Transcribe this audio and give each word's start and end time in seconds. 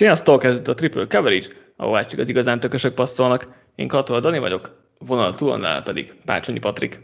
Sziasztok, 0.00 0.44
ez 0.44 0.56
itt 0.56 0.68
a 0.68 0.74
Triple 0.74 1.06
Coverage, 1.06 1.46
ahol 1.76 2.04
csak 2.04 2.18
az 2.18 2.28
igazán 2.28 2.60
tökösök 2.60 2.94
passzolnak. 2.94 3.64
Én 3.74 3.88
Katol 3.88 4.20
Dani 4.20 4.38
vagyok, 4.38 4.92
vonal 4.98 5.34
túlnál 5.34 5.82
pedig 5.82 6.14
Pácsonyi 6.24 6.58
Patrik. 6.58 7.00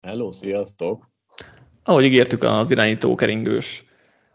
Hello, 0.00 0.30
sziasztok! 0.30 1.10
Ahogy 1.82 2.04
ígértük 2.04 2.42
az 2.42 2.70
irányító 2.70 3.14
keringős 3.14 3.84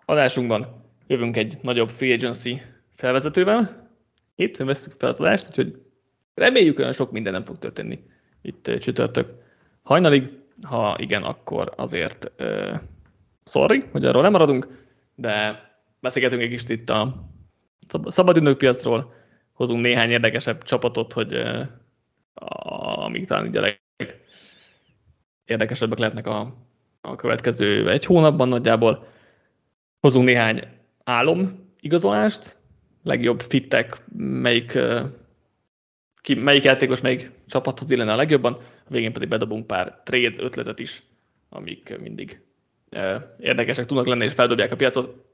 adásunkban, 0.05 0.85
jövünk 1.07 1.37
egy 1.37 1.57
nagyobb 1.61 1.89
free 1.89 2.13
agency 2.13 2.61
felvezetővel. 2.95 3.89
Itt 4.35 4.57
veszük 4.57 4.93
fel 4.97 5.09
az 5.09 5.19
adást, 5.19 5.47
úgyhogy 5.47 5.81
reméljük 6.33 6.79
olyan 6.79 6.93
sok 6.93 7.11
minden 7.11 7.33
nem 7.33 7.45
fog 7.45 7.57
történni 7.57 8.03
itt 8.41 8.71
csütörtök 8.79 9.29
hajnalig. 9.81 10.29
Ha 10.67 10.95
igen, 10.99 11.23
akkor 11.23 11.73
azért 11.75 12.31
uh, 12.39 12.75
sorry, 13.45 13.83
hogy 13.91 14.05
arról 14.05 14.21
nem 14.21 14.31
maradunk, 14.31 14.85
de 15.15 15.61
beszélgetünk 15.99 16.41
egy 16.41 16.49
kicsit 16.49 16.69
itt 16.69 16.89
a 16.89 17.31
szabadidők 18.05 18.57
piacról, 18.57 19.13
hozunk 19.53 19.83
néhány 19.83 20.09
érdekesebb 20.09 20.63
csapatot, 20.63 21.13
hogy 21.13 21.43
amíg 22.95 23.27
talán 23.27 23.45
így 23.45 23.57
a 23.57 23.77
legérdekesebbek 25.45 25.99
lehetnek 25.99 26.27
a, 26.27 26.55
a 27.01 27.15
következő 27.15 27.89
egy 27.89 28.05
hónapban 28.05 28.47
nagyjából. 28.47 29.07
Hozunk 29.99 30.25
néhány 30.25 30.67
álom 31.03 31.71
igazolást, 31.79 32.57
legjobb 33.03 33.41
fittek, 33.41 34.03
melyik, 34.17 34.79
ki, 36.21 36.33
melyik 36.33 36.63
játékos, 36.63 37.01
melyik 37.01 37.31
csapathoz 37.47 37.91
illene 37.91 38.13
a 38.13 38.15
legjobban, 38.15 38.53
a 38.85 38.89
végén 38.89 39.13
pedig 39.13 39.29
bedobunk 39.29 39.67
pár 39.67 40.01
trade 40.03 40.43
ötletet 40.43 40.79
is, 40.79 41.03
amik 41.49 41.97
mindig 41.99 42.41
érdekesek 43.39 43.85
tudnak 43.85 44.07
lenni 44.07 44.23
és 44.23 44.33
feldobják 44.33 44.71
a 44.71 44.75
piacot. 44.75 45.25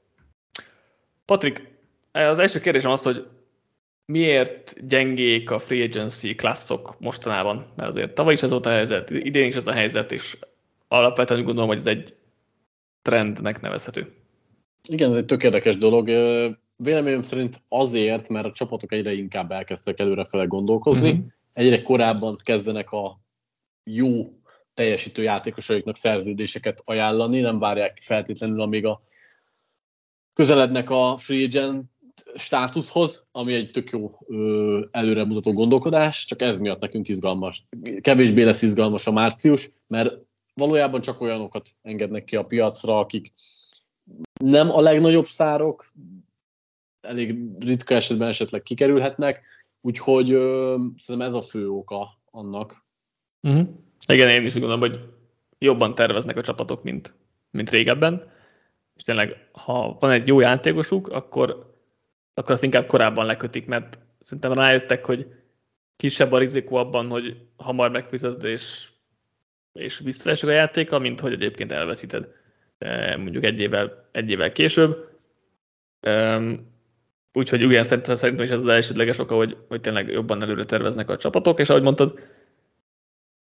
Patrik, 1.24 1.79
az 2.12 2.38
első 2.38 2.60
kérdésem 2.60 2.90
az, 2.90 3.02
hogy 3.02 3.26
miért 4.04 4.86
gyengék 4.86 5.50
a 5.50 5.58
free 5.58 5.84
agency 5.84 6.34
klasszok 6.34 6.96
mostanában? 6.98 7.72
Mert 7.76 7.88
azért 7.88 8.14
tavaly 8.14 8.32
is 8.32 8.42
ez 8.42 8.50
volt 8.50 8.66
a 8.66 8.70
helyzet, 8.70 9.10
idén 9.10 9.46
is 9.46 9.54
ez 9.54 9.66
a 9.66 9.72
helyzet, 9.72 10.12
és 10.12 10.38
alapvetően 10.88 11.44
gondolom, 11.44 11.68
hogy 11.68 11.78
ez 11.78 11.86
egy 11.86 12.14
trendnek 13.02 13.60
nevezhető. 13.60 14.12
Igen, 14.88 15.10
ez 15.10 15.16
egy 15.16 15.24
tök 15.24 15.42
érdekes 15.42 15.76
dolog. 15.76 16.06
Véleményem 16.76 17.22
szerint 17.22 17.60
azért, 17.68 18.28
mert 18.28 18.46
a 18.46 18.52
csapatok 18.52 18.92
egyre 18.92 19.12
inkább 19.12 19.50
elkezdtek 19.52 20.00
előrefele 20.00 20.44
gondolkozni, 20.44 21.10
uh-huh. 21.10 21.24
egyre 21.52 21.82
korábban 21.82 22.36
kezdenek 22.42 22.90
a 22.90 23.20
jó 23.84 24.10
teljesítő 24.74 25.22
játékosaiknak 25.22 25.96
szerződéseket 25.96 26.82
ajánlani, 26.84 27.40
nem 27.40 27.58
várják 27.58 27.98
feltétlenül, 28.00 28.60
amíg 28.60 28.86
a 28.86 29.02
közelednek 30.32 30.90
a 30.90 31.16
free 31.16 31.44
agent 31.44 31.89
státuszhoz, 32.34 33.24
ami 33.32 33.54
egy 33.54 33.70
tök 33.70 33.90
jó 33.90 34.18
ö, 34.26 34.84
előremutató 34.90 35.52
gondolkodás, 35.52 36.24
csak 36.24 36.42
ez 36.42 36.60
miatt 36.60 36.80
nekünk 36.80 37.08
izgalmas. 37.08 37.66
Kevésbé 38.00 38.42
lesz 38.42 38.62
izgalmas 38.62 39.06
a 39.06 39.12
március, 39.12 39.70
mert 39.86 40.14
valójában 40.54 41.00
csak 41.00 41.20
olyanokat 41.20 41.70
engednek 41.82 42.24
ki 42.24 42.36
a 42.36 42.44
piacra, 42.44 42.98
akik 42.98 43.32
nem 44.44 44.70
a 44.70 44.80
legnagyobb 44.80 45.26
szárok, 45.26 45.92
elég 47.00 47.38
ritka 47.58 47.94
esetben 47.94 48.28
esetleg 48.28 48.62
kikerülhetnek, 48.62 49.42
úgyhogy 49.80 50.32
ö, 50.32 50.76
szerintem 50.96 51.30
ez 51.30 51.34
a 51.34 51.42
fő 51.42 51.68
oka 51.68 52.18
annak. 52.30 52.84
Uh-huh. 53.48 53.68
Igen, 54.06 54.28
én 54.28 54.44
is 54.44 54.54
úgy 54.54 54.60
gondolom, 54.60 54.80
hogy 54.80 55.00
jobban 55.58 55.94
terveznek 55.94 56.36
a 56.36 56.42
csapatok, 56.42 56.82
mint, 56.82 57.14
mint 57.50 57.70
régebben, 57.70 58.30
és 58.96 59.02
tényleg, 59.02 59.48
ha 59.52 59.96
van 60.00 60.10
egy 60.10 60.26
jó 60.26 60.40
játékosuk, 60.40 61.08
akkor, 61.08 61.69
akkor 62.40 62.52
azt 62.52 62.62
inkább 62.62 62.86
korábban 62.86 63.26
lekötik, 63.26 63.66
mert 63.66 63.98
szerintem 64.20 64.52
rájöttek, 64.52 65.04
hogy 65.04 65.26
kisebb 65.96 66.32
a 66.32 66.38
rizikó 66.38 66.76
abban, 66.76 67.08
hogy 67.08 67.36
hamar 67.56 67.90
megfizeted 67.90 68.44
és, 68.44 68.88
és 69.72 69.98
visszaesik 69.98 70.48
a 70.48 70.52
játéka, 70.52 70.98
mint 70.98 71.20
hogy 71.20 71.32
egyébként 71.32 71.72
elveszíted 71.72 72.28
mondjuk 73.16 73.44
egy 73.44 73.60
évvel, 73.60 74.08
egy 74.12 74.30
évvel 74.30 74.52
később. 74.52 75.08
Úgyhogy 77.32 77.64
ugyan 77.64 77.82
szerintem, 77.82 78.14
szerintem 78.14 78.44
is 78.44 78.50
ez 78.50 78.60
az 78.60 78.66
elsődleges 78.66 79.18
oka, 79.18 79.34
hogy, 79.34 79.56
hogy 79.68 79.80
tényleg 79.80 80.08
jobban 80.08 80.42
előre 80.42 80.64
terveznek 80.64 81.10
a 81.10 81.16
csapatok, 81.16 81.60
és 81.60 81.70
ahogy 81.70 81.82
mondtad, 81.82 82.18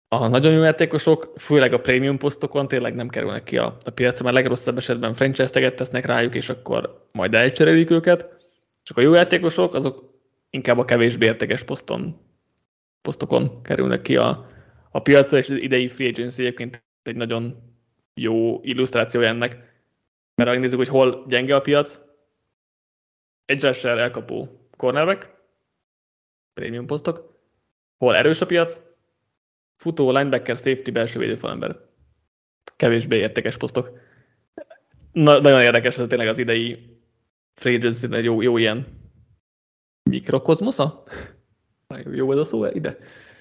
a 0.09 0.28
nagyon 0.28 0.53
jó 0.53 0.63
játékosok, 0.63 1.34
főleg 1.36 1.74
a 1.74 1.80
prémium 1.80 2.18
posztokon 2.18 2.68
tényleg 2.68 2.96
nem 2.96 3.07
kerülnek 3.07 3.44
ki 3.44 3.57
a, 3.57 3.78
a 3.86 3.90
piacra, 3.90 4.24
mert 4.24 4.36
legrosszabb 4.36 4.78
esetben 4.78 5.13
franchise-teget 5.13 5.75
tesznek 5.75 6.06
rájuk, 6.06 6.36
és 6.36 6.50
akkor 6.50 7.07
majd 7.12 7.36
elcserélik 7.36 7.90
őket. 7.90 8.37
Csak 8.88 8.98
a 8.98 9.02
jó 9.02 9.14
játékosok, 9.14 9.74
azok 9.74 10.20
inkább 10.50 10.78
a 10.78 10.86
kevésbé 10.86 11.25
értékes 11.25 11.64
poszton, 11.64 12.20
posztokon 13.02 13.62
kerülnek 13.62 14.02
ki 14.02 14.16
a, 14.16 14.50
a 14.92 15.02
piacra, 15.02 15.38
és 15.38 15.50
az 15.50 15.62
idei 15.62 15.88
free 15.88 16.08
agency 16.08 16.40
egyébként 16.40 16.84
egy 17.03 17.16
nagyon 17.16 17.74
jó 18.14 18.59
illusztráció 18.64 19.22
ennek. 19.22 19.52
Mert 20.36 20.50
ha 20.50 20.56
nézzük, 20.56 20.78
hogy 20.78 20.88
hol 20.88 21.25
gyenge 21.28 21.56
a 21.56 21.62
piac, 21.62 22.00
egy 23.46 23.64
rusher 23.64 23.98
elkapó 23.98 24.68
cornerback, 24.78 25.34
prémium 26.54 26.86
posztok, 26.86 27.40
hol 27.98 28.16
erős 28.16 28.42
a 28.42 28.46
piac, 28.46 28.81
futó, 29.75 30.12
linebacker, 30.12 30.56
safety, 30.56 30.92
belső 30.92 31.19
védőfalember. 31.19 31.80
Kevésbé 32.75 33.18
értékes 33.18 33.58
posztok. 33.58 34.00
Na, 35.12 35.40
nagyon 35.40 35.62
érdekes, 35.62 35.96
hogy 35.96 36.08
tényleg 36.08 36.28
az 36.28 36.38
idei 36.38 36.97
free 37.59 37.75
agency 37.75 38.07
egy 38.12 38.23
jó, 38.23 38.41
jó 38.41 38.57
ilyen 38.57 38.88
mikrokozmosza? 40.09 41.03
Jó 42.12 42.31
ez 42.31 42.38
a 42.38 42.44
szó 42.44 42.66
ide? 42.66 42.97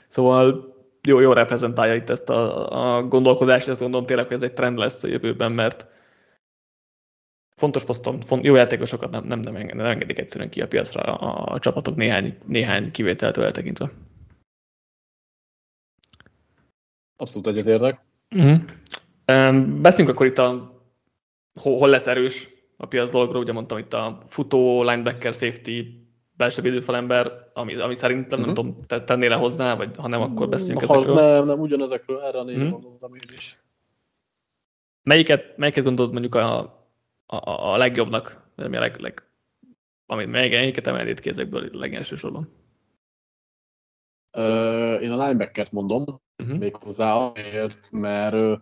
Szóval 0.08 0.74
jó, 1.02 1.20
jó 1.20 1.32
reprezentálja 1.32 1.94
itt 1.94 2.10
ezt 2.10 2.30
a, 2.30 2.96
a 2.96 3.02
gondolkodást, 3.02 3.64
és 3.64 3.70
azt 3.70 3.80
gondolom 3.80 4.06
tényleg, 4.06 4.26
hogy 4.26 4.36
ez 4.36 4.42
egy 4.42 4.52
trend 4.52 4.78
lesz 4.78 5.02
a 5.02 5.08
jövőben, 5.08 5.52
mert 5.52 5.86
fontos 7.56 7.84
poszton, 7.84 8.20
font, 8.20 8.44
jó 8.44 8.54
játékosokat 8.54 9.10
nem, 9.10 9.24
nem, 9.24 9.40
nem, 9.40 9.56
enged, 9.56 9.76
nem 9.76 9.86
engedik 9.86 10.18
egyszerűen 10.18 10.50
ki 10.50 10.60
a 10.60 10.66
piacra 10.66 11.02
a, 11.02 11.54
a 11.54 11.58
csapatok 11.58 11.96
néhány, 11.96 12.38
néhány 12.46 12.90
kivételtől 12.90 13.44
eltekintve. 13.44 13.90
Abszolút 17.16 17.46
egyetértek. 17.46 18.00
Uh-huh. 18.30 18.60
Um, 19.32 19.82
beszéljünk 19.82 20.16
akkor 20.16 20.26
itt 20.26 20.38
a 20.38 20.80
hol, 21.60 21.78
hol 21.78 21.88
lesz 21.88 22.06
erős 22.06 22.55
a 22.76 22.86
piac 22.86 23.10
dologról, 23.10 23.42
ugye 23.42 23.52
mondtam 23.52 23.78
itt 23.78 23.92
a 23.92 24.22
futó, 24.26 24.82
linebacker, 24.82 25.34
safety, 25.34 25.80
belső 26.36 26.62
védőfalember, 26.62 27.50
ami, 27.52 27.74
ami 27.74 27.94
szerintem 27.94 28.38
uh-huh. 28.38 28.54
nem 28.54 28.64
mhm. 28.64 28.74
tudom, 28.74 28.86
te, 28.86 29.04
tennél 29.04 29.28
le 29.28 29.36
hozzá, 29.36 29.74
vagy 29.74 29.96
ha 29.96 30.08
nem, 30.08 30.20
akkor 30.20 30.48
beszéljünk 30.48 30.84
ha, 30.84 30.94
ezekről. 30.94 31.14
Nem, 31.14 31.46
nem, 31.46 31.60
ugyanezekről, 31.60 32.20
erre 32.20 32.38
a 32.38 32.44
négyre 32.44 32.62
uh-huh. 32.62 32.80
gondoltam 32.80 33.14
én 33.14 33.34
is. 33.34 33.60
Melyiket, 35.02 35.56
melyiket 35.56 35.84
gondolod 35.84 36.12
mondjuk 36.12 36.34
a, 36.34 36.58
a, 37.26 37.72
a 37.72 37.76
legjobbnak, 37.76 38.50
ami 38.56 38.76
a 38.76 38.80
leg, 38.80 39.00
leg 39.00 39.26
amit 40.06 40.30
melyiket 40.30 40.86
emelnéd 40.86 41.20
ki 41.20 41.28
ezekből 41.28 41.68
legelsősorban? 41.72 42.48
Uh, 44.36 45.02
én 45.02 45.10
a 45.10 45.24
linebackert 45.24 45.72
mondom, 45.72 46.04
uh-huh. 46.42 46.58
még 46.58 46.76
hozzá 46.76 47.14
azért, 47.14 47.90
mert 47.90 48.60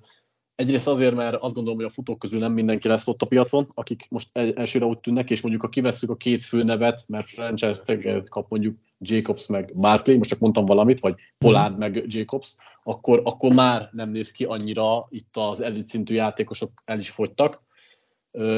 egyrészt 0.55 0.89
azért, 0.89 1.15
mert 1.15 1.35
azt 1.35 1.55
gondolom, 1.55 1.79
hogy 1.79 1.89
a 1.89 1.93
futók 1.93 2.19
közül 2.19 2.39
nem 2.39 2.53
mindenki 2.53 2.89
lesz 2.89 3.09
ott 3.09 3.23
a 3.23 3.27
piacon, 3.27 3.71
akik 3.75 4.07
most 4.11 4.29
elsőre 4.33 4.85
úgy 4.85 4.99
tűnnek, 4.99 5.31
és 5.31 5.41
mondjuk 5.41 5.63
ha 5.63 5.69
kivesszük 5.69 6.11
a 6.11 6.17
két 6.17 6.45
fő 6.45 6.63
nevet, 6.63 7.05
mert 7.09 7.27
franchise 7.27 7.83
taget 7.85 8.29
kap 8.29 8.51
mondjuk 8.51 8.77
Jacobs 8.99 9.47
meg 9.47 9.73
Barkley, 9.75 10.17
most 10.17 10.31
csak 10.31 10.39
mondtam 10.39 10.65
valamit, 10.65 11.01
vagy 11.01 11.15
Pollard 11.39 11.75
uh-huh. 11.75 11.79
meg 11.79 12.05
Jacobs, 12.07 12.57
akkor, 12.83 13.21
akkor 13.25 13.53
már 13.53 13.89
nem 13.93 14.11
néz 14.11 14.31
ki 14.31 14.45
annyira, 14.45 15.07
itt 15.11 15.37
az 15.37 15.61
elit 15.61 15.87
szintű 15.87 16.15
játékosok 16.15 16.71
el 16.85 16.99
is 16.99 17.11
fogytak, 17.11 17.63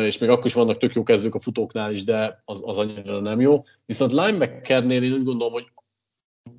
és 0.04 0.18
még 0.18 0.30
akkor 0.30 0.46
is 0.46 0.54
vannak 0.54 0.76
tök 0.76 0.94
jó 0.94 1.02
kezdők 1.02 1.34
a 1.34 1.38
futóknál 1.38 1.92
is, 1.92 2.04
de 2.04 2.42
az, 2.44 2.60
az 2.64 2.78
annyira 2.78 3.20
nem 3.20 3.40
jó. 3.40 3.62
Viszont 3.86 4.12
linebackernél 4.12 5.02
én 5.02 5.12
úgy 5.12 5.24
gondolom, 5.24 5.52
hogy 5.52 5.66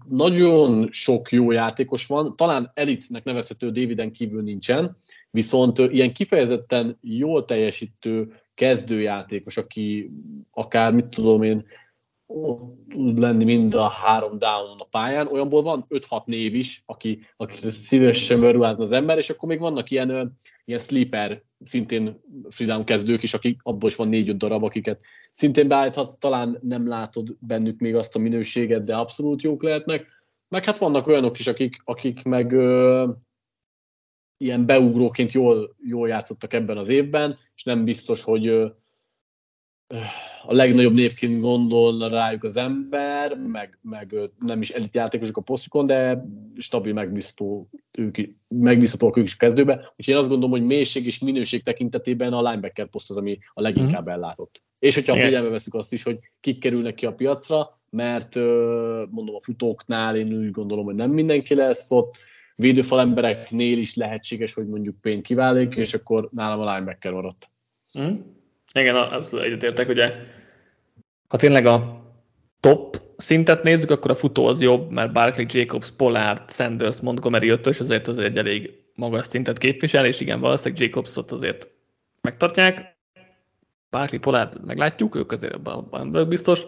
nagyon 0.08 0.88
sok 0.92 1.32
jó 1.32 1.52
játékos 1.52 2.06
van, 2.06 2.36
talán 2.36 2.72
elitnek 2.74 3.24
nevezhető 3.24 3.72
Daviden 3.72 4.12
kívül 4.12 4.42
nincsen, 4.42 4.98
viszont 5.32 5.78
ilyen 5.78 6.14
kifejezetten 6.14 6.98
jól 7.02 7.46
teljesítő 7.46 8.34
kezdőjátékos, 8.56 9.58
aki 9.58 10.12
akár, 10.52 10.94
mit 10.94 11.06
tudom 11.06 11.44
én, 11.44 11.66
tud 12.90 13.20
lenni 13.20 13.44
mind 13.44 13.74
a 13.74 13.88
három 13.88 14.40
down 14.40 14.80
a 14.80 14.84
pályán, 14.84 15.28
olyanból 15.28 15.62
van 15.62 15.86
5-6 15.90 16.26
név 16.26 16.56
is, 16.56 16.84
aki, 16.86 17.20
aki 17.38 17.70
szívesen 17.72 18.40
beruházna 18.40 18.84
az 18.84 18.92
ember, 18.92 19.18
és 19.18 19.30
akkor 19.30 19.50
még 19.50 19.60
vannak 19.60 19.90
ilyen, 19.90 20.38
ilyen 20.66 20.80
sleeper, 20.80 21.44
szintén 21.64 22.22
freedown 22.50 22.84
kezdők 22.84 23.24
is, 23.24 23.34
akik 23.34 23.60
abból 23.64 23.90
is 23.90 23.96
van 23.96 24.08
4-5 24.12 24.34
darab, 24.38 24.64
akiket 24.64 25.00
szintén 25.32 25.68
beállíthatsz, 25.68 26.18
talán 26.18 26.60
nem 26.62 26.88
látod 26.88 27.36
bennük 27.40 27.80
még 27.80 27.96
azt 27.96 28.16
a 28.16 28.20
minőséget, 28.20 28.84
de 28.84 28.96
abszolút 28.96 29.42
jók 29.42 29.64
lehetnek. 29.64 30.08
Meg 30.50 30.64
hát 30.64 30.78
vannak 30.78 31.08
olyanok 31.08 31.40
is, 31.40 31.48
akik, 31.48 31.82
akik 31.84 32.24
meg 32.24 32.52
ö, 32.52 33.08
ilyen 34.38 34.66
beugróként 34.66 35.32
jól, 35.32 35.76
jól 35.84 36.08
játszottak 36.08 36.54
ebben 36.54 36.78
az 36.78 36.90
évben, 36.90 37.38
és 37.56 37.64
nem 37.64 37.84
biztos, 37.84 38.24
hogy 38.24 38.72
a 40.44 40.54
legnagyobb 40.54 40.94
névként 40.94 41.40
gondolna 41.40 42.08
rájuk 42.08 42.44
az 42.44 42.58
ember, 42.58 43.38
meg, 43.38 43.80
meg 43.82 44.16
nem 44.40 44.62
is 44.62 44.70
elit 44.70 44.96
játékosok 44.96 45.38
a 45.38 45.42
posztjukon, 45.42 45.86
de 45.86 46.26
stabil, 46.58 46.94
megbízható 46.94 47.70
ők, 47.92 48.18
megbízhatóak 48.48 49.18
ők 49.18 49.26
is 49.26 49.38
kezdőbe. 49.38 49.74
Úgyhogy 49.74 50.14
én 50.14 50.16
azt 50.16 50.30
gondolom, 50.30 50.60
hogy 50.60 50.68
mélység 50.68 51.06
és 51.06 51.20
minőség 51.20 51.64
tekintetében 51.64 52.34
a 52.34 52.50
linebacker 52.50 52.88
poszt 52.88 53.10
az, 53.10 53.18
ami 53.18 53.38
a 53.54 53.62
leginkább 53.62 54.06
mm. 54.08 54.12
ellátott. 54.12 54.64
És 54.80 54.96
hogyha 54.96 55.14
Igen. 55.14 55.26
figyelme 55.26 55.50
veszük 55.50 55.74
azt 55.74 55.94
is, 55.94 56.04
hogy 56.04 56.18
kik 56.40 56.60
kerülnek 56.60 56.96
ki 56.96 57.06
a 57.06 57.14
piacra, 57.14 57.80
mert 57.90 58.36
mondom 59.10 59.36
a 59.36 59.42
futóknál 59.42 60.16
én 60.16 60.34
úgy 60.34 60.52
gondolom, 60.52 60.86
hogy 60.86 60.96
nem 60.96 61.12
mindenki 61.12 61.56
lesz 61.56 61.92
ott, 61.92 62.18
védőfal 62.56 63.00
embereknél 63.00 63.78
is 63.78 63.96
lehetséges, 63.96 64.54
hogy 64.54 64.68
mondjuk 64.68 65.02
Payne 65.02 65.22
kiválik, 65.22 65.76
és 65.76 65.94
akkor 65.94 66.30
nálam 66.32 66.60
a 66.60 66.74
linebacker 66.74 67.12
maradt. 67.12 67.50
Mm. 68.00 68.16
Igen, 68.78 68.96
az 68.96 69.34
egyetértek, 69.34 69.90
ugye 69.90 70.14
ha 71.28 71.38
tényleg 71.38 71.66
a 71.66 72.02
top 72.60 73.02
szintet 73.18 73.64
nézzük, 73.64 73.92
akkor 73.92 74.12
a 74.12 74.16
futó 74.16 74.46
az 74.46 74.62
jobb, 74.62 74.92
mert 74.92 75.14
Barkley, 75.14 75.46
Jacobs, 75.50 75.92
Pollard, 75.92 76.52
Sanders, 76.52 77.02
Montgomery 77.02 77.50
ötös, 77.50 77.80
azért 77.80 78.08
az 78.08 78.18
egy 78.18 78.38
elég 78.38 78.74
magas 78.96 79.26
szintet 79.26 79.58
képvisel, 79.58 80.06
és 80.06 80.20
igen, 80.20 80.40
valószínűleg 80.40 80.84
Jacobsot 80.84 81.32
azért 81.32 81.70
megtartják. 82.22 82.96
Barkley, 83.90 84.20
Pollard 84.20 84.66
meglátjuk, 84.66 85.16
ők 85.16 85.32
azért 85.32 85.54
abban 85.54 86.28
biztos, 86.30 86.66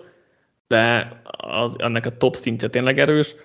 de 0.68 1.12
az, 1.38 1.76
ennek 1.80 2.06
a 2.06 2.18
top 2.18 2.36
szintje 2.36 2.70
tényleg 2.70 3.00
erős. 3.00 3.36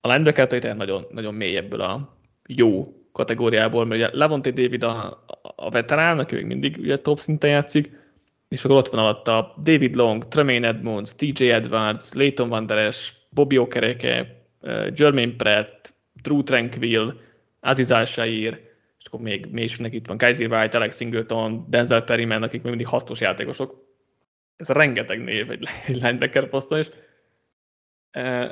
A 0.00 0.08
linebacker 0.08 0.76
nagyon, 0.76 1.06
nagyon 1.10 1.34
mély 1.34 1.56
ebből 1.56 1.80
a 1.80 2.16
jó 2.46 2.82
kategóriából, 3.12 3.84
mert 3.84 4.00
ugye 4.00 4.18
Levonte 4.18 4.50
David 4.50 4.82
a, 4.82 5.24
a 5.56 5.70
veterán, 5.70 6.18
aki 6.18 6.34
még 6.34 6.44
mindig 6.44 6.76
ugye 6.78 6.98
top 6.98 7.18
szinten 7.18 7.50
játszik, 7.50 7.98
és 8.48 8.64
akkor 8.64 8.76
ott 8.76 8.88
van 8.88 9.00
alatta 9.00 9.54
David 9.62 9.94
Long, 9.94 10.28
Tremaine 10.28 10.66
Edmonds, 10.66 11.14
TJ 11.14 11.50
Edwards, 11.50 12.12
Leighton 12.12 12.48
Van 12.48 12.66
Bobby 13.28 13.58
Okereke, 13.58 14.44
uh, 14.60 14.86
Jermaine 14.94 15.32
Pratt, 15.36 15.94
Drew 16.22 16.42
Tranquil, 16.42 17.20
Aziz 17.60 17.90
al 17.90 18.04
és 18.98 19.06
akkor 19.06 19.20
még 19.20 19.46
mélységnek 19.50 19.94
itt 19.94 20.06
van 20.06 20.18
Kaiser 20.18 20.52
White, 20.52 20.76
Alex 20.76 20.96
Singleton, 20.96 21.66
Denzel 21.68 22.02
Perryman, 22.02 22.42
akik 22.42 22.62
még 22.62 22.68
mindig 22.68 22.86
hasznos 22.86 23.20
játékosok. 23.20 23.88
Ez 24.56 24.68
rengeteg 24.68 25.24
név 25.24 25.50
egy 25.50 25.68
linebacker 25.86 26.48
poszton, 26.48 26.78
és 26.78 26.90
uh, 28.18 28.50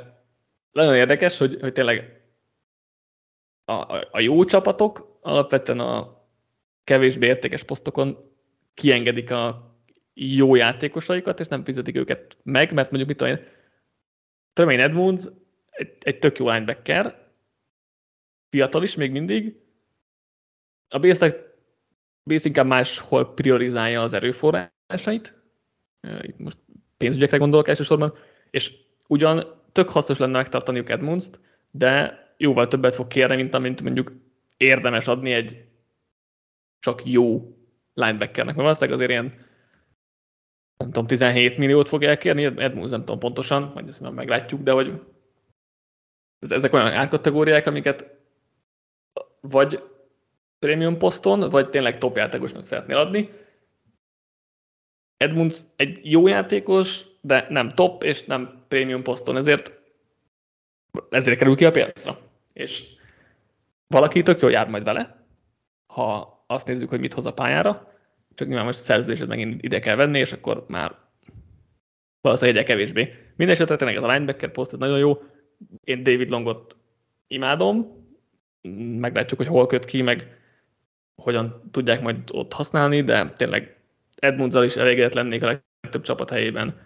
nagyon 0.71 0.95
érdekes, 0.95 1.37
hogy, 1.37 1.57
hogy 1.61 1.73
tényleg 1.73 2.18
a, 3.69 4.07
a, 4.11 4.19
jó 4.19 4.43
csapatok 4.43 5.17
alapvetően 5.21 5.79
a 5.79 6.23
kevésbé 6.83 7.27
értékes 7.27 7.63
posztokon 7.63 8.17
kiengedik 8.73 9.31
a 9.31 9.73
jó 10.13 10.55
játékosaikat, 10.55 11.39
és 11.39 11.47
nem 11.47 11.63
fizetik 11.63 11.95
őket 11.95 12.37
meg, 12.43 12.73
mert 12.73 12.89
mondjuk 12.89 13.09
mit 13.09 13.17
tudom 13.17 13.33
én, 13.33 13.45
Tremaine 14.53 14.83
Edmonds 14.83 15.27
egy, 15.69 15.93
egy 15.99 16.19
tök 16.19 16.37
jó 16.37 16.49
linebacker, 16.49 17.27
fiatal 18.49 18.83
is 18.83 18.95
még 18.95 19.11
mindig, 19.11 19.55
a 20.87 20.99
Bésznek 20.99 21.47
Bész 22.23 22.45
inkább 22.45 22.65
máshol 22.65 23.33
priorizálja 23.33 24.01
az 24.01 24.13
erőforrásait, 24.13 25.41
itt 26.21 26.37
most 26.37 26.57
pénzügyekre 26.97 27.37
gondolok 27.37 27.67
elsősorban, 27.67 28.13
és 28.49 28.73
ugyan 29.07 29.61
tök 29.71 29.89
hasznos 29.89 30.17
lenne 30.17 30.37
megtartaniuk 30.37 30.89
Edmonds-t, 30.89 31.39
de 31.71 32.19
jóval 32.39 32.67
többet 32.67 32.95
fog 32.95 33.07
kérni, 33.07 33.35
mint 33.35 33.53
amint 33.53 33.81
mondjuk 33.81 34.11
érdemes 34.57 35.07
adni 35.07 35.31
egy 35.31 35.65
csak 36.79 37.05
jó 37.05 37.55
linebackernek, 37.93 38.55
mert 38.55 38.57
valószínűleg 38.57 38.95
azért 38.95 39.09
ilyen 39.09 39.47
nem 40.77 40.91
tudom, 40.91 41.07
17 41.07 41.57
milliót 41.57 41.87
fog 41.87 42.03
elkérni, 42.03 42.43
Edmunds 42.43 42.89
nem 42.89 42.99
tudom 42.99 43.19
pontosan, 43.19 43.71
majd 43.73 43.87
ezt 43.87 44.01
már 44.01 44.11
meglátjuk, 44.11 44.61
de 44.61 44.71
hogy 44.71 45.01
ezek 46.39 46.73
olyan 46.73 46.87
árkategóriák, 46.87 47.67
amiket 47.67 48.17
vagy 49.41 49.83
premium 50.59 50.97
poszton, 50.97 51.49
vagy 51.49 51.69
tényleg 51.69 51.97
top 51.97 52.17
játékosnak 52.17 52.63
szeretnél 52.63 52.97
adni. 52.97 53.29
Edmunds 55.17 55.61
egy 55.75 55.99
jó 56.03 56.27
játékos, 56.27 57.05
de 57.21 57.45
nem 57.49 57.73
top, 57.75 58.03
és 58.03 58.23
nem 58.23 58.63
prémium 58.67 59.03
poszton, 59.03 59.37
ezért 59.37 59.79
ezért 61.09 61.37
kerül 61.37 61.55
ki 61.55 61.65
a 61.65 61.71
piacra. 61.71 62.28
És 62.59 62.85
valaki 63.87 64.21
tök 64.21 64.41
jól 64.41 64.51
jár 64.51 64.67
majd 64.69 64.83
vele, 64.83 65.25
ha 65.87 66.43
azt 66.47 66.67
nézzük, 66.67 66.89
hogy 66.89 66.99
mit 66.99 67.13
hoz 67.13 67.25
a 67.25 67.33
pályára, 67.33 67.93
csak 68.35 68.47
nyilván 68.47 68.65
most 68.65 68.79
a 68.79 68.81
szerződésed 68.81 69.27
megint 69.27 69.63
ide 69.63 69.79
kell 69.79 69.95
venni, 69.95 70.19
és 70.19 70.31
akkor 70.31 70.65
már 70.67 70.95
valószínűleg 72.21 72.61
egyre 72.61 72.73
kevésbé. 72.73 73.13
Mindenesetre 73.35 73.75
tényleg 73.75 73.95
ez 73.97 74.03
a 74.03 74.11
linebacker 74.11 74.51
poszt 74.51 74.77
nagyon 74.77 74.97
jó. 74.97 75.23
Én 75.83 76.03
David 76.03 76.29
Longot 76.29 76.75
imádom, 77.27 78.07
meglátjuk, 78.99 79.39
hogy 79.39 79.49
hol 79.49 79.67
köt 79.67 79.85
ki, 79.85 80.01
meg 80.01 80.37
hogyan 81.15 81.69
tudják 81.71 82.01
majd 82.01 82.17
ott 82.31 82.53
használni, 82.53 83.03
de 83.03 83.31
tényleg 83.35 83.77
Edmundszal 84.15 84.63
is 84.63 84.75
elégedett 84.75 85.13
lennék 85.13 85.43
a 85.43 85.59
legtöbb 85.81 86.01
csapat 86.01 86.29
helyében. 86.29 86.81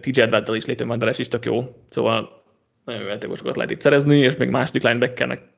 TJ 0.00 0.20
Edwarddal 0.20 0.56
is, 0.56 0.64
Leighton 0.64 0.88
Van 0.88 1.08
is 1.08 1.28
tök 1.28 1.44
jó, 1.44 1.84
szóval 1.88 2.45
nagyon 2.86 3.02
jó 3.02 3.08
játékosokat 3.08 3.56
lehet 3.56 3.70
itt 3.70 3.80
szerezni, 3.80 4.18
és 4.18 4.36
még 4.36 4.50
második 4.50 4.82
linebackernek 4.82 5.54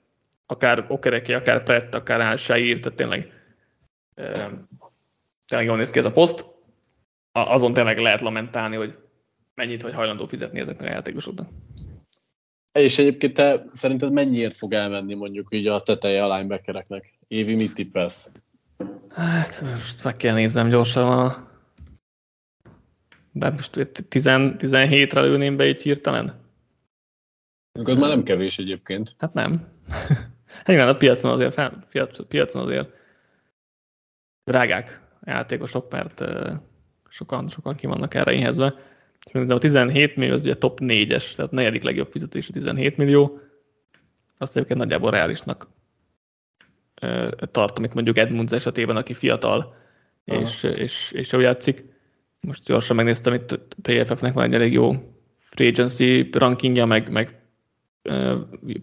akár 0.50 0.84
Okereki, 0.88 1.32
akár 1.32 1.62
Prett, 1.62 1.94
akár 1.94 2.20
Álsáír, 2.20 2.80
tehát 2.80 2.98
tényleg, 2.98 3.32
tényleg 5.46 5.66
jól 5.66 5.76
néz 5.76 5.90
ki 5.90 5.98
ez 5.98 6.04
a 6.04 6.12
poszt. 6.12 6.46
Azon 7.32 7.72
tényleg 7.72 7.98
lehet 7.98 8.20
lamentálni, 8.20 8.76
hogy 8.76 8.96
mennyit 9.54 9.82
vagy 9.82 9.94
hajlandó 9.94 10.26
fizetni 10.26 10.60
ezeknek 10.60 10.88
a 10.88 10.92
játékosoknak. 10.92 11.48
És 12.72 12.98
egyébként 12.98 13.34
te 13.34 13.64
szerinted 13.72 14.12
mennyiért 14.12 14.56
fog 14.56 14.72
elmenni 14.72 15.14
mondjuk 15.14 15.48
így 15.50 15.66
a 15.66 15.80
teteje 15.80 16.24
a 16.24 16.34
linebackereknek? 16.36 17.18
Évi 17.28 17.54
mit 17.54 17.74
tippelsz? 17.74 18.32
Hát 19.08 19.60
most 19.60 20.04
meg 20.04 20.16
kell 20.16 20.34
néznem 20.34 20.68
gyorsan 20.68 21.18
a... 21.18 21.36
De 23.32 23.50
most 23.50 23.74
17-re 24.10 25.20
lőném 25.20 25.56
be 25.56 25.66
így 25.68 25.82
hirtelen? 25.82 26.47
Az 27.84 27.96
már 27.96 28.08
nem 28.10 28.22
kevés 28.22 28.58
egyébként. 28.58 29.14
Hát 29.18 29.32
nem. 29.32 29.66
Hát 30.48 30.68
igen, 30.68 30.88
a 30.88 30.96
piacon 30.96 31.30
azért, 31.30 31.54
fel, 31.54 31.84
piacon 32.28 32.62
azért 32.62 32.88
drágák 34.44 35.00
játékosok, 35.24 35.90
mert 35.90 36.24
sokan, 37.08 37.48
sokan 37.48 37.74
ki 37.74 37.86
vannak 37.86 38.14
erre 38.14 38.32
éhezve. 38.32 38.74
És 39.32 39.50
a 39.50 39.58
17 39.58 40.16
millió 40.16 40.32
az 40.32 40.42
ugye 40.42 40.54
top 40.54 40.78
4-es, 40.82 41.34
tehát 41.34 41.50
negyedik 41.50 41.82
legjobb 41.82 42.10
fizetés 42.10 42.48
a 42.48 42.52
17 42.52 42.96
millió. 42.96 43.40
Azt 44.38 44.56
egyébként 44.56 44.78
nagyjából 44.78 45.10
reálisnak 45.10 45.68
tartom, 47.50 47.84
itt 47.84 47.94
mondjuk 47.94 48.18
Edmunds 48.18 48.52
esetében, 48.52 48.96
aki 48.96 49.14
fiatal, 49.14 49.74
és, 50.24 50.62
és, 50.62 51.12
és 51.12 51.32
jó 51.32 51.40
játszik. 51.40 51.84
Most 52.46 52.64
gyorsan 52.64 52.96
megnéztem, 52.96 53.34
itt 53.34 53.58
PFF-nek 53.82 54.34
van 54.34 54.44
egy 54.44 54.54
elég 54.54 54.72
jó 54.72 54.94
free 55.38 55.68
agency 55.68 56.28
rankingja, 56.32 56.86
meg, 56.86 57.10
meg 57.10 57.37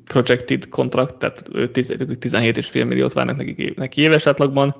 projected 0.03 0.69
contract, 0.69 1.17
tehát 1.17 1.43
17,5 1.51 2.73
milliót 2.73 3.13
várnak 3.13 3.35
neki, 3.35 3.73
neki 3.75 4.01
éves 4.01 4.27
átlagban. 4.27 4.75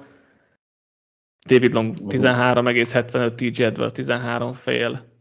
David 1.47 1.73
Long 1.73 1.93
13,75, 1.97 3.35
TJ 3.35 3.63
Edward 3.63 3.93
13 3.93 4.53
fél, 4.53 5.13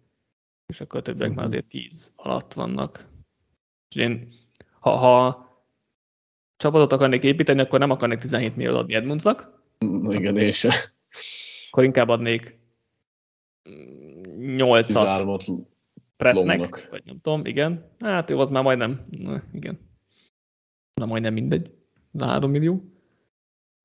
és 0.66 0.80
akkor 0.80 1.00
a 1.00 1.02
többiek 1.02 1.34
már 1.34 1.44
azért 1.44 1.66
10 1.66 2.12
alatt 2.16 2.52
vannak. 2.52 3.06
És 3.94 4.00
én, 4.00 4.28
ha, 4.80 4.90
ha 4.90 5.44
csapatot 6.56 6.92
akarnék 6.92 7.22
építeni, 7.22 7.60
akkor 7.60 7.78
nem 7.78 7.90
akarnék 7.90 8.18
17 8.18 8.56
milliót 8.56 8.76
adni 8.76 8.94
Edmundsnak. 8.94 9.62
Igen, 10.08 10.36
és 10.36 10.68
Akkor 11.70 11.84
inkább 11.84 12.08
adnék 12.08 12.58
8-at 14.38 15.66
Pretnek, 16.32 16.88
vagy 16.90 17.02
nem 17.04 17.20
tudom, 17.20 17.44
igen. 17.44 17.90
Hát 17.98 18.30
jó, 18.30 18.40
az 18.40 18.50
már 18.50 18.62
majdnem, 18.62 19.06
na, 19.10 19.42
igen. 19.52 19.78
Na 20.94 21.06
majdnem 21.06 21.32
mindegy, 21.32 21.70
az 22.12 22.22
a 22.22 22.26
3 22.26 22.50
millió. 22.50 22.84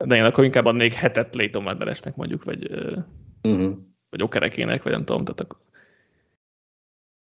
De 0.05 0.15
én 0.15 0.23
akkor 0.23 0.43
inkább 0.43 0.65
adnék 0.65 0.93
hetet 0.93 1.35
Leighton 1.35 1.65
Wanderesnek 1.65 2.15
mondjuk, 2.15 2.43
vagy, 2.43 2.71
uh-huh. 3.41 3.77
vagy 4.09 4.21
Okerekének, 4.21 4.83
vagy 4.83 4.91
nem 4.91 5.05
tudom, 5.05 5.23
tehát 5.23 5.39
akkor 5.39 5.59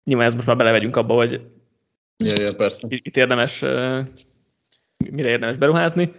nyilván 0.03 0.25
ez 0.25 0.33
most 0.33 0.47
már 0.47 0.57
belevegyünk 0.57 0.95
abba, 0.95 1.13
hogy 1.13 1.31
ja, 2.17 2.33
ja, 2.35 2.55
persze. 2.55 2.87
itt 2.89 3.17
érdemes, 3.17 3.59
mire 5.11 5.29
érdemes 5.29 5.57
beruházni. 5.57 6.11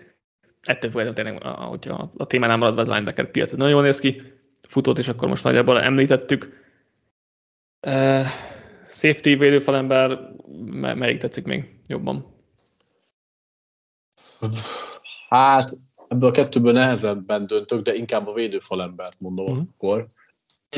Ettől 0.61 0.91
függetlenül 0.91 1.41
tényleg, 1.41 1.57
hogyha 1.57 2.13
a 2.17 2.27
témánál 2.27 2.57
maradva 2.57 2.81
az 2.81 2.89
linebacker 2.89 3.31
piac 3.31 3.53
nagyon 3.53 3.71
jól 3.71 3.83
néz 3.83 3.99
ki, 3.99 4.23
futót 4.63 4.99
is 4.99 5.09
akkor 5.09 5.29
most 5.29 5.45
nagyjából 5.45 5.81
említettük. 5.81 6.61
Safety 9.03 9.35
védőfalember, 9.37 10.33
melyik 10.73 11.19
tetszik 11.19 11.45
még 11.45 11.79
jobban? 11.87 12.27
Hát 15.29 15.71
ebből 16.09 16.29
a 16.29 16.33
kettőből 16.33 16.73
nehezebben 16.73 17.47
döntök, 17.47 17.83
de 17.83 17.95
inkább 17.95 18.27
a 18.27 18.33
védőfalembert 18.33 19.21
mondom 19.21 19.47
uh-huh. 19.47 19.67
akkor. 19.77 20.07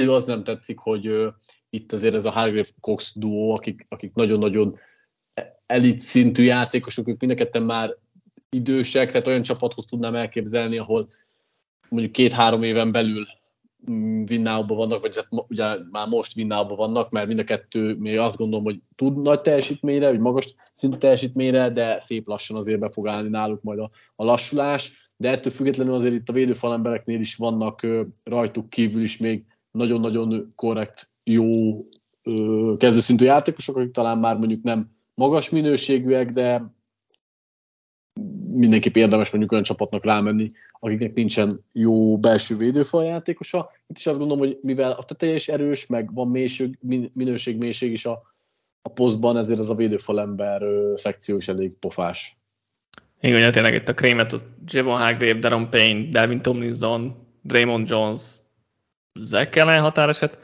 az 0.09 0.25
nem 0.25 0.45
tetszik, 0.45 0.79
hogy 0.79 1.09
uh, 1.09 1.33
itt 1.71 1.93
azért 1.93 2.15
ez 2.15 2.25
a 2.25 2.31
Hargrave 2.31 2.69
Cox 2.81 3.13
duó, 3.17 3.55
akik, 3.55 3.87
akik 3.89 4.15
nagyon-nagyon 4.15 4.79
elit 5.67 5.99
szintű 5.99 6.43
játékosok, 6.43 7.09
ők 7.09 7.21
mind 7.21 7.59
már 7.61 7.97
idősek, 8.51 9.11
tehát 9.11 9.27
olyan 9.27 9.43
csapathoz 9.43 9.85
tudnám 9.85 10.15
elképzelni, 10.15 10.79
ahol 10.79 11.09
mondjuk 11.89 12.13
két-három 12.13 12.63
éven 12.63 12.93
belül 12.93 13.27
Vinnáuban 14.25 14.77
vannak, 14.77 15.01
vagy 15.01 15.17
hát 15.17 15.29
ugye 15.49 15.77
már 15.91 16.09
most 16.09 16.35
Vinnáuban 16.35 16.77
vannak, 16.77 17.11
mert 17.11 17.27
mind 17.27 17.39
a 17.39 17.45
kettő 17.45 17.97
még 17.99 18.19
azt 18.19 18.37
gondolom, 18.37 18.65
hogy 18.65 18.81
tud 18.97 19.23
nagy 19.23 19.41
teljesítményre, 19.41 20.11
vagy 20.11 20.19
magas 20.19 20.55
szintű 20.73 20.97
teljesítményre, 20.97 21.71
de 21.71 22.01
szép 22.01 22.27
lassan 22.27 22.57
azért 22.57 22.81
be 22.81 22.91
fog 22.91 23.09
állni 23.09 23.29
náluk 23.29 23.63
majd 23.63 23.79
a, 23.79 23.89
a 24.17 24.25
lassulás, 24.25 25.13
de 25.17 25.31
ettől 25.31 25.53
függetlenül 25.53 25.95
azért 25.95 26.15
itt 26.15 26.29
a 26.29 26.33
védőfal 26.33 26.73
embereknél 26.73 27.21
is 27.21 27.37
vannak 27.37 27.87
rajtuk 28.25 28.71
kívül 28.71 29.03
is 29.03 29.19
még 29.19 29.45
nagyon-nagyon 29.71 30.53
korrekt, 30.57 31.11
jó 31.25 31.79
kezdőszintű 32.77 33.25
játékosok, 33.25 33.77
akik 33.77 33.91
talán 33.91 34.19
már 34.19 34.37
mondjuk 34.37 34.63
nem 34.63 34.91
magas 35.15 35.51
minőségűek, 35.51 36.33
de 36.33 36.74
mindenképp 38.55 38.97
érdemes 38.97 39.31
mondjuk 39.31 39.53
olyan 39.53 39.65
csapatnak 39.65 40.05
rámenni, 40.05 40.47
akiknek 40.73 41.15
nincsen 41.15 41.65
jó 41.73 42.19
belső 42.19 42.57
védőfal. 42.57 43.23
Itt 43.27 43.39
is 43.97 44.07
azt 44.07 44.19
gondolom, 44.19 44.39
hogy 44.39 44.59
mivel 44.63 44.91
a 44.91 45.03
teteje 45.03 45.35
is 45.35 45.49
erős, 45.49 45.87
meg 45.87 46.15
van 46.15 46.29
mélység, 46.29 46.79
minőség, 47.13 47.59
mélység 47.59 47.93
is 47.93 48.07
a, 48.07 48.23
a 48.83 48.89
posztban, 48.89 49.37
ezért 49.37 49.59
ez 49.59 49.69
a 49.69 49.75
védőfal 49.75 50.21
ember 50.21 50.63
szekció 50.95 51.37
is 51.37 51.49
elég 51.49 51.73
pofás. 51.73 52.39
Igen, 53.21 53.37
ugye 53.37 53.51
tényleg 53.51 53.75
itt 53.75 53.89
a 53.89 53.95
krémet, 53.95 54.33
az 54.33 54.47
Javon 54.67 54.99
Hargrave, 54.99 55.39
Daron 55.39 55.71
Payne, 55.71 56.09
Delvin 56.09 56.43
Tomlinson, 56.43 57.27
Draymond 57.43 57.89
Jones, 57.89 58.21
Zach 59.21 59.59
Ellen 59.59 59.81
határeset 59.81 60.39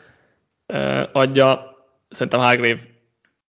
adja. 1.13 1.77
Szerintem 2.09 2.41
Hargrave 2.41 2.81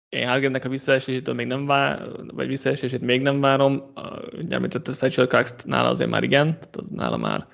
én 0.09 0.27
Hargreaves-nek 0.27 0.65
a 0.65 0.69
visszaesésétől 0.69 1.35
még 1.35 1.47
nem 1.47 1.65
vár, 1.65 2.09
vagy 2.27 2.47
visszaesését 2.47 3.01
még 3.01 3.21
nem 3.21 3.41
várom. 3.41 3.91
Ugye 4.37 4.55
említetted 4.55 4.95
Fletcher 4.95 5.27
Cox 5.27 5.55
nála 5.63 5.89
azért 5.89 6.09
már 6.09 6.23
igen, 6.23 6.45
tehát 6.45 6.75
az 6.75 6.85
nála 6.89 7.17
már 7.17 7.47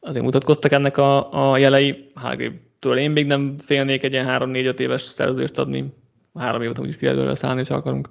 azért 0.00 0.24
mutatkoztak 0.24 0.72
ennek 0.72 0.96
a, 0.96 1.50
a 1.50 1.58
jelei. 1.58 2.10
Hargrave-től 2.14 2.98
én 2.98 3.10
még 3.10 3.26
nem 3.26 3.58
félnék 3.58 4.02
egy 4.02 4.12
ilyen 4.12 4.26
3-4-5 4.28 4.78
éves 4.78 5.00
szerződést 5.00 5.58
adni. 5.58 5.92
Három 6.34 6.62
évet 6.62 6.78
úgyis 6.78 6.96
ki 6.96 7.06
előre 7.06 7.34
szállni, 7.34 7.64
ha 7.68 7.74
akarunk. 7.74 8.08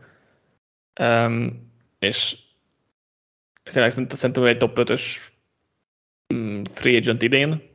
Um, 1.02 1.70
és 2.00 2.38
szerintem, 3.64 4.08
szerintem 4.10 4.44
egy 4.44 4.58
top 4.58 4.80
5-ös 4.80 5.02
mm, 6.34 6.62
free 6.64 6.98
agent 6.98 7.22
idén. 7.22 7.70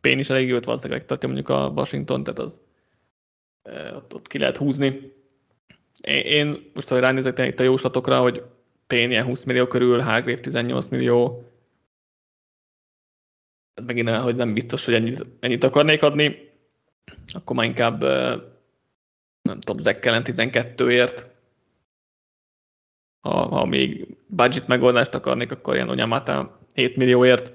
Payne 0.00 0.20
is 0.20 0.30
elég 0.30 0.48
jót 0.48 0.64
valószínűleg 0.64 1.04
tartja 1.04 1.28
mondjuk 1.28 1.48
a 1.48 1.72
Washington, 1.74 2.24
tehát 2.24 2.38
az 2.38 2.60
ott, 3.94 4.14
ott 4.14 4.26
ki 4.26 4.38
lehet 4.38 4.56
húzni. 4.56 5.12
Én, 6.00 6.20
én 6.20 6.70
most, 6.74 6.88
hogy 6.88 7.00
ránézek 7.00 7.38
itt 7.38 7.60
a 7.60 7.64
jóslatokra, 7.64 8.20
hogy 8.20 8.42
ilyen 8.88 9.24
20 9.24 9.44
millió 9.44 9.66
körül, 9.66 10.00
Hargrave 10.00 10.40
18 10.40 10.88
millió, 10.88 11.44
ez 13.74 13.84
megint 13.84 14.08
olyan, 14.08 14.22
hogy 14.22 14.36
nem 14.36 14.54
biztos, 14.54 14.84
hogy 14.84 14.94
ennyit, 14.94 15.26
ennyit 15.40 15.64
akarnék 15.64 16.02
adni, 16.02 16.50
akkor 17.32 17.56
már 17.56 17.66
inkább 17.66 18.00
nem 19.42 19.60
tudom, 19.60 19.78
Zach 19.78 20.00
Kellen 20.00 20.22
12-ért, 20.24 21.26
ha, 23.20 23.46
ha 23.46 23.64
még 23.64 24.16
budget 24.26 24.66
megoldást 24.66 25.14
akarnék, 25.14 25.52
akkor 25.52 25.74
ilyen 25.74 25.88
Onyamata 25.88 26.60
7 26.74 26.96
millióért, 26.96 27.52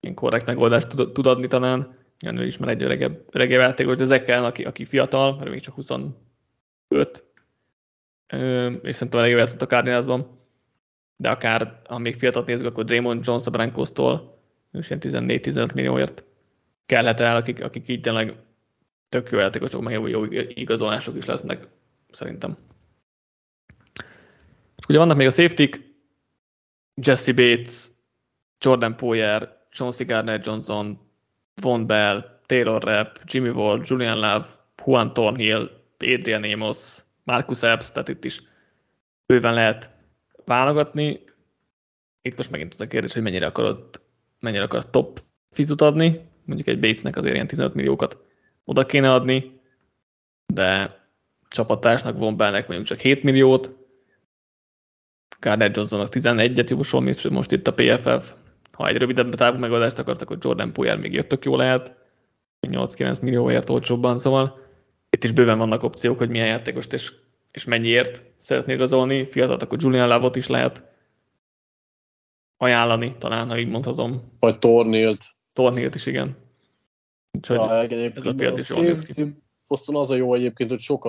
ilyen 0.00 0.14
korrekt 0.14 0.46
megoldást 0.46 0.88
tud, 0.88 1.12
tud 1.12 1.26
adni 1.26 1.46
talán. 1.46 1.97
Ő 2.26 2.46
is 2.46 2.56
már 2.56 2.68
egy 2.68 2.82
öregebb, 2.82 3.24
öregebb 3.30 3.60
játékos, 3.60 3.96
de 3.96 4.02
ezekkel, 4.02 4.44
aki, 4.44 4.64
aki 4.64 4.84
fiatal, 4.84 5.36
mert 5.36 5.50
még 5.50 5.60
csak 5.60 5.74
25, 5.74 7.24
és 8.82 8.94
szerintem 8.94 9.20
elég 9.20 9.36
a 9.36 9.46
Cardinalsban, 9.46 10.38
de 11.16 11.30
akár, 11.30 11.80
ha 11.84 11.98
még 11.98 12.18
fiatalt 12.18 12.46
nézzük, 12.46 12.66
akkor 12.66 12.84
Draymond 12.84 13.26
Jones 13.26 13.46
a 13.46 13.50
Brankos-tól, 13.50 14.42
ő 14.72 14.78
is 14.78 14.90
ilyen 14.90 15.28
14-15 15.28 15.74
millióért 15.74 16.24
kellhet 16.86 17.20
el, 17.20 17.36
akik, 17.36 17.64
akik 17.64 17.88
így 17.88 18.00
tényleg 18.00 18.36
tök 19.08 19.30
jó 19.30 19.38
játékosok, 19.38 19.82
meg 19.82 19.92
jó, 19.92 20.06
jó 20.06 20.24
igazolások 20.48 21.16
is 21.16 21.24
lesznek, 21.24 21.64
szerintem. 22.10 22.56
És 24.76 24.84
ugye 24.88 24.98
vannak 24.98 25.16
még 25.16 25.26
a 25.26 25.30
safety 25.30 25.76
Jesse 26.94 27.32
Bates, 27.32 27.86
Jordan 28.60 28.96
Poyer, 28.96 29.66
Chauncey 29.70 30.06
Gardner-Johnson, 30.06 31.07
Von 31.60 31.86
Bell, 31.86 32.40
Taylor 32.46 32.82
Rapp, 32.82 33.16
Jimmy 33.24 33.48
Ward, 33.48 33.86
Julian 33.88 34.18
Love, 34.18 34.46
Juan 34.84 35.12
Thornhill, 35.12 35.70
Adrian 35.98 36.44
Amos, 36.44 37.04
Marcus 37.24 37.62
Epps, 37.62 37.92
tehát 37.92 38.08
itt 38.08 38.24
is 38.24 38.42
bőven 39.26 39.54
lehet 39.54 39.90
válogatni. 40.44 41.20
Itt 42.22 42.36
most 42.36 42.50
megint 42.50 42.72
az 42.72 42.80
a 42.80 42.86
kérdés, 42.86 43.12
hogy 43.12 43.22
mennyire 43.22 43.46
akarod, 43.46 44.02
mennyire 44.40 44.62
akarsz 44.62 44.88
top 44.90 45.20
fizut 45.50 45.80
adni, 45.80 46.20
mondjuk 46.44 46.68
egy 46.68 46.80
Batesnek 46.80 47.16
azért 47.16 47.34
ilyen 47.34 47.46
15 47.46 47.74
milliókat 47.74 48.18
oda 48.64 48.86
kéne 48.86 49.12
adni, 49.12 49.60
de 50.46 50.96
csapattársnak 51.48 52.18
von 52.18 52.36
Bellnek 52.36 52.66
mondjuk 52.66 52.88
csak 52.88 52.98
7 52.98 53.22
milliót, 53.22 53.76
Gardner 55.40 55.70
Johnsonnak 55.74 56.08
11-et 56.10 56.70
javasol 56.70 57.14
most 57.30 57.52
itt 57.52 57.66
a 57.66 57.74
PFF, 57.74 58.32
ha 58.78 58.88
egy 58.88 58.96
rövidebb 58.96 59.34
távú 59.34 59.58
megoldást 59.58 59.98
akarsz, 59.98 60.20
akkor 60.20 60.38
Jordan 60.40 60.72
Poyer 60.72 60.98
még 60.98 61.12
jöttök 61.12 61.44
jó 61.44 61.56
lehet, 61.56 61.96
8-9 62.66 63.22
millióért 63.22 63.70
olcsóbban, 63.70 64.18
szóval 64.18 64.58
itt 65.10 65.24
is 65.24 65.32
bőven 65.32 65.58
vannak 65.58 65.82
opciók, 65.82 66.18
hogy 66.18 66.28
milyen 66.28 66.46
játékost 66.46 66.92
és, 66.92 67.12
és 67.50 67.64
mennyiért 67.64 68.22
szeretnék 68.36 68.76
igazolni. 68.76 69.24
Fiatalt, 69.24 69.62
akkor 69.62 69.78
Julian 69.80 70.08
Lavot 70.08 70.36
is 70.36 70.46
lehet 70.46 70.84
ajánlani, 72.56 73.14
talán, 73.18 73.48
ha 73.48 73.58
így 73.58 73.68
mondhatom. 73.68 74.32
Vagy 74.38 74.58
Tornilt. 74.58 75.24
Tornilt 75.52 75.94
is, 75.94 76.06
igen. 76.06 76.36
Úgyhogy 77.32 77.90
ja, 77.90 78.10
ez 78.14 78.26
a 78.26 78.34
piac 78.34 78.58
is 78.58 78.68
jól 78.68 78.80
néz 78.80 79.06
ki. 79.06 79.36
Az 79.66 80.10
a 80.10 80.14
jó 80.14 80.34
egyébként, 80.34 80.70
hogy 80.70 80.80
sok 80.80 81.08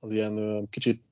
az 0.00 0.12
ilyen 0.12 0.66
kicsit 0.70 1.02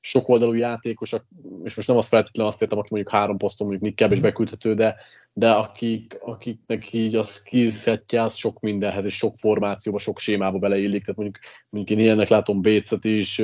sokoldalú 0.00 0.52
játékosok, 0.52 1.24
és 1.64 1.74
most 1.74 1.88
nem 1.88 1.96
azt 1.96 2.08
feltétlenül 2.08 2.50
azt 2.50 2.62
értem, 2.62 2.78
aki 2.78 2.88
mondjuk 2.90 3.14
három 3.14 3.36
poszton 3.36 3.66
mondjuk 3.66 3.88
nickebb 3.88 4.10
és 4.10 4.18
mhm. 4.18 4.26
beküldhető, 4.26 4.74
de, 4.74 4.96
de 5.32 5.50
akik, 5.50 6.18
akiknek 6.20 6.92
így 6.92 7.16
a 7.16 7.22
skillsetje 7.22 8.22
az 8.22 8.34
sok 8.34 8.60
mindenhez, 8.60 9.04
és 9.04 9.16
sok 9.16 9.34
formációba, 9.38 9.98
sok 9.98 10.18
sémába 10.18 10.58
beleillik, 10.58 11.00
tehát 11.00 11.20
mondjuk, 11.20 11.38
mondjuk 11.68 11.98
én 11.98 12.04
ilyennek 12.04 12.28
látom 12.28 12.60
Bécet 12.60 13.04
is, 13.04 13.36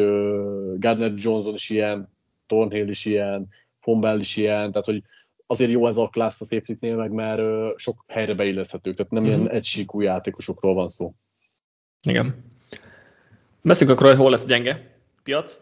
Gardner 0.76 1.12
Johnson 1.16 1.54
is 1.54 1.70
ilyen, 1.70 2.08
Thornhill 2.46 2.88
is 2.88 3.04
ilyen, 3.04 3.48
Fombell 3.80 4.18
is 4.18 4.36
ilyen, 4.36 4.70
tehát 4.70 4.86
hogy 4.86 5.02
azért 5.46 5.70
jó 5.70 5.86
ez 5.86 5.96
a 5.96 6.08
klassz 6.08 6.40
a 6.40 6.44
safety 6.44 6.94
meg 6.94 7.10
mert 7.10 7.42
sok 7.78 8.04
helyre 8.08 8.34
beilleszthetők, 8.34 8.96
tehát 8.96 9.12
nem 9.12 9.22
mm-hmm. 9.22 9.32
ilyen 9.32 9.50
egysíkú 9.50 10.00
játékosokról 10.00 10.74
van 10.74 10.88
szó. 10.88 11.14
Igen. 12.08 12.44
Beszéljünk 13.62 13.98
akkor, 13.98 14.10
hogy 14.10 14.20
hol 14.20 14.30
lesz 14.30 14.44
a 14.44 14.48
gyenge 14.48 14.90
piac 15.22 15.58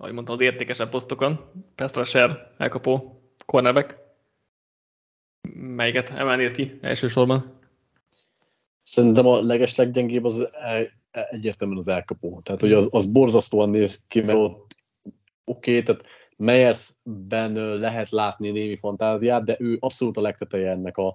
ahogy 0.00 0.12
mondtam, 0.12 0.34
az 0.34 0.40
értékesebb 0.40 0.88
posztokon. 0.88 1.40
Pestrasher, 1.74 2.52
elkapó, 2.58 3.20
cornerback. 3.46 3.98
Melyiket 5.52 6.10
emelnéd 6.10 6.52
ki 6.52 6.78
elsősorban? 6.80 7.58
Szerintem 8.82 9.26
a 9.26 9.40
legesleggyengébb 9.40 10.24
az 10.24 10.54
e- 10.54 10.92
e- 11.10 11.28
egyértelműen 11.30 11.78
az 11.78 11.88
elkapó. 11.88 12.40
Tehát, 12.40 12.60
hogy 12.60 12.72
az, 12.72 12.88
az 12.90 13.12
borzasztóan 13.12 13.68
néz 13.68 14.06
ki, 14.06 14.20
mert 14.20 14.38
ott 14.38 14.74
oké, 15.44 15.70
okay, 15.70 15.82
tehát 15.82 16.04
Meyersben 16.36 17.52
lehet 17.78 18.10
látni 18.10 18.50
némi 18.50 18.76
fantáziát, 18.76 19.44
de 19.44 19.56
ő 19.58 19.76
abszolút 19.80 20.16
a 20.16 20.20
legteteje 20.20 20.70
ennek 20.70 20.96
a, 20.96 21.14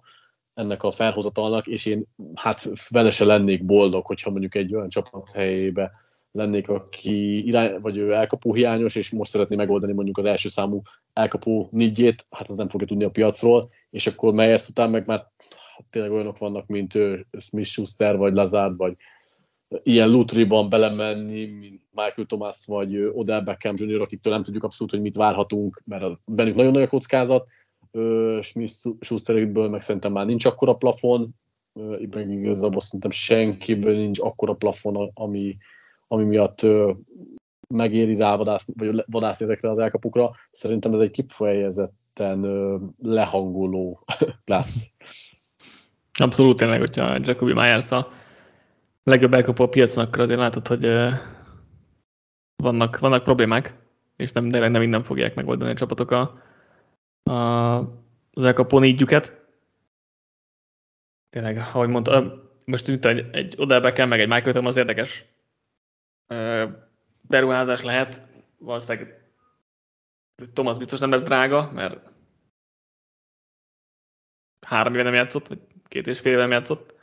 ennek 0.54 0.84
a 0.84 0.92
felhozatalnak, 0.92 1.68
és 1.68 1.86
én 1.86 2.06
hát 2.36 2.70
vele 2.90 3.12
se 3.12 3.26
lennék 3.26 3.66
boldog, 3.66 4.06
hogyha 4.06 4.30
mondjuk 4.30 4.56
egy 4.56 4.76
olyan 4.76 4.90
csapat 4.90 5.32
helyébe 5.32 5.92
lennék, 6.36 6.70
aki 6.70 7.48
irány, 7.48 7.82
vagy 7.82 7.98
ő 7.98 8.12
elkapó 8.12 8.54
hiányos, 8.54 8.96
és 8.96 9.12
most 9.12 9.32
szeretné 9.32 9.56
megoldani 9.56 9.94
mondjuk 9.94 10.18
az 10.18 10.26
első 10.26 10.50
számú 10.50 10.82
elkapó 11.14 11.68
niggyét, 11.72 12.26
hát 12.30 12.50
az 12.50 12.56
nem 12.56 12.68
fogja 12.68 12.88
tudni 12.88 13.04
a 13.04 13.10
piacról, 13.10 13.70
és 13.90 14.08
akkor 14.08 14.34
Meyers 14.34 14.70
után 14.70 14.90
meg 14.90 15.06
már 15.06 15.20
hát 15.76 15.86
tényleg 15.90 16.12
olyanok 16.12 16.38
vannak, 16.38 16.68
mint 16.68 16.94
Smith 17.38 17.68
Schuster, 17.68 18.18
vagy 18.18 18.34
Lazard, 18.34 18.78
vagy 18.78 18.96
ilyen 19.84 20.10
lutriban 20.10 20.70
belemenni, 20.70 21.46
mint 21.46 21.82
Michael 21.92 22.28
Thomas, 22.28 22.66
vagy 22.66 22.98
Odell 22.98 23.42
Beckham 23.42 23.76
Jr., 23.78 24.02
akiktől 24.02 24.34
nem 24.34 24.44
tudjuk 24.44 24.64
abszolút, 24.64 24.94
hogy 24.94 25.02
mit 25.02 25.16
várhatunk, 25.16 25.82
mert 25.86 26.04
az, 26.04 26.20
bennük 26.26 26.56
nagyon 26.56 26.72
nagy 26.72 26.82
a 26.82 26.88
kockázat, 26.88 27.48
Smith 28.42 28.74
Schusterből 29.00 29.70
meg 29.70 29.82
szerintem 29.82 30.12
már 30.12 30.26
nincs 30.26 30.46
akkora 30.46 30.74
plafon, 30.74 31.30
meg 32.14 32.30
igazából 32.30 32.82
szerintem 32.82 33.10
senkiből 33.10 33.96
nincs 33.96 34.20
akkora 34.20 34.54
plafon, 34.54 35.12
ami, 35.14 35.58
ami 36.08 36.24
miatt 36.24 36.62
megéri 37.68 38.16
rávadászni, 38.16 38.74
vagy 38.78 39.04
vadászni 39.08 39.46
ezekre 39.46 39.70
az 39.70 39.80
elkapukra. 39.80 40.32
Szerintem 40.52 40.94
ez 40.94 41.00
egy 41.00 41.12
kifejezetten 41.12 42.46
lehangoló 43.02 44.04
lesz. 44.46 44.94
Abszolút 46.20 46.58
tényleg, 46.58 46.80
hogyha 46.80 47.18
Jacobi 47.22 47.54
Myers 47.54 47.92
a 47.92 48.08
legjobb 49.04 49.34
elkapó 49.34 49.64
a 49.64 49.70
piacon, 49.70 50.06
akkor 50.06 50.20
azért 50.20 50.40
látod, 50.40 50.68
hogy 50.68 50.86
vannak, 52.56 53.00
vannak 53.00 53.24
problémák, 53.24 53.76
és 54.16 54.32
nem, 54.32 54.48
de 54.48 54.68
nem 54.70 54.82
minden 54.82 55.04
fogják 55.04 55.36
megoldani 55.36 55.72
a 55.72 55.76
csapatok 55.76 56.12
a, 56.12 56.42
a, 57.24 57.78
az 58.32 58.44
elkapó 58.44 58.80
négyüket. 58.80 59.44
Tényleg, 61.30 61.58
ahogy 61.58 61.90
mondta, 61.90 62.44
most 62.66 62.88
itt 62.88 63.06
egy, 63.06 63.26
egy 63.32 63.56
Odell 63.58 63.92
kell 63.92 64.06
meg 64.06 64.20
egy 64.20 64.28
Michael 64.28 64.54
Tom 64.54 64.66
az 64.66 64.78
érdekes 64.78 65.26
beruházás 67.22 67.82
lehet. 67.82 68.22
Valószínűleg 68.58 69.24
Thomas 70.54 70.78
biztos 70.78 71.00
nem 71.00 71.12
lesz 71.12 71.24
drága, 71.24 71.72
mert 71.74 72.10
három 74.68 74.94
éve 74.94 75.04
nem 75.04 75.14
játszott, 75.14 75.48
vagy 75.48 75.60
két 75.88 76.08
és 76.08 76.20
fél 76.20 76.32
éve 76.32 76.42
nem 76.42 76.52
játszott. 76.52 76.94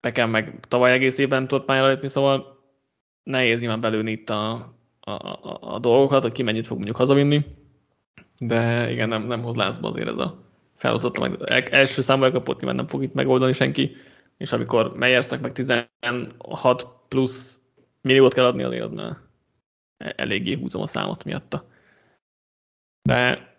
Nekem 0.00 0.30
meg 0.30 0.60
tavaly 0.68 0.92
egész 0.92 1.18
évben 1.18 1.48
tudott 1.48 1.64
pályára 1.66 1.88
lépni, 1.88 2.08
szóval 2.08 2.62
nehéz 3.22 3.60
nyilván 3.60 3.80
belőni 3.80 4.10
itt 4.10 4.30
a, 4.30 4.52
a, 5.00 5.10
a, 5.10 5.58
a 5.74 5.78
dolgokat, 5.78 6.22
hogy 6.22 6.32
ki 6.32 6.42
mennyit 6.42 6.66
fog 6.66 6.76
mondjuk 6.76 6.96
hazavinni, 6.96 7.44
de 8.38 8.90
igen, 8.90 9.08
nem, 9.08 9.22
nem 9.22 9.42
hoz 9.42 9.56
lázba 9.56 9.88
azért 9.88 10.08
ez 10.08 10.18
a 10.18 10.44
felhozott, 10.74 11.18
meg 11.18 11.68
első 11.70 12.02
számú 12.02 12.24
elkapott, 12.24 12.56
nyilván 12.56 12.76
nem 12.76 12.86
fog 12.86 13.02
itt 13.02 13.14
megoldani 13.14 13.52
senki, 13.52 13.96
és 14.36 14.52
amikor 14.52 14.96
Meyersznek 14.96 15.40
meg 15.40 15.52
16 15.52 15.88
plusz 17.08 17.60
milliót 18.00 18.34
kell 18.34 18.44
adni, 18.44 18.62
azért 18.62 18.82
az 18.82 18.92
már 18.92 19.16
eléggé 19.96 20.54
húzom 20.54 20.82
a 20.82 20.86
számot 20.86 21.24
miatta. 21.24 21.66
De 23.02 23.52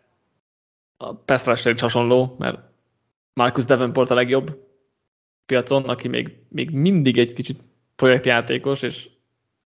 a 0.97 1.15
Pestrasra 1.15 1.71
is 1.71 1.81
hasonló, 1.81 2.35
mert 2.37 2.59
Marcus 3.33 3.65
Davenport 3.65 4.09
a 4.09 4.15
legjobb 4.15 4.63
piacon, 5.45 5.89
aki 5.89 6.07
még, 6.07 6.39
még 6.49 6.69
mindig 6.69 7.17
egy 7.17 7.33
kicsit 7.33 7.61
projektjátékos, 7.95 8.81
és 8.81 9.09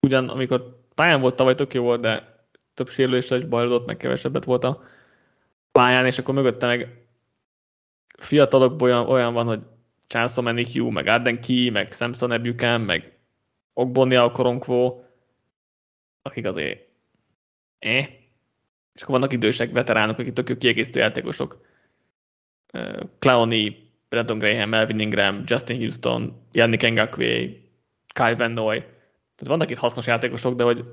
ugyan 0.07 0.29
amikor 0.29 0.85
pályán 0.95 1.21
volt 1.21 1.37
tavaly 1.37 1.55
tök 1.55 1.75
jó 1.75 1.83
volt, 1.83 2.01
de 2.01 2.35
több 2.75 2.89
sérüléssel 2.89 3.39
is 3.39 3.45
bajlódott, 3.45 3.87
meg 3.87 3.97
kevesebbet 3.97 4.45
volt 4.45 4.65
a 4.65 4.83
pályán, 5.73 6.07
és 6.07 6.19
akkor 6.19 6.35
mögötte 6.35 6.67
meg 6.67 7.07
fiatalokból 8.19 8.89
olyan, 8.89 9.09
olyan 9.09 9.33
van, 9.33 9.47
hogy 9.47 9.61
Chanson 10.07 10.45
Manichu, 10.45 10.91
meg 10.91 11.07
Arden 11.07 11.41
Key, 11.41 11.71
meg 11.71 11.93
Samson 11.93 12.33
Ebuchan, 12.33 12.81
meg 12.81 13.19
Ogbonia 13.73 14.25
a 14.25 14.31
Koronkvó, 14.31 15.05
akik 16.23 16.47
azért 16.47 16.89
eh. 17.79 18.09
És 18.93 19.03
akkor 19.03 19.15
vannak 19.15 19.33
idősek, 19.33 19.73
veteránok, 19.73 20.19
akik 20.19 20.33
tök 20.33 20.59
kiegészítő 20.59 21.01
játékosok. 21.01 21.61
Clowny, 23.19 23.77
Brandon 24.09 24.39
Graham, 24.39 24.69
Melvin 24.69 24.99
Ingram, 24.99 25.43
Justin 25.47 25.77
Houston, 25.77 26.47
Yannick 26.53 26.91
Ngakwe, 26.91 27.49
Kai 28.15 28.35
Van 28.35 28.51
Noy. 28.51 28.79
Tehát 28.79 29.47
vannak 29.47 29.71
itt 29.71 29.77
hasznos 29.77 30.07
játékosok, 30.07 30.55
de 30.55 30.65
hogy 30.65 30.85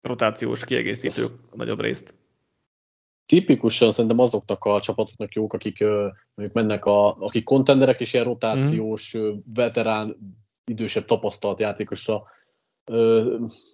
rotációs 0.00 0.64
kiegészítők 0.64 1.30
a 1.50 1.56
nagyobb 1.56 1.80
részt. 1.80 2.14
Tipikusan 3.26 3.92
szerintem 3.92 4.18
azoknak 4.18 4.64
a 4.64 4.80
csapatoknak 4.80 5.34
jók, 5.34 5.52
akik 5.52 5.80
mondjuk 6.34 6.52
mennek, 6.52 6.84
a, 6.84 7.16
akik 7.16 7.44
kontenderek 7.44 8.00
és 8.00 8.12
ilyen 8.12 8.24
rotációs, 8.24 9.16
mm. 9.16 9.30
veterán, 9.54 10.16
idősebb 10.64 11.04
tapasztalt 11.04 11.60
játékosra 11.60 12.22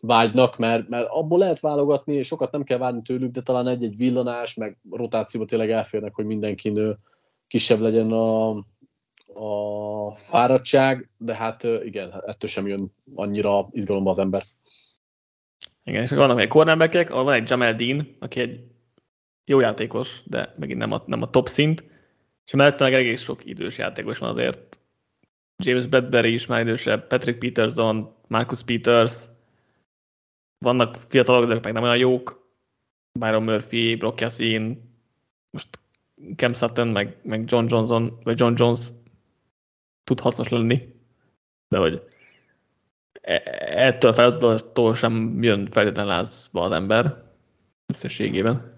vágynak, 0.01 0.59
mert, 0.59 0.89
mert 0.89 1.09
abból 1.09 1.39
lehet 1.39 1.61
válogatni, 1.61 2.15
és 2.15 2.27
sokat 2.27 2.53
nem 2.53 2.63
kell 2.63 2.79
várni 2.79 3.03
tőlük, 3.03 3.31
de 3.31 3.41
talán 3.41 3.67
egy-egy 3.67 3.97
villanás, 3.97 4.55
meg 4.55 4.79
rotációba 4.91 5.47
tényleg 5.47 5.71
elférnek, 5.71 6.15
hogy 6.15 6.25
mindenkin 6.25 6.95
kisebb 7.47 7.81
legyen 7.81 8.13
a, 8.13 8.51
a 9.35 10.13
fáradtság, 10.15 11.11
de 11.19 11.35
hát 11.35 11.63
igen, 11.63 12.23
ettől 12.27 12.51
sem 12.51 12.67
jön 12.67 12.95
annyira 13.15 13.69
izgalomba 13.71 14.11
az 14.11 14.19
ember. 14.19 14.43
Igen, 15.85 16.03
és 16.03 16.11
vannak 16.11 16.41
egy 16.41 16.49
cornerbackek, 16.49 17.11
van 17.11 17.33
egy 17.33 17.51
Jamel 17.51 17.73
Dean, 17.73 18.17
aki 18.19 18.41
egy 18.41 18.61
jó 19.45 19.61
játékos, 19.61 20.23
de 20.25 20.55
megint 20.59 20.79
nem 20.79 20.93
a, 20.93 21.03
nem 21.07 21.23
a 21.23 21.31
top 21.31 21.49
szint, 21.49 21.85
és 22.47 22.53
mellette 22.53 22.85
meg 22.85 22.95
egész 22.95 23.23
sok 23.23 23.45
idős 23.45 23.79
játékos 23.79 24.19
van 24.19 24.31
azért. 24.31 24.79
James 25.65 25.87
Bradbury 25.87 26.33
is 26.33 26.47
már 26.47 26.61
idősebb, 26.61 27.07
Patrick 27.07 27.39
Peterson, 27.39 28.15
Marcus 28.29 28.63
Peters, 28.63 29.25
vannak 30.59 30.97
fiatalok, 31.09 31.49
de 31.49 31.59
meg 31.63 31.73
nem 31.73 31.83
olyan 31.83 31.97
jók, 31.97 32.51
Byron 33.19 33.43
Murphy, 33.43 33.95
Brock 33.95 34.21
Yassin, 34.21 34.91
most 35.51 35.69
Cam 36.37 36.53
Sutton, 36.53 36.89
meg, 36.89 37.17
meg 37.23 37.45
John 37.47 37.67
Johnson, 37.69 38.19
vagy 38.23 38.41
John 38.41 38.55
Jones 38.57 38.89
tud 40.05 40.21
hasznos 40.21 40.49
lenni, 40.49 40.95
de 41.69 41.79
hogy 41.79 42.03
e, 43.21 43.43
ettől 43.65 44.11
a 44.11 44.15
feladattól 44.15 44.95
sem 44.95 45.43
jön 45.43 45.69
feltétlenül 45.71 46.13
lázba 46.13 46.63
az 46.63 46.73
ember 46.73 47.23
összességében. 47.87 48.72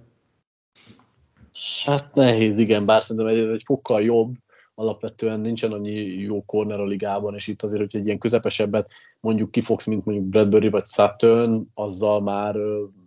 Hát 1.85 2.15
nehéz, 2.15 2.59
igen, 2.59 2.87
bár 2.87 3.03
szerintem 3.03 3.27
egy, 3.27 3.39
egy 3.39 3.63
fokkal 3.65 4.03
jobb, 4.03 4.35
alapvetően 4.75 5.41
nincsen 5.41 5.73
annyi 5.73 6.01
jó 6.07 6.43
corner 6.45 6.81
a 6.81 6.85
ligában, 6.85 7.35
és 7.35 7.47
itt 7.47 7.63
azért, 7.63 7.81
hogy 7.81 8.01
egy 8.01 8.07
ilyen 8.07 8.19
közepesebbet 8.19 8.93
mondjuk 9.21 9.51
kifogsz, 9.51 9.87
mint 9.87 10.05
mondjuk 10.05 10.27
Bradbury 10.27 10.69
vagy 10.69 10.85
Sutton, 10.85 11.71
azzal 11.75 12.21
már 12.21 12.55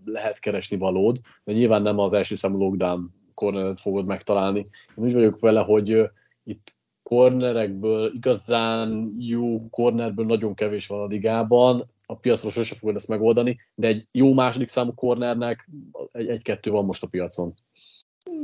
lehet 0.05 0.39
keresni 0.39 0.77
valód, 0.77 1.19
de 1.43 1.53
nyilván 1.53 1.81
nem 1.81 1.99
az 1.99 2.13
első 2.13 2.35
számú 2.35 2.57
lockdown 2.57 3.13
corneret 3.33 3.79
fogod 3.79 4.05
megtalálni. 4.05 4.59
Én 4.97 5.03
úgy 5.03 5.13
vagyok 5.13 5.39
vele, 5.39 5.61
hogy 5.61 6.09
itt 6.43 6.75
cornerekből, 7.03 8.11
igazán 8.13 9.15
jó 9.19 9.69
cornerből 9.69 10.25
nagyon 10.25 10.53
kevés 10.53 10.87
van 10.87 11.01
a 11.01 11.05
ligában, 11.05 11.81
a 12.05 12.15
piacról 12.15 12.51
sose 12.51 12.75
fogod 12.75 12.95
ezt 12.95 13.07
megoldani, 13.07 13.57
de 13.75 13.87
egy 13.87 14.07
jó 14.11 14.33
második 14.33 14.67
számú 14.67 14.93
cornernek 14.93 15.69
egy-kettő 16.11 16.71
van 16.71 16.85
most 16.85 17.03
a 17.03 17.07
piacon. 17.07 17.53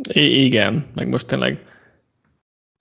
I- 0.10 0.44
igen, 0.44 0.86
meg 0.96 1.08
most 1.08 1.28
tényleg 1.28 1.66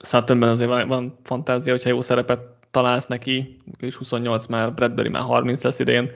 Suttonben 0.05 0.49
azért 0.49 0.69
van, 0.69 0.89
van 0.89 1.19
fantázia, 1.23 1.73
hogyha 1.73 1.91
jó 1.91 2.01
szerepet 2.01 2.41
találsz 2.71 3.07
neki, 3.07 3.57
és 3.79 3.95
28 3.95 4.47
már, 4.47 4.75
Bradbury 4.75 5.09
már 5.09 5.23
30 5.23 5.63
lesz 5.63 5.79
idén, 5.79 6.11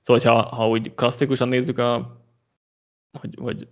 szóval 0.00 0.42
ha, 0.42 0.56
ha 0.56 0.68
úgy 0.68 0.94
klasszikusan 0.94 1.48
nézzük, 1.48 1.78
a, 1.78 2.20
hogy, 3.18 3.34
hogy 3.40 3.68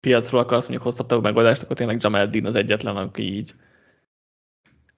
piacról 0.00 0.40
akarsz 0.40 0.62
mondjuk 0.62 0.82
hosszabb 0.82 1.06
távú 1.06 1.22
megoldást, 1.22 1.62
akkor 1.62 1.76
tényleg 1.76 2.02
Jamal 2.02 2.26
Dean 2.26 2.44
az 2.44 2.54
egyetlen, 2.54 2.96
aki 2.96 3.22
így 3.22 3.54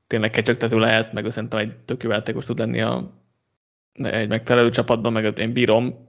tényleg 0.06 0.30
kecsegtető 0.30 0.78
lehet, 0.78 1.12
meg 1.12 1.30
szerintem 1.30 1.58
egy 1.58 1.76
tök 1.76 2.02
jó 2.02 2.10
játékos 2.10 2.44
tud 2.44 2.58
lenni 2.58 2.80
a, 2.80 3.12
egy 3.92 4.28
megfelelő 4.28 4.70
csapatban, 4.70 5.12
meg 5.12 5.38
én 5.38 5.52
bírom. 5.52 6.08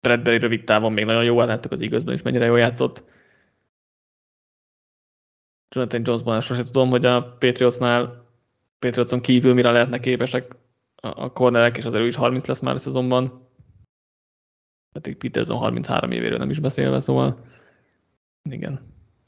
Bradbury 0.00 0.38
rövid 0.38 0.64
távon 0.64 0.92
még 0.92 1.04
nagyon 1.04 1.24
jó, 1.24 1.42
láttuk 1.42 1.72
az 1.72 1.80
igazban 1.80 2.14
is 2.14 2.22
mennyire 2.22 2.44
jól 2.44 2.58
játszott. 2.58 3.04
Jonathan 5.74 6.02
Jonesban 6.04 6.40
sosem 6.40 6.64
tudom, 6.64 6.90
hogy 6.90 7.06
a 7.06 7.36
Patriotsnál, 7.38 8.24
Patriotson 8.78 9.20
kívül 9.20 9.54
mire 9.54 9.70
lehetnek 9.70 10.00
képesek 10.00 10.56
a 10.94 11.32
cornerek, 11.32 11.76
és 11.76 11.84
az 11.84 11.94
erő 11.94 12.06
is 12.06 12.14
30 12.14 12.46
lesz 12.46 12.60
már 12.60 12.74
a 12.74 12.78
szezonban. 12.78 13.48
Pedig 14.92 15.16
Peterson 15.16 15.56
33 15.56 16.10
évéről 16.10 16.38
nem 16.38 16.50
is 16.50 16.58
beszélve, 16.58 17.00
szóval 17.00 17.44
igen. 18.50 18.80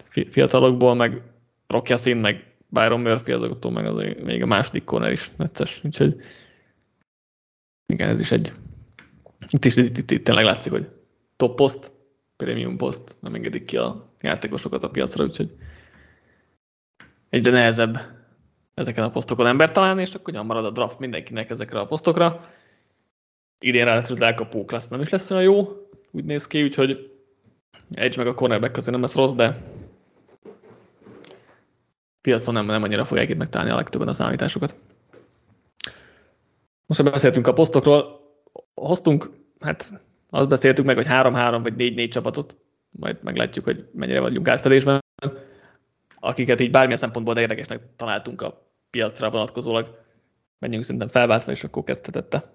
Fiatalokból, 0.09 0.95
meg 0.95 1.23
Rock 1.67 1.89
Yassin, 1.89 2.17
meg 2.17 2.57
Byron 2.69 3.01
Murphy, 3.01 3.33
azoktól 3.33 3.71
meg 3.71 3.87
az 3.87 4.03
még 4.23 4.43
a 4.43 4.47
második 4.47 4.85
corner 4.85 5.13
is 5.13 5.31
necces, 5.37 5.81
úgyhogy 5.85 6.17
igen, 7.87 8.09
ez 8.09 8.21
is 8.21 8.31
egy 8.33 8.53
itt 9.49 9.65
is 9.65 9.77
itt, 9.77 9.99
itt, 9.99 10.11
itt 10.11 10.25
tényleg 10.25 10.45
látszik, 10.45 10.73
hogy 10.73 10.89
top 11.37 11.57
post, 11.57 11.93
premium 12.37 12.77
post, 12.77 13.17
nem 13.21 13.35
engedik 13.35 13.65
ki 13.65 13.77
a 13.77 14.13
játékosokat 14.21 14.83
a 14.83 14.91
piacra, 14.91 15.25
úgyhogy 15.25 15.57
egyre 17.29 17.51
nehezebb 17.51 17.99
ezeken 18.75 19.05
a 19.05 19.11
posztokon 19.11 19.47
ember 19.47 19.71
találni, 19.71 20.01
és 20.01 20.15
akkor 20.15 20.33
ugyan 20.33 20.47
marad 20.47 20.65
a 20.65 20.71
draft 20.71 20.99
mindenkinek 20.99 21.51
ezekre 21.51 21.79
a 21.81 21.87
posztokra. 21.87 22.41
Idén 23.59 23.85
ráadásul 23.85 24.15
az 24.15 24.23
elkapó 24.23 24.65
klassz 24.65 24.89
nem 24.89 25.01
is 25.01 25.09
lesz 25.09 25.31
olyan 25.31 25.43
jó, 25.43 25.89
úgy 26.11 26.25
néz 26.25 26.47
ki, 26.47 26.63
úgyhogy 26.63 27.13
egy 27.91 28.17
meg 28.17 28.27
a 28.27 28.35
cornerback 28.35 28.73
közé 28.73 28.91
nem 28.91 29.01
lesz 29.01 29.15
rossz, 29.15 29.33
de 29.33 29.63
piacon 32.21 32.55
nem, 32.55 32.67
nem 32.67 32.83
annyira 32.83 33.05
fogják 33.05 33.29
itt 33.29 33.37
megtalálni 33.37 33.73
a 33.73 33.77
legtöbben 33.77 34.09
a 34.09 34.13
számításokat. 34.13 34.77
Most 36.87 37.05
beszéltünk 37.05 37.47
a 37.47 37.53
posztokról, 37.53 38.21
hoztunk, 38.75 39.31
hát 39.61 40.01
azt 40.31 40.49
beszéltük 40.49 40.85
meg, 40.85 40.97
hogy 40.97 41.07
3-3 41.09 41.59
vagy 41.63 41.75
4-4 41.77 42.11
csapatot, 42.11 42.57
majd 42.91 43.23
meglátjuk, 43.23 43.65
hogy 43.65 43.89
mennyire 43.93 44.21
vagyunk 44.21 44.49
átfedésben 44.49 45.05
akiket 46.19 46.61
így 46.61 46.71
bármilyen 46.71 46.99
szempontból 46.99 47.39
érdekesnek 47.39 47.97
találtunk 47.97 48.41
a 48.41 48.73
piacra 48.91 49.31
vonatkozólag. 49.31 50.05
Menjünk 50.59 50.85
szerintem 50.85 51.09
felváltva, 51.09 51.53
és 51.53 51.65
akkor 51.65 51.85
kezdhetette. 51.85 52.55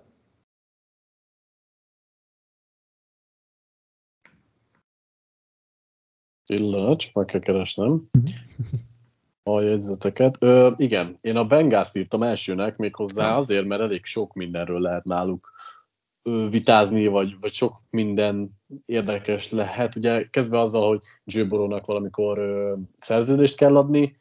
Pillanat, 6.45 7.00
csak 7.00 7.13
meg 7.13 7.26
kell 7.26 7.39
keresnem. 7.39 8.10
a 9.43 9.62
jegyzeteket. 9.62 10.38
Ö, 10.39 10.71
igen, 10.78 11.15
én 11.21 11.36
a 11.36 11.45
Bengászt 11.45 11.95
írtam 11.95 12.24
elsőnek, 12.24 12.78
méghozzá 12.78 13.36
azért, 13.36 13.65
mert 13.65 13.82
elég 13.82 14.06
sok 14.06 14.34
mindenről 14.34 14.80
lehet 14.80 15.04
náluk 15.04 15.52
vitázni, 16.49 17.07
vagy, 17.07 17.36
vagy 17.39 17.53
sok 17.53 17.81
minden 17.89 18.49
érdekes 18.86 19.51
lehet. 19.51 19.95
Ugye 19.95 20.27
kezdve 20.29 20.60
azzal, 20.60 20.88
hogy 20.88 21.47
Burrow-nak 21.47 21.86
valamikor 21.86 22.38
ö, 22.38 22.75
szerződést 22.99 23.57
kell 23.57 23.77
adni, 23.77 24.15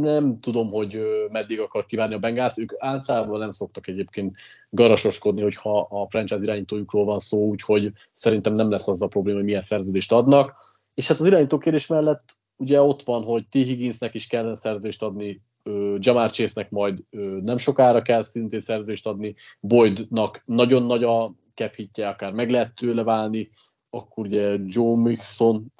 nem 0.00 0.38
tudom, 0.38 0.70
hogy 0.70 0.98
meddig 1.30 1.60
akar 1.60 1.86
kívánni 1.86 2.14
a 2.14 2.18
Bengász. 2.18 2.58
Ők 2.58 2.72
általában 2.78 3.38
nem 3.38 3.50
szoktak 3.50 3.86
egyébként 3.86 4.36
garasoskodni, 4.70 5.42
hogyha 5.42 5.80
a 5.80 6.08
franchise 6.08 6.42
irányítójukról 6.42 7.04
van 7.04 7.18
szó, 7.18 7.46
úgyhogy 7.46 7.92
szerintem 8.12 8.52
nem 8.52 8.70
lesz 8.70 8.88
az 8.88 9.02
a 9.02 9.06
probléma, 9.06 9.36
hogy 9.36 9.46
milyen 9.46 9.60
szerződést 9.60 10.12
adnak. 10.12 10.54
És 10.94 11.08
hát 11.08 11.20
az 11.20 11.26
irányító 11.26 11.58
kérdés 11.58 11.86
mellett 11.86 12.38
ugye 12.56 12.82
ott 12.82 13.02
van, 13.02 13.24
hogy 13.24 13.48
T. 13.48 13.54
Higginsnek 13.54 14.14
is 14.14 14.26
kellene 14.26 14.54
szerződést 14.54 15.02
adni, 15.02 15.42
Jamar 15.98 16.30
Chase-nek 16.30 16.70
majd 16.70 17.04
nem 17.42 17.56
sokára 17.56 18.02
kell 18.02 18.22
szintén 18.22 18.60
szerződést 18.60 19.06
adni, 19.06 19.34
Boydnak 19.60 20.42
nagyon 20.44 20.82
nagy 20.82 21.04
a 21.04 21.34
cap 21.54 21.74
akár 21.94 22.32
meg 22.32 22.50
lehet 22.50 22.74
tőle 22.74 23.02
válni, 23.02 23.50
akkor 23.90 24.26
ugye 24.26 24.56
Joe 24.64 24.96
Mixon 24.96 25.72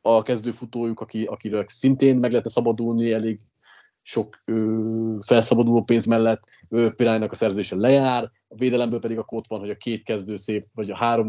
a 0.00 0.22
kezdőfutójuk, 0.22 1.00
aki, 1.00 1.24
akiről 1.24 1.64
szintén 1.66 2.16
meg 2.16 2.30
lehetne 2.30 2.50
szabadulni 2.50 3.12
elég 3.12 3.40
sok 4.02 4.36
ö, 4.44 5.16
felszabaduló 5.26 5.82
pénz 5.82 6.06
mellett, 6.06 6.42
Pirálynak 6.68 7.32
a 7.32 7.34
szerzése 7.34 7.76
lejár, 7.76 8.30
a 8.48 8.54
védelemből 8.54 8.98
pedig 8.98 9.18
a 9.18 9.24
ott 9.26 9.46
van, 9.46 9.60
hogy 9.60 9.70
a 9.70 9.76
két 9.76 10.02
kezdő 10.02 10.36
szép, 10.36 10.64
vagy 10.74 10.90
a 10.90 10.96
három 10.96 11.28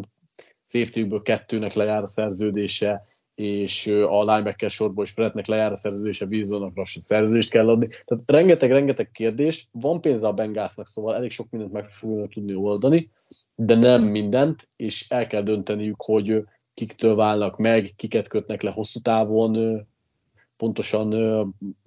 safety 0.65 1.21
kettőnek 1.23 1.73
lejár 1.73 2.01
a 2.01 2.07
szerződése, 2.07 3.03
és 3.39 3.87
a 3.87 4.23
linebacker 4.23 4.69
sorból 4.69 5.03
is 5.03 5.11
Frednek 5.11 5.45
lejár 5.45 5.71
a 5.71 5.75
szerződése, 5.75 6.25
Wilsonnak 6.25 6.75
lassan 6.75 7.01
szerződést 7.01 7.49
kell 7.49 7.69
adni. 7.69 7.87
Tehát 7.87 8.31
rengeteg-rengeteg 8.31 9.11
kérdés, 9.11 9.67
van 9.71 10.01
pénze 10.01 10.27
a 10.27 10.33
Bengásznak, 10.33 10.87
szóval 10.87 11.15
elég 11.15 11.31
sok 11.31 11.49
mindent 11.49 11.73
meg 11.73 11.85
fognak 11.85 12.29
tudni 12.29 12.53
oldani, 12.55 13.11
de 13.55 13.75
nem 13.75 14.03
mindent, 14.03 14.69
és 14.75 15.09
el 15.09 15.27
kell 15.27 15.41
dönteniük, 15.41 16.01
hogy 16.01 16.41
kiktől 16.73 17.15
válnak 17.15 17.57
meg, 17.57 17.93
kiket 17.95 18.27
kötnek 18.27 18.61
le 18.61 18.71
hosszú 18.71 18.99
távon, 18.99 19.85
pontosan 20.57 21.13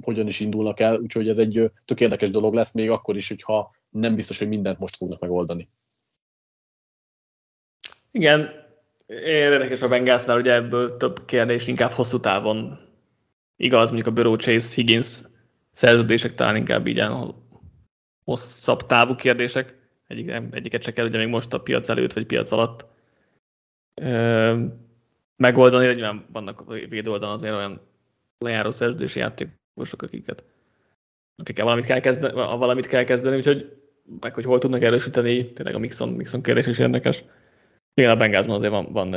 hogyan 0.02 0.26
is 0.26 0.40
indulnak 0.40 0.80
el, 0.80 0.98
úgyhogy 0.98 1.28
ez 1.28 1.38
egy 1.38 1.70
tök 1.84 2.00
érdekes 2.00 2.30
dolog 2.30 2.54
lesz, 2.54 2.72
még 2.72 2.90
akkor 2.90 3.16
is, 3.16 3.28
hogyha 3.28 3.74
nem 3.90 4.14
biztos, 4.14 4.38
hogy 4.38 4.48
mindent 4.48 4.78
most 4.78 4.96
fognak 4.96 5.20
megoldani. 5.20 5.68
Igen, 8.10 8.61
érdekes 9.24 9.82
a 9.82 9.88
Bengals, 9.88 10.26
mert 10.26 10.40
ugye 10.40 10.52
ebből 10.52 10.96
több 10.96 11.24
kérdés 11.24 11.66
inkább 11.66 11.90
hosszú 11.90 12.20
távon 12.20 12.78
igaz, 13.56 13.90
mondjuk 13.90 14.08
a 14.08 14.20
Burrow 14.20 14.36
Chase 14.36 14.74
Higgins 14.74 15.20
szerződések 15.70 16.34
talán 16.34 16.56
inkább 16.56 16.86
így 16.86 17.04
hosszabb 18.24 18.86
távú 18.86 19.14
kérdések. 19.14 19.80
Egyik, 20.06 20.30
egyiket 20.50 20.82
se 20.82 20.92
kell 20.92 21.06
ugye 21.06 21.18
még 21.18 21.28
most 21.28 21.52
a 21.52 21.60
piac 21.60 21.88
előtt, 21.88 22.12
vagy 22.12 22.26
piac 22.26 22.50
alatt 22.50 22.86
megoldani, 25.36 25.86
de 25.86 25.92
nyilván 25.92 26.24
vannak 26.32 26.60
a 26.60 26.72
védőoldalon 26.88 27.34
azért 27.34 27.54
olyan 27.54 27.80
lejáró 28.38 28.70
szerződési 28.70 29.18
játékosok, 29.18 30.02
akiket 30.02 30.44
akikkel 31.36 31.64
valamit 31.64 31.84
kell 31.84 32.00
kezdeni, 32.00 32.32
valamit 32.34 32.86
kell 32.86 33.04
kezdeni, 33.04 33.36
úgyhogy 33.36 33.76
meg 34.20 34.34
hogy 34.34 34.44
hol 34.44 34.58
tudnak 34.58 34.82
erősíteni, 34.82 35.52
tényleg 35.52 35.74
a 35.74 35.78
Mixon, 35.78 36.08
Mixon 36.08 36.42
kérdés 36.42 36.66
is 36.66 36.78
érdekes. 36.78 37.24
Igen, 37.94 38.10
a 38.10 38.16
Bengázban 38.16 38.56
azért 38.56 38.72
van, 38.72 38.92
van, 38.92 39.10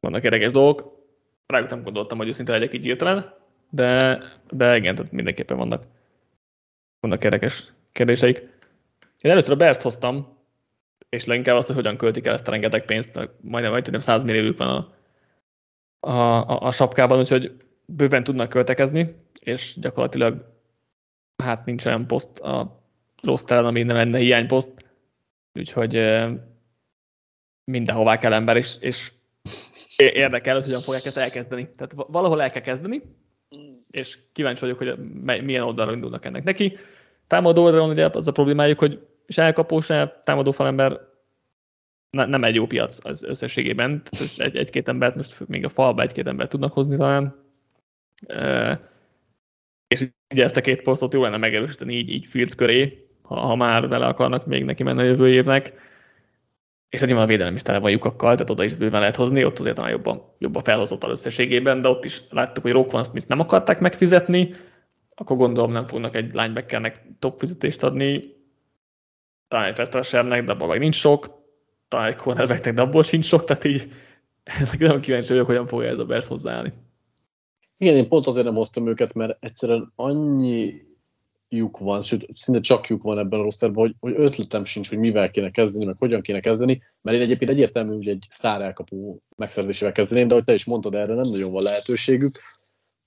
vannak 0.00 0.24
érdekes 0.24 0.52
dolgok. 0.52 0.98
Rájuk 1.46 1.70
nem 1.70 1.82
gondoltam, 1.82 2.18
hogy 2.18 2.28
őszinte 2.28 2.52
legyek 2.52 2.72
így 2.72 2.86
írtelen, 2.86 3.34
de, 3.70 4.18
de 4.50 4.76
igen, 4.76 4.94
tehát 4.94 5.12
mindenképpen 5.12 5.56
vannak, 5.56 5.86
vannak 7.00 7.24
érdekes 7.24 7.72
kérdéseik. 7.92 8.38
Én 9.20 9.30
először 9.30 9.52
a 9.52 9.56
Berst 9.56 9.82
hoztam, 9.82 10.38
és 11.08 11.24
leginkább 11.24 11.56
azt, 11.56 11.66
hogy 11.66 11.76
hogyan 11.76 11.96
költik 11.96 12.26
el 12.26 12.32
ezt 12.34 12.48
a 12.48 12.50
rengeteg 12.50 12.84
pénzt, 12.84 13.14
majdnem, 13.40 13.72
majdnem 13.72 14.00
100 14.00 14.22
milliójuk 14.22 14.58
van 14.58 14.68
a, 14.68 14.94
a, 16.00 16.48
a, 16.48 16.60
a 16.60 16.70
sapkában, 16.70 17.18
úgyhogy 17.18 17.56
bőven 17.86 18.24
tudnak 18.24 18.48
költekezni, 18.48 19.14
és 19.40 19.76
gyakorlatilag 19.80 20.58
hát 21.42 21.64
nincs 21.64 21.84
olyan 21.84 22.06
poszt 22.06 22.38
a 22.38 22.84
rossz 23.22 23.42
telen, 23.42 23.64
ami 23.64 23.82
nem 23.82 23.96
lenne 23.96 24.18
hiányposzt, 24.18 24.72
úgyhogy 25.54 25.94
mindenhová 27.64 28.18
kell 28.18 28.32
ember, 28.32 28.56
és, 28.56 28.76
és 28.80 29.12
érdekel, 29.96 30.54
hogy 30.54 30.64
hogyan 30.64 30.80
fogják 30.80 31.04
ezt 31.04 31.16
elkezdeni. 31.16 31.68
Tehát 31.76 31.94
valahol 32.08 32.42
el 32.42 32.50
kell 32.50 32.62
kezdeni, 32.62 33.02
és 33.90 34.18
kíváncsi 34.32 34.60
vagyok, 34.60 34.78
hogy 34.78 34.98
milyen 35.42 35.62
oldalra 35.62 35.92
indulnak 35.92 36.24
ennek 36.24 36.44
neki. 36.44 36.76
Támadó 37.26 37.64
oldalon 37.64 37.90
ugye 37.90 38.08
az 38.12 38.28
a 38.28 38.32
problémájuk, 38.32 38.78
hogy 38.78 39.06
se 39.28 39.42
elkapó, 39.42 39.80
se 39.80 40.20
támadó 40.22 40.50
falember 40.50 41.00
ne, 42.10 42.24
nem 42.24 42.44
egy 42.44 42.54
jó 42.54 42.66
piac 42.66 43.04
az 43.04 43.22
összességében. 43.22 44.02
Egy, 44.36 44.56
egy-két 44.56 44.88
embert, 44.88 45.16
most 45.16 45.48
még 45.48 45.64
a 45.64 45.68
falba 45.68 46.02
egy-két 46.02 46.26
embert 46.26 46.50
tudnak 46.50 46.72
hozni 46.72 46.96
talán. 46.96 47.34
És 49.88 50.08
ugye 50.34 50.42
ezt 50.42 50.56
a 50.56 50.60
két 50.60 50.82
posztot 50.82 51.12
jó 51.12 51.22
lenne 51.22 51.36
megerősíteni 51.36 51.94
így, 51.94 52.10
így 52.10 52.26
Fields 52.26 52.54
köré, 52.54 53.08
ha, 53.22 53.40
ha 53.40 53.54
már 53.54 53.88
vele 53.88 54.06
akarnak 54.06 54.46
még 54.46 54.64
neki 54.64 54.82
menni 54.82 55.00
a 55.00 55.04
jövő 55.04 55.28
évnek. 55.28 55.88
És 56.90 57.00
nyilván 57.00 57.24
a 57.24 57.26
védelem 57.26 57.54
is 57.54 57.62
tele 57.62 57.78
van 57.78 57.90
lyukakkal, 57.90 58.32
tehát 58.32 58.50
oda 58.50 58.64
is 58.64 58.74
bőven 58.74 59.00
lehet 59.00 59.16
hozni, 59.16 59.44
ott 59.44 59.58
azért 59.58 59.76
talán 59.76 59.90
jobban, 59.90 60.22
jobban 60.38 60.62
felhozott 60.62 61.04
az 61.04 61.10
összességében, 61.10 61.80
de 61.80 61.88
ott 61.88 62.04
is 62.04 62.22
láttuk, 62.30 62.62
hogy 62.62 62.72
Rockwan 62.72 63.04
Smith 63.04 63.28
nem 63.28 63.40
akarták 63.40 63.80
megfizetni, 63.80 64.54
akkor 65.14 65.36
gondolom 65.36 65.72
nem 65.72 65.86
fognak 65.86 66.16
egy 66.16 66.34
linebackernek 66.34 67.02
top 67.18 67.38
fizetést 67.38 67.82
adni, 67.82 68.36
talán 69.48 69.68
egy 69.68 69.74
Festrassernek, 69.74 70.44
de 70.44 70.52
abban 70.52 70.68
meg 70.68 70.78
nincs 70.78 70.94
sok, 70.94 71.26
talán 71.88 72.06
egy 72.06 72.16
cornerbacknek, 72.16 72.74
de 72.74 72.82
abból 72.82 73.02
sincs 73.02 73.24
sok, 73.24 73.44
tehát 73.44 73.64
így 73.64 73.92
nem 74.78 75.00
kíváncsi 75.00 75.28
vagyok, 75.28 75.46
hogyan 75.46 75.66
fogja 75.66 75.88
ez 75.88 75.98
a 75.98 76.04
Bears 76.04 76.26
hozzáállni. 76.26 76.72
Igen, 77.76 77.96
én 77.96 78.08
pont 78.08 78.26
azért 78.26 78.44
nem 78.44 78.54
hoztam 78.54 78.86
őket, 78.86 79.14
mert 79.14 79.36
egyszerűen 79.40 79.92
annyi 79.96 80.88
lyuk 81.50 81.78
van, 81.78 82.02
sőt, 82.02 82.32
szinte 82.32 82.60
csak 82.60 82.86
lyuk 82.86 83.02
van 83.02 83.18
ebben 83.18 83.40
a 83.40 83.42
rosterben, 83.42 83.80
hogy, 83.80 83.94
hogy 84.00 84.14
ötletem 84.16 84.64
sincs, 84.64 84.88
hogy 84.88 84.98
mivel 84.98 85.30
kéne 85.30 85.50
kezdeni, 85.50 85.84
meg 85.84 85.96
hogyan 85.98 86.22
kéne 86.22 86.40
kezdeni, 86.40 86.82
mert 87.02 87.16
én 87.16 87.22
egyébként 87.22 87.50
egyértelmű, 87.50 87.94
hogy 87.94 88.08
egy 88.08 88.26
sztár 88.28 88.60
elkapó 88.60 89.22
megszerzésével 89.36 89.92
kezdeném, 89.92 90.26
de 90.26 90.34
ahogy 90.34 90.46
te 90.46 90.52
is 90.52 90.64
mondtad, 90.64 90.94
erre 90.94 91.14
nem 91.14 91.30
nagyon 91.30 91.52
van 91.52 91.62
lehetőségük. 91.62 92.38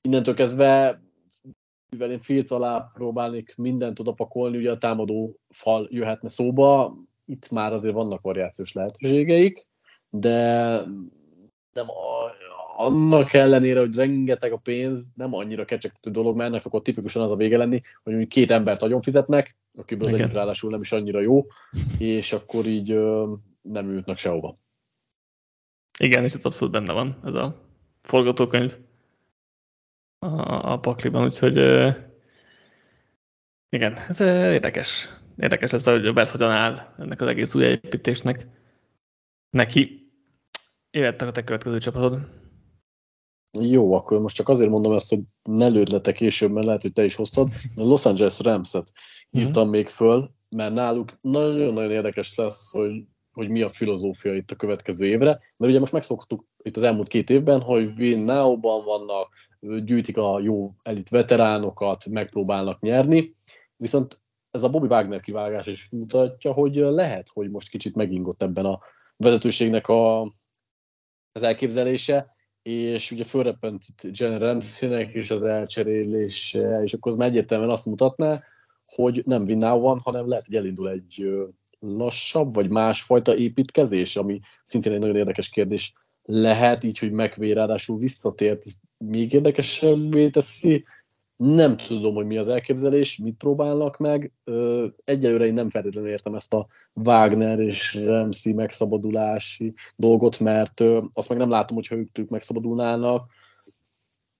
Innentől 0.01 0.33
kezdve 0.33 1.01
mivel 1.89 2.11
én 2.11 2.19
Fields 2.19 2.51
alá 2.51 2.91
próbálnék 2.93 3.53
mindent 3.55 3.99
odapakolni, 3.99 4.57
ugye 4.57 4.71
a 4.71 4.77
támadó 4.77 5.39
fal 5.49 5.87
jöhetne 5.91 6.29
szóba, 6.29 6.97
itt 7.25 7.49
már 7.49 7.73
azért 7.73 7.93
vannak 7.93 8.21
variációs 8.21 8.73
lehetőségeik, 8.73 9.67
de 10.09 10.37
nem 11.73 11.89
a, 11.89 12.31
annak 12.75 13.33
ellenére, 13.33 13.79
hogy 13.79 13.95
rengeteg 13.95 14.51
a 14.51 14.57
pénz, 14.57 15.11
nem 15.15 15.33
annyira 15.33 15.65
kecsegtető 15.65 16.11
dolog, 16.11 16.35
mert 16.35 16.49
ennek 16.49 16.61
szokott 16.61 16.83
tipikusan 16.83 17.21
az 17.21 17.31
a 17.31 17.35
vége 17.35 17.57
lenni, 17.57 17.79
hogy 18.03 18.13
mondjuk 18.13 18.29
két 18.29 18.51
embert 18.51 18.81
nagyon 18.81 19.01
fizetnek, 19.01 19.55
akiből 19.77 20.07
az 20.07 20.13
egyik 20.13 20.33
ráadásul 20.33 20.69
nem 20.69 20.81
is 20.81 20.91
annyira 20.91 21.19
jó, 21.19 21.45
és 21.97 22.33
akkor 22.33 22.65
így 22.65 22.91
ö, 22.91 23.33
nem 23.61 23.93
jutnak 23.93 24.17
sehova. 24.17 24.57
Igen, 25.99 26.23
és 26.23 26.33
ez 26.33 26.45
abszolút 26.45 26.73
benne 26.73 26.93
van 26.93 27.19
ez 27.23 27.33
a 27.33 27.69
forgatókönyv 28.01 28.77
a, 30.19 30.71
a 30.71 30.79
pakliban, 30.79 31.23
úgyhogy 31.23 31.57
igen, 33.69 33.95
ez 34.07 34.19
érdekes. 34.19 35.09
Érdekes 35.37 35.71
lesz, 35.71 35.85
hogy 35.85 36.13
Bersz 36.13 36.31
hogyan 36.31 36.51
áll 36.51 36.93
ennek 36.97 37.21
az 37.21 37.27
egész 37.27 37.55
új 37.55 37.63
építésnek. 37.63 38.47
Neki 39.49 40.11
jöttek 40.91 41.27
a 41.27 41.31
te 41.31 41.43
következő 41.43 41.77
csapatod. 41.77 42.41
Jó, 43.59 43.93
akkor 43.93 44.19
most 44.19 44.35
csak 44.35 44.49
azért 44.49 44.69
mondom 44.69 44.93
ezt, 44.93 45.09
hogy 45.09 45.19
ne 45.43 45.67
lőd 45.67 45.89
le 45.89 45.99
te 45.99 46.11
később, 46.11 46.51
mert 46.51 46.65
lehet, 46.65 46.81
hogy 46.81 46.91
te 46.91 47.03
is 47.03 47.15
hoztad. 47.15 47.47
A 47.75 47.83
Los 47.83 48.05
Angeles 48.05 48.39
Rams-et 48.39 48.91
írtam 49.31 49.63
mm-hmm. 49.63 49.71
még 49.71 49.87
föl, 49.87 50.31
mert 50.49 50.73
náluk 50.73 51.09
nagyon-nagyon 51.21 51.91
érdekes 51.91 52.35
lesz, 52.35 52.69
hogy 52.71 53.03
hogy 53.33 53.49
mi 53.49 53.61
a 53.61 53.69
filozófia 53.69 54.35
itt 54.35 54.51
a 54.51 54.55
következő 54.55 55.05
évre, 55.05 55.29
mert 55.57 55.71
ugye 55.71 55.79
most 55.79 55.91
megszoktuk 55.91 56.45
itt 56.63 56.77
az 56.77 56.83
elmúlt 56.83 57.07
két 57.07 57.29
évben, 57.29 57.61
hogy 57.61 57.99
win 57.99 58.19
now-ban 58.19 58.83
vannak, 58.83 59.29
gyűjtik 59.85 60.17
a 60.17 60.39
jó 60.39 60.71
elit 60.83 61.09
veteránokat, 61.09 62.05
megpróbálnak 62.05 62.79
nyerni, 62.79 63.35
viszont 63.75 64.21
ez 64.51 64.63
a 64.63 64.69
Bobby 64.69 64.87
Wagner 64.87 65.19
kivágás 65.19 65.67
is 65.67 65.89
mutatja, 65.89 66.53
hogy 66.53 66.75
lehet, 66.75 67.29
hogy 67.33 67.49
most 67.49 67.69
kicsit 67.69 67.95
megingott 67.95 68.41
ebben 68.41 68.65
a 68.65 68.79
vezetőségnek 69.17 69.87
a, 69.87 70.21
az 71.31 71.41
elképzelése, 71.41 72.32
és 72.63 73.11
ugye 73.11 73.23
fölrepent 73.23 73.83
itt 73.87 74.17
Jen 74.17 74.39
Ramsey-nek 74.39 75.13
is 75.13 75.31
az 75.31 75.43
elcserélése, 75.43 76.81
és 76.83 76.93
akkor 76.93 77.11
az 77.11 77.17
már 77.17 77.27
egyértelműen 77.27 77.69
azt 77.69 77.85
mutatná, 77.85 78.39
hogy 78.85 79.21
nem 79.25 79.43
win 79.43 79.57
now 79.57 79.79
van, 79.79 79.99
hanem 79.99 80.27
lehet, 80.27 80.45
hogy 80.45 80.55
elindul 80.55 80.89
egy 80.89 81.25
lassabb, 81.79 82.53
vagy 82.53 82.69
másfajta 82.69 83.37
építkezés, 83.37 84.15
ami 84.15 84.39
szintén 84.63 84.93
egy 84.93 84.99
nagyon 84.99 85.15
érdekes 85.15 85.49
kérdés. 85.49 85.93
Lehet, 86.23 86.83
így, 86.83 86.99
hogy 86.99 87.11
megvé 87.11 87.51
ráadásul 87.51 87.97
visszatért, 87.97 88.63
még 88.97 89.33
érdekesebbé 89.33 90.29
teszi 90.29 90.85
Nem 91.35 91.77
tudom, 91.77 92.13
hogy 92.13 92.25
mi 92.25 92.37
az 92.37 92.47
elképzelés, 92.47 93.17
mit 93.17 93.37
próbálnak 93.37 93.97
meg. 93.97 94.31
Egyelőre 95.03 95.45
én 95.45 95.53
nem 95.53 95.69
feltétlenül 95.69 96.09
értem 96.09 96.35
ezt 96.35 96.53
a 96.53 96.67
Wagner 96.93 97.59
és 97.59 97.93
Remszi 97.93 98.53
megszabadulási 98.53 99.73
dolgot, 99.95 100.39
mert 100.39 100.83
azt 101.13 101.29
meg 101.29 101.37
nem 101.37 101.49
látom, 101.49 101.75
hogyha 101.75 101.95
ők 101.95 102.29
megszabadulnának, 102.29 103.31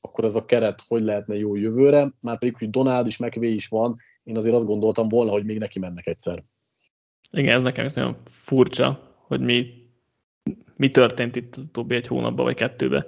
akkor 0.02 0.24
ez 0.24 0.36
a 0.36 0.46
keret 0.46 0.84
hogy 0.88 1.04
lehetne 1.04 1.36
jó 1.36 1.56
jövőre, 1.56 2.14
már 2.20 2.38
pedig, 2.38 2.56
hogy 2.58 2.70
Donald 2.70 3.08
is, 3.08 3.18
McVay 3.18 3.54
is 3.54 3.68
van, 3.68 4.00
én 4.24 4.38
azért 4.38 4.56
azt 4.56 4.66
gondoltam 4.66 5.08
volna, 5.08 5.32
hogy 5.32 5.46
még 5.46 5.58
neki 5.58 5.80
mennek 5.80 6.08
egyszer. 6.08 6.44
Igen, 7.32 7.56
ez 7.56 7.64
nekem 7.64 7.86
is 7.86 7.94
nagyon 7.94 8.18
furcsa, 8.26 9.16
hogy 9.28 9.42
mi, 9.42 9.66
mi 10.76 10.90
történt 10.90 11.36
itt 11.36 11.56
az 11.56 11.64
utóbbi 11.64 11.96
egy 11.96 12.08
hónapban, 12.08 12.46
vagy 12.46 12.56
kettőben. 12.56 13.06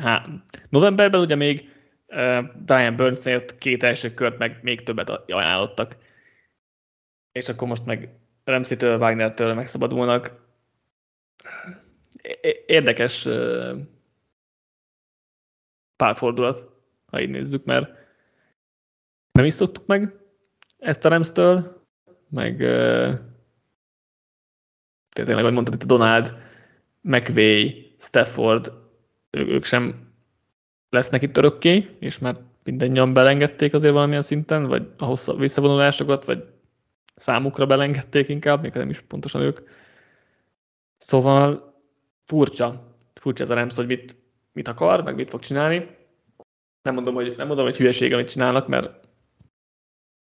Há, 0.00 0.26
novemberben 0.68 1.20
ugye 1.20 1.34
még 1.34 1.68
Brian 2.64 2.96
Burnsért 2.96 3.58
két 3.58 3.82
első 3.82 4.14
kört, 4.14 4.38
meg 4.38 4.58
még 4.62 4.82
többet 4.82 5.08
ajánlottak. 5.10 5.96
És 7.32 7.48
akkor 7.48 7.68
most 7.68 7.84
meg 7.84 8.18
Ramsey-től, 8.44 8.98
Wagner-től 8.98 9.54
megszabadulnak. 9.54 10.48
Érdekes 12.66 13.28
párfordulat, 15.96 16.70
ha 17.06 17.20
így 17.20 17.30
nézzük, 17.30 17.64
mert 17.64 17.98
nem 19.32 19.44
is 19.44 19.54
szoktuk 19.54 19.86
meg 19.86 20.14
ezt 20.78 21.04
a 21.04 21.08
Remstől, 21.08 21.86
meg 22.28 22.56
tényleg, 25.08 25.38
ahogy 25.38 25.52
mondtad 25.52 25.74
itt 25.74 25.82
a 25.82 25.86
Donald, 25.86 26.34
McVay, 27.00 27.94
Stafford, 27.98 28.72
ők 29.30 29.64
sem 29.64 30.09
lesznek 30.90 31.22
itt 31.22 31.36
örökké, 31.36 31.96
és 31.98 32.18
már 32.18 32.36
mindannyian 32.64 33.12
belengedték 33.12 33.74
azért 33.74 33.92
valamilyen 33.92 34.22
szinten, 34.22 34.66
vagy 34.66 34.88
a 34.98 35.04
hosszabb 35.04 35.38
visszavonulásokat, 35.38 36.24
vagy 36.24 36.44
számukra 37.14 37.66
belengedték 37.66 38.28
inkább, 38.28 38.62
még 38.62 38.72
nem 38.72 38.90
is 38.90 39.00
pontosan 39.00 39.40
ők. 39.40 39.58
Szóval 40.96 41.74
furcsa, 42.24 42.96
furcsa 43.14 43.44
ez 43.44 43.50
a 43.50 43.54
Rams, 43.54 43.76
hogy 43.76 43.86
mit, 43.86 44.16
mit 44.52 44.68
akar, 44.68 45.02
meg 45.02 45.14
mit 45.14 45.30
fog 45.30 45.40
csinálni. 45.40 45.96
Nem 46.82 46.94
mondom, 46.94 47.14
hogy, 47.14 47.34
nem 47.36 47.46
mondom, 47.46 47.64
hogy 47.64 47.76
hülyeség, 47.76 48.12
amit 48.12 48.30
csinálnak, 48.30 48.68
mert, 48.68 49.08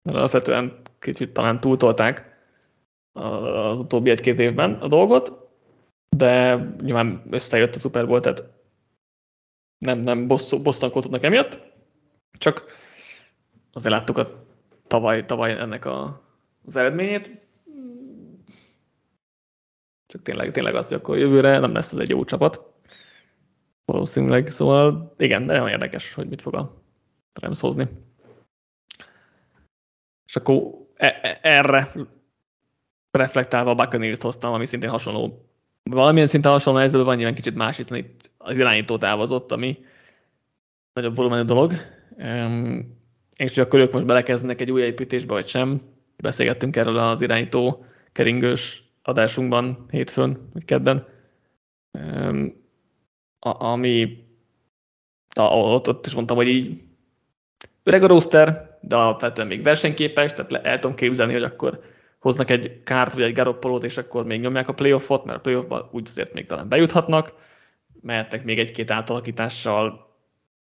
mert 0.03 0.19
alapvetően 0.19 0.81
kicsit 0.99 1.33
talán 1.33 1.61
túltolták 1.61 2.33
az 3.13 3.81
utóbbi 3.81 4.11
egy-két 4.11 4.39
évben 4.39 4.75
a 4.75 4.89
dolgot, 4.89 5.49
de 6.17 6.55
nyilván 6.83 7.23
összejött 7.31 7.75
a 7.75 7.79
Super 7.79 8.07
Bowl, 8.07 8.21
tehát 8.21 8.54
nem, 9.85 9.99
nem 9.99 10.27
bosszankodhatnak 10.63 11.23
emiatt, 11.23 11.59
csak 12.39 12.65
azért 13.73 13.95
láttuk 13.95 14.19
a 14.19 14.47
tavaly, 14.87 15.25
tavaly 15.25 15.53
ennek 15.53 15.85
a, 15.85 16.23
az 16.65 16.77
eredményét. 16.77 17.43
Csak 20.07 20.23
tényleg, 20.23 20.51
tényleg 20.51 20.75
az, 20.75 20.89
hogy 20.89 20.97
akkor 20.97 21.19
jövőre 21.19 21.59
nem 21.59 21.73
lesz 21.73 21.93
ez 21.93 21.99
egy 21.99 22.09
jó 22.09 22.25
csapat. 22.25 22.73
Valószínűleg, 23.85 24.49
szóval 24.49 25.15
igen, 25.19 25.47
de 25.47 25.53
nagyon 25.53 25.69
érdekes, 25.69 26.15
hogy 26.15 26.29
mit 26.29 26.43
fog 26.43 26.55
a 26.55 26.83
Rams 27.41 27.61
hozni. 27.61 27.89
És 30.27 30.37
akkor 30.37 30.63
e- 30.95 31.19
e- 31.23 31.39
erre 31.43 31.93
reflektálva 33.11 33.71
a 33.71 33.75
Buccaneers-t 33.75 34.23
hoztam, 34.23 34.53
ami 34.53 34.67
szintén 34.67 34.91
hasonló. 34.91 35.49
Valamilyen 35.91 36.27
szinten 36.27 36.53
hasonló 36.53 36.79
helyzetben 36.79 37.07
van 37.07 37.17
nyilván 37.17 37.35
kicsit 37.35 37.55
más, 37.55 37.77
hiszen 37.77 37.99
itt 37.99 38.31
az 38.39 38.59
irányító 38.59 38.99
távozott, 38.99 39.53
ami 39.53 39.85
nagyobb 40.93 41.17
volumenű 41.17 41.43
dolog. 41.43 41.73
És 43.37 43.55
hogy 43.55 43.65
akkor 43.65 43.81
ők 43.81 43.93
most 43.93 44.07
belekezdenek 44.07 44.61
egy 44.61 44.71
új 44.71 44.83
építésbe, 44.83 45.33
vagy 45.33 45.47
sem. 45.47 45.83
Beszélgettünk 46.17 46.77
erről 46.77 46.99
az 46.99 47.21
irányító 47.21 47.85
keringős 48.13 48.85
adásunkban 49.03 49.87
hétfőn, 49.91 50.49
vagy 50.53 50.65
kedden. 50.65 51.07
Ami 53.39 54.25
ott, 55.37 55.89
ott 55.89 56.07
is 56.07 56.15
mondtam, 56.15 56.37
hogy 56.37 56.49
így 56.49 56.83
öreg 57.83 58.03
a 58.03 58.07
roster, 58.07 58.79
de 58.81 58.97
alapvetően 58.97 59.49
még 59.49 59.63
versenyképes, 59.63 60.33
tehát 60.33 60.53
el 60.53 60.79
tudom 60.79 60.97
képzelni, 60.97 61.33
hogy 61.33 61.43
akkor 61.43 61.81
hoznak 62.25 62.51
egy 62.51 62.83
kárt 62.85 63.15
vagy 63.15 63.23
egy 63.23 63.35
garoppolót, 63.35 63.85
és 63.85 63.97
akkor 63.97 64.25
még 64.25 64.41
nyomják 64.41 64.69
a 64.69 64.73
playoffot, 64.73 65.25
mert 65.25 65.39
a 65.39 65.41
playoffban 65.41 65.89
úgy 65.91 66.07
azért 66.11 66.33
még 66.33 66.47
talán 66.47 66.69
bejuthatnak, 66.69 67.33
mehetnek 68.01 68.45
még 68.45 68.59
egy-két 68.59 68.91
átalakítással, 68.91 70.07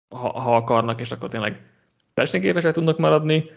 ha, 0.09 0.41
ha 0.41 0.57
akarnak, 0.57 1.01
és 1.01 1.11
akkor 1.11 1.29
tényleg 1.29 1.61
versenyképesek 2.15 2.73
tudnak 2.73 2.99
maradni, 2.99 3.51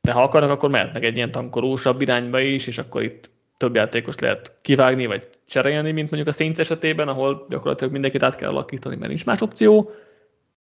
de 0.00 0.12
ha 0.12 0.22
akarnak, 0.22 0.50
akkor 0.50 0.70
mehetnek 0.70 1.04
egy 1.04 1.16
ilyen 1.16 1.30
tankolósabb 1.30 2.00
irányba 2.00 2.40
is, 2.40 2.66
és 2.66 2.78
akkor 2.78 3.02
itt 3.02 3.30
több 3.56 3.74
játékos 3.74 4.18
lehet 4.18 4.58
kivágni, 4.62 5.06
vagy 5.06 5.28
cserélni, 5.46 5.92
mint 5.92 6.10
mondjuk 6.10 6.34
a 6.34 6.38
Saints 6.38 6.58
esetében, 6.58 7.08
ahol 7.08 7.46
gyakorlatilag 7.48 7.92
mindenkit 7.92 8.22
át 8.22 8.34
kell 8.34 8.50
alakítani, 8.50 8.96
mert 8.96 9.08
nincs 9.08 9.24
más 9.24 9.40
opció, 9.40 9.90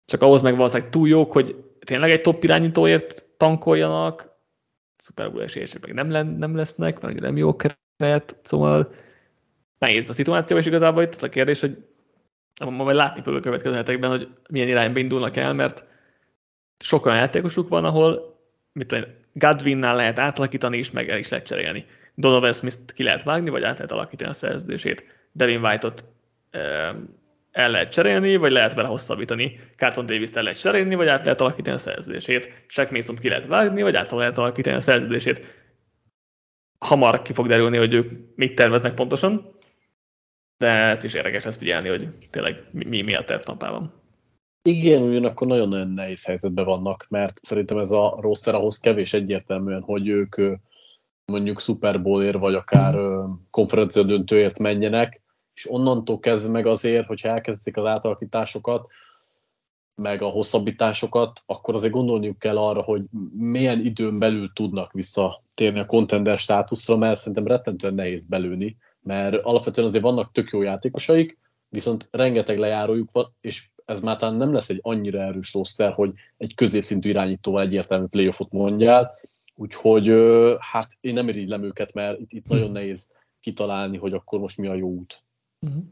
csak 0.05 0.21
ahhoz 0.21 0.41
meg 0.41 0.55
valószínűleg 0.55 0.91
túl 0.91 1.07
jók, 1.07 1.31
hogy 1.31 1.55
tényleg 1.79 2.09
egy 2.09 2.21
top 2.21 2.43
irányítóért 2.43 3.25
tankoljanak, 3.37 4.28
Super 5.01 5.31
Bowl 5.31 5.43
esélyesek 5.43 5.85
meg 5.85 5.93
nem, 5.93 6.27
nem 6.27 6.55
lesznek, 6.55 7.01
mert 7.01 7.19
nem 7.19 7.37
jó 7.37 7.55
keret, 7.55 8.35
szóval 8.43 8.93
nehéz 9.77 10.09
a 10.09 10.13
szituáció, 10.13 10.57
és 10.57 10.65
igazából 10.65 11.03
itt 11.03 11.15
az 11.15 11.23
a 11.23 11.29
kérdés, 11.29 11.59
hogy 11.59 11.85
majd 12.65 12.95
látni 12.95 13.21
fogjuk 13.21 13.41
a 13.41 13.43
következő 13.43 13.75
hetekben, 13.75 14.09
hogy 14.09 14.27
milyen 14.49 14.67
irányba 14.67 14.99
indulnak 14.99 15.35
el, 15.35 15.53
mert 15.53 15.83
sok 16.79 17.05
olyan 17.05 17.17
játékosuk 17.17 17.69
van, 17.69 17.85
ahol 17.85 18.39
mit 18.71 18.87
tudom, 18.87 19.03
Godwinnál 19.33 19.95
lehet 19.95 20.19
átalakítani 20.19 20.77
is, 20.77 20.91
meg 20.91 21.09
el 21.09 21.17
is 21.17 21.29
lehet 21.29 21.45
cserélni. 21.45 21.85
Donovan 22.15 22.53
Smith-t 22.53 22.93
ki 22.93 23.03
lehet 23.03 23.23
vágni, 23.23 23.49
vagy 23.49 23.63
át 23.63 23.75
lehet 23.75 23.91
alakítani 23.91 24.29
a 24.29 24.33
szerződését. 24.33 25.03
Devin 25.31 25.63
White-ot 25.63 26.05
el 27.59 27.71
lehet 27.71 27.91
cserélni, 27.91 28.35
vagy 28.35 28.51
lehet 28.51 28.73
vele 28.73 28.87
hosszabbítani. 28.87 29.59
Carlton 29.75 30.05
davis 30.05 30.29
el 30.31 30.43
lehet 30.43 30.59
cserélni, 30.59 30.95
vagy 30.95 31.07
át 31.07 31.25
lehet 31.25 31.41
alakítani 31.41 31.75
a 31.75 31.79
szerződését. 31.79 32.63
Shaq 32.67 32.91
mason 32.91 33.15
ki 33.15 33.29
lehet 33.29 33.45
vágni, 33.45 33.81
vagy 33.81 33.95
át 33.95 34.11
lehet 34.11 34.37
alakítani 34.37 34.75
a 34.75 34.79
szerződését. 34.79 35.45
Hamar 36.79 37.21
ki 37.21 37.33
fog 37.33 37.47
derülni, 37.47 37.77
hogy 37.77 37.93
ők 37.93 38.11
mit 38.35 38.55
terveznek 38.55 38.93
pontosan, 38.93 39.57
de 40.57 40.67
ezt 40.67 41.03
is 41.03 41.13
érdekes 41.13 41.45
ezt 41.45 41.59
figyelni, 41.59 41.89
hogy 41.89 42.07
tényleg 42.31 42.63
mi, 42.71 43.01
mi 43.01 43.15
a 43.15 43.23
terv 43.23 43.41
tampában. 43.41 43.93
Igen, 44.61 45.01
ugyanakkor 45.01 45.47
nagyon-nagyon 45.47 45.91
nehéz 45.91 46.25
helyzetben 46.25 46.65
vannak, 46.65 47.05
mert 47.09 47.37
szerintem 47.37 47.77
ez 47.77 47.91
a 47.91 48.17
roster 48.21 48.55
ahhoz 48.55 48.79
kevés 48.79 49.13
egyértelműen, 49.13 49.81
hogy 49.81 50.07
ők 50.07 50.35
mondjuk 51.25 51.59
Super 51.59 52.01
Bowlért, 52.01 52.37
vagy 52.37 52.53
akár 52.53 52.95
konferencia 53.49 54.03
döntőért 54.03 54.59
menjenek, 54.59 55.21
és 55.59 55.69
onnantól 55.69 56.19
kezdve 56.19 56.51
meg 56.51 56.65
azért, 56.65 57.07
hogyha 57.07 57.29
elkezdik 57.29 57.77
az 57.77 57.85
átalakításokat, 57.85 58.87
meg 59.95 60.21
a 60.21 60.27
hosszabbításokat, 60.27 61.41
akkor 61.45 61.75
azért 61.75 61.93
gondolniuk 61.93 62.39
kell 62.39 62.57
arra, 62.57 62.81
hogy 62.81 63.01
milyen 63.37 63.85
időn 63.85 64.19
belül 64.19 64.51
tudnak 64.53 64.91
visszatérni 64.91 65.79
a 65.79 65.85
contender 65.85 66.37
státuszra, 66.37 66.97
mert 66.97 67.19
szerintem 67.19 67.47
rettentően 67.47 67.93
nehéz 67.93 68.25
belőni, 68.25 68.77
mert 69.01 69.35
alapvetően 69.43 69.87
azért 69.87 70.03
vannak 70.03 70.31
tök 70.31 70.49
jó 70.49 70.61
játékosaik, 70.61 71.37
viszont 71.69 72.07
rengeteg 72.11 72.57
lejárójuk 72.57 73.11
van, 73.11 73.33
és 73.41 73.67
ez 73.85 74.01
már 74.01 74.17
talán 74.17 74.35
nem 74.35 74.53
lesz 74.53 74.69
egy 74.69 74.79
annyira 74.81 75.21
erős 75.21 75.53
roster, 75.53 75.93
hogy 75.93 76.13
egy 76.37 76.55
középszintű 76.55 77.09
irányítóval 77.09 77.61
egyértelmű 77.61 78.05
playoffot 78.05 78.51
mondjál, 78.51 79.11
úgyhogy 79.55 80.13
hát 80.59 80.91
én 81.01 81.13
nem 81.13 81.27
irigylem 81.27 81.63
őket, 81.63 81.93
mert 81.93 82.19
itt, 82.19 82.31
itt 82.31 82.47
nagyon 82.47 82.71
nehéz 82.71 83.15
kitalálni, 83.39 83.97
hogy 83.97 84.13
akkor 84.13 84.39
most 84.39 84.57
mi 84.57 84.67
a 84.67 84.73
jó 84.75 84.87
út. 84.87 85.23
Uh-huh. 85.59 85.83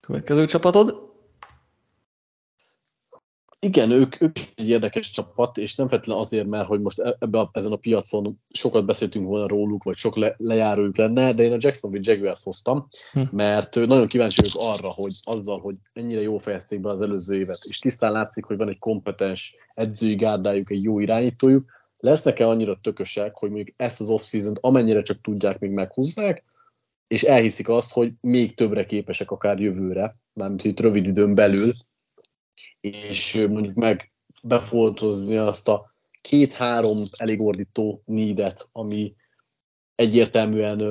Következő 0.00 0.44
csapatod? 0.44 1.06
Igen, 3.60 3.90
ők, 3.90 4.20
ők 4.20 4.36
egy 4.54 4.68
érdekes 4.68 5.10
csapat, 5.10 5.56
és 5.56 5.74
nem 5.74 5.88
feltétlenül 5.88 6.22
azért, 6.22 6.46
mert 6.46 6.66
hogy 6.66 6.80
most 6.80 6.98
e- 6.98 7.16
ebbe 7.18 7.38
a, 7.38 7.50
ezen 7.52 7.72
a 7.72 7.76
piacon 7.76 8.40
sokat 8.50 8.86
beszéltünk 8.86 9.26
volna 9.26 9.48
róluk, 9.48 9.82
vagy 9.82 9.96
sok 9.96 10.16
le, 10.16 10.34
lejárójuk 10.36 10.96
lenne, 10.96 11.32
de 11.32 11.42
én 11.42 11.52
a 11.52 11.56
Jacksonville 11.58 12.12
Jaguars 12.12 12.42
hoztam, 12.42 12.88
hm. 13.12 13.22
mert 13.30 13.74
nagyon 13.74 14.06
kíváncsi 14.06 14.40
vagyok 14.40 14.76
arra, 14.76 14.88
hogy 14.88 15.14
azzal, 15.22 15.60
hogy 15.60 15.74
ennyire 15.92 16.20
jó 16.20 16.36
fejezték 16.36 16.80
be 16.80 16.88
az 16.90 17.02
előző 17.02 17.34
évet, 17.34 17.64
és 17.64 17.78
tisztán 17.78 18.12
látszik, 18.12 18.44
hogy 18.44 18.56
van 18.56 18.68
egy 18.68 18.78
kompetens 18.78 19.56
edzői 19.74 20.14
gárdájuk, 20.14 20.70
egy 20.70 20.82
jó 20.82 21.00
irányítójuk, 21.00 21.70
lesznek-e 21.98 22.48
annyira 22.48 22.78
tökösek, 22.82 23.38
hogy 23.38 23.50
mondjuk 23.50 23.76
ezt 23.76 24.00
az 24.00 24.08
off-season 24.08 24.58
amennyire 24.60 25.02
csak 25.02 25.20
tudják, 25.20 25.58
még 25.58 25.70
meghúzzák, 25.70 26.44
és 27.08 27.22
elhiszik 27.22 27.68
azt, 27.68 27.92
hogy 27.92 28.12
még 28.20 28.54
többre 28.54 28.84
képesek 28.84 29.30
akár 29.30 29.60
jövőre, 29.60 30.16
mármint 30.32 30.64
itt 30.64 30.80
rövid 30.80 31.06
időn 31.06 31.34
belül, 31.34 31.72
és 32.80 33.46
mondjuk 33.50 33.74
meg 33.74 34.12
befoltozni 34.42 35.36
azt 35.36 35.68
a 35.68 35.94
két-három 36.20 37.02
elég 37.16 37.40
ordító 37.40 38.02
needet, 38.04 38.68
ami 38.72 39.14
egyértelműen 39.94 40.82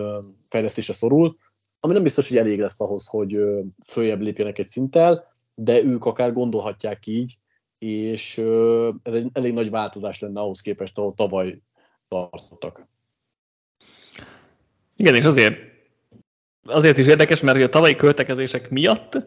fejlesztésre 0.49 0.93
szorul, 0.93 1.37
ami 1.79 1.93
nem 1.93 2.03
biztos, 2.03 2.27
hogy 2.27 2.37
elég 2.37 2.59
lesz 2.59 2.81
ahhoz, 2.81 3.07
hogy 3.07 3.37
följebb 3.85 4.21
lépjenek 4.21 4.57
egy 4.57 4.67
szinttel, 4.67 5.35
de 5.55 5.83
ők 5.83 6.05
akár 6.05 6.33
gondolhatják 6.33 7.07
így, 7.07 7.37
és 7.77 8.37
ez 9.03 9.13
egy 9.13 9.29
elég 9.33 9.53
nagy 9.53 9.69
változás 9.69 10.19
lenne 10.19 10.39
ahhoz 10.39 10.61
képest, 10.61 10.97
ahol 10.97 11.13
tavaly 11.13 11.61
tartottak. 12.07 12.87
Igen, 14.95 15.15
és 15.15 15.23
azért, 15.23 15.76
azért 16.67 16.97
is 16.97 17.07
érdekes, 17.07 17.39
mert 17.39 17.61
a 17.61 17.69
tavalyi 17.69 17.95
költekezések 17.95 18.69
miatt 18.69 19.17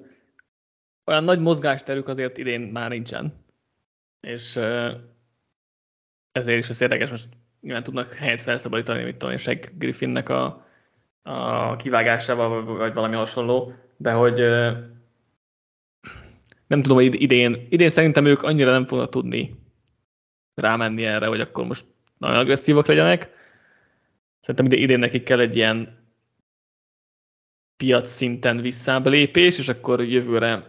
olyan 1.05 1.25
nagy 1.25 1.41
mozgásterük 1.41 2.09
azért 2.09 2.39
idén 2.39 2.61
már 2.61 2.91
nincsen. 2.91 3.45
És 4.21 4.57
ezért 6.33 6.59
is 6.59 6.69
ez 6.69 6.81
érdekes, 6.81 7.11
most 7.11 7.29
nyilván 7.61 7.83
tudnak 7.83 8.13
helyet 8.13 8.43
felszabadítani, 8.43 9.05
mit 9.05 9.17
tudom, 9.17 9.35
és 9.35 9.51
Griffinnek 9.79 10.29
a, 10.29 10.67
a 11.23 11.77
kivágásával, 11.77 12.65
vagy 12.65 12.95
valami 12.95 13.15
hasonló, 13.15 13.73
de 13.97 14.13
hogy 14.13 14.39
nem 16.67 16.83
tudom, 16.83 16.97
hogy 16.97 17.23
idén, 17.23 17.67
idén 17.69 17.89
szerintem 17.89 18.27
ők 18.27 18.43
annyira 18.43 18.71
nem 18.71 18.87
fognak 18.87 19.09
tudni 19.09 19.55
rámenni 20.55 21.05
erre, 21.05 21.27
hogy 21.27 21.41
akkor 21.41 21.65
most 21.65 21.85
nagyon 22.19 22.37
agresszívak 22.37 22.87
legyenek. 22.87 23.31
Szerintem 24.41 24.81
idén 24.81 24.99
nekik 24.99 25.23
kell 25.23 25.41
egy 25.41 25.57
ilyen 25.57 26.00
piac 27.81 28.11
szinten 28.11 28.61
visszább 28.61 29.07
és 29.35 29.69
akkor 29.69 30.05
jövőre 30.05 30.67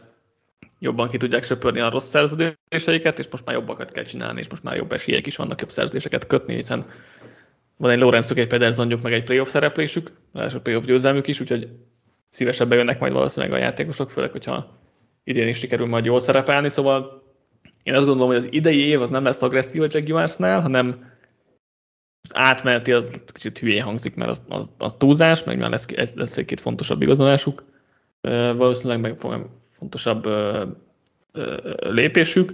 jobban 0.80 1.08
ki 1.08 1.18
tudják 1.18 1.44
söpörni 1.44 1.80
a 1.80 1.90
rossz 1.90 2.10
szerződéseiket, 2.10 3.20
és 3.20 3.28
most 3.32 3.46
már 3.46 3.56
jobbakat 3.56 3.92
kell 3.92 4.04
csinálni, 4.04 4.40
és 4.40 4.50
most 4.50 4.64
már 4.64 4.76
jobb 4.76 4.92
esélyek 4.92 5.28
is 5.28 5.36
vannak 5.36 5.62
jobb 5.62 5.70
szerződéseket 5.70 6.28
kötni, 6.28 6.54
hiszen 6.54 6.86
van 7.78 7.92
egy 7.92 8.00
Lorenzo, 8.00 8.36
egy 8.36 8.48
Pedersonjuk, 8.48 9.02
meg 9.02 9.14
egy 9.14 9.24
playoff 9.24 9.50
szereplésük, 9.50 10.12
első 10.34 10.60
playoff 10.60 10.86
győzelmük 10.86 11.28
is, 11.28 11.40
úgyhogy 11.40 11.70
szívesebben 12.30 12.78
jönnek 12.78 13.00
majd 13.00 13.14
valószínűleg 13.14 13.56
a 13.56 13.64
játékosok, 13.64 14.12
főleg, 14.12 14.32
hogyha 14.32 14.80
idén 15.24 15.48
is 15.48 15.58
sikerül 15.58 15.88
majd 15.88 16.06
jól 16.06 16.20
szerepelni, 16.20 16.70
szóval 16.70 17.24
én 17.84 17.94
azt 17.94 18.06
gondolom, 18.06 18.30
hogy 18.30 18.38
az 18.38 18.48
idei 18.52 18.80
év 18.80 19.02
az 19.02 19.10
nem 19.10 19.24
lesz 19.24 19.42
agresszív 19.42 19.82
a 19.82 19.88
Jaguarsnál, 19.90 20.62
hanem 20.62 21.11
átmeneti 22.30 22.92
az 22.92 23.22
kicsit 23.26 23.60
hülyén 23.60 23.84
hangzik, 23.84 24.16
mert 24.16 24.30
az, 24.30 24.44
az, 24.50 24.70
az 24.78 24.96
túlzás, 24.96 25.44
meg 25.44 25.58
már 25.58 25.70
lesz, 25.70 26.14
lesz 26.16 26.38
egy-két 26.38 26.62
fontosabb 26.62 27.02
igazolásuk, 27.02 27.64
valószínűleg 28.56 29.00
meg 29.00 29.20
fontosabb 29.72 30.28
lépésük, 31.80 32.54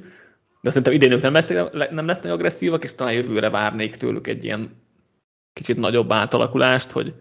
de 0.62 0.70
szerintem 0.70 0.94
idén 0.94 1.12
ők 1.12 1.22
nem, 1.22 1.34
lesz, 1.34 1.54
nem 1.92 2.06
lesznek 2.06 2.32
agresszívak, 2.32 2.84
és 2.84 2.96
talán 2.96 3.14
jövőre 3.14 3.50
várnék 3.50 3.96
tőlük 3.96 4.28
egy 4.28 4.44
ilyen 4.44 4.76
kicsit 5.54 5.78
nagyobb 5.78 6.12
átalakulást, 6.12 6.92
hogy 6.92 7.14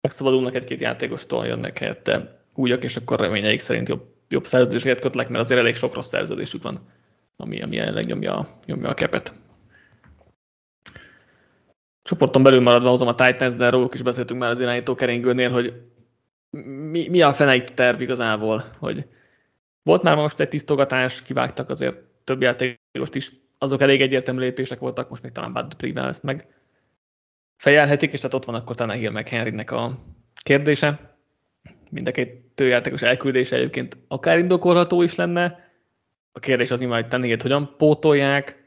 megszabadulnak 0.00 0.54
egy-két 0.54 0.80
játékostól, 0.80 1.46
jönnek 1.46 1.78
helyette 1.78 2.42
újak, 2.54 2.84
és 2.84 2.96
akkor 2.96 3.20
reményeik 3.20 3.60
szerint 3.60 3.88
jobb, 3.88 4.02
jobb 4.28 4.46
szerződéseket 4.46 5.00
kötlek, 5.00 5.28
mert 5.28 5.44
azért 5.44 5.60
elég 5.60 5.74
sok 5.74 5.94
rossz 5.94 6.08
szerződésük 6.08 6.62
van, 6.62 6.80
ami, 7.36 7.62
ami 7.62 7.76
jelenleg 7.76 8.06
nyomja, 8.06 8.48
nyomja 8.66 8.88
a 8.88 8.94
kepet. 8.94 9.32
Csoporton 12.08 12.42
belül 12.42 12.60
maradva 12.60 12.88
hozom 12.88 13.08
a 13.08 13.14
Titans, 13.14 13.54
de 13.54 13.70
róluk 13.70 13.94
is 13.94 14.02
beszéltünk 14.02 14.40
már 14.40 14.50
az 14.50 14.60
irányító 14.60 14.94
keringőnél, 14.94 15.50
hogy 15.50 15.82
mi, 16.90 17.08
mi 17.08 17.20
a 17.20 17.32
fene 17.32 17.60
terv 17.60 18.00
igazából, 18.00 18.64
hogy 18.78 19.06
volt 19.82 20.02
már 20.02 20.16
most 20.16 20.40
egy 20.40 20.48
tisztogatás, 20.48 21.22
kivágtak 21.22 21.68
azért 21.68 21.98
több 22.24 22.42
játékost 22.42 23.14
is, 23.14 23.32
azok 23.58 23.80
elég 23.80 24.00
egyértelmű 24.00 24.40
lépések 24.40 24.78
voltak, 24.78 25.08
most 25.08 25.22
még 25.22 25.32
talán 25.32 25.52
Bud 25.52 25.74
Privel 25.74 26.08
ezt 26.08 26.22
meg 26.22 26.48
fejelhetik, 27.56 28.12
és 28.12 28.18
tehát 28.20 28.34
ott 28.34 28.44
van 28.44 28.54
akkor 28.54 28.76
Tannehill 28.76 29.10
meg 29.10 29.28
Henrynek 29.28 29.70
a 29.70 29.98
kérdése. 30.42 31.16
Mind 31.90 32.08
a 32.08 32.10
két 32.10 32.60
játékos 32.60 33.02
elküldése 33.02 33.56
egyébként 33.56 33.96
akár 34.08 34.38
indokolható 34.38 35.02
is 35.02 35.14
lenne. 35.14 35.70
A 36.32 36.38
kérdés 36.38 36.70
az, 36.70 36.82
hogy 36.82 37.08
Tannehill 37.08 37.38
hogyan 37.42 37.74
pótolják. 37.76 38.57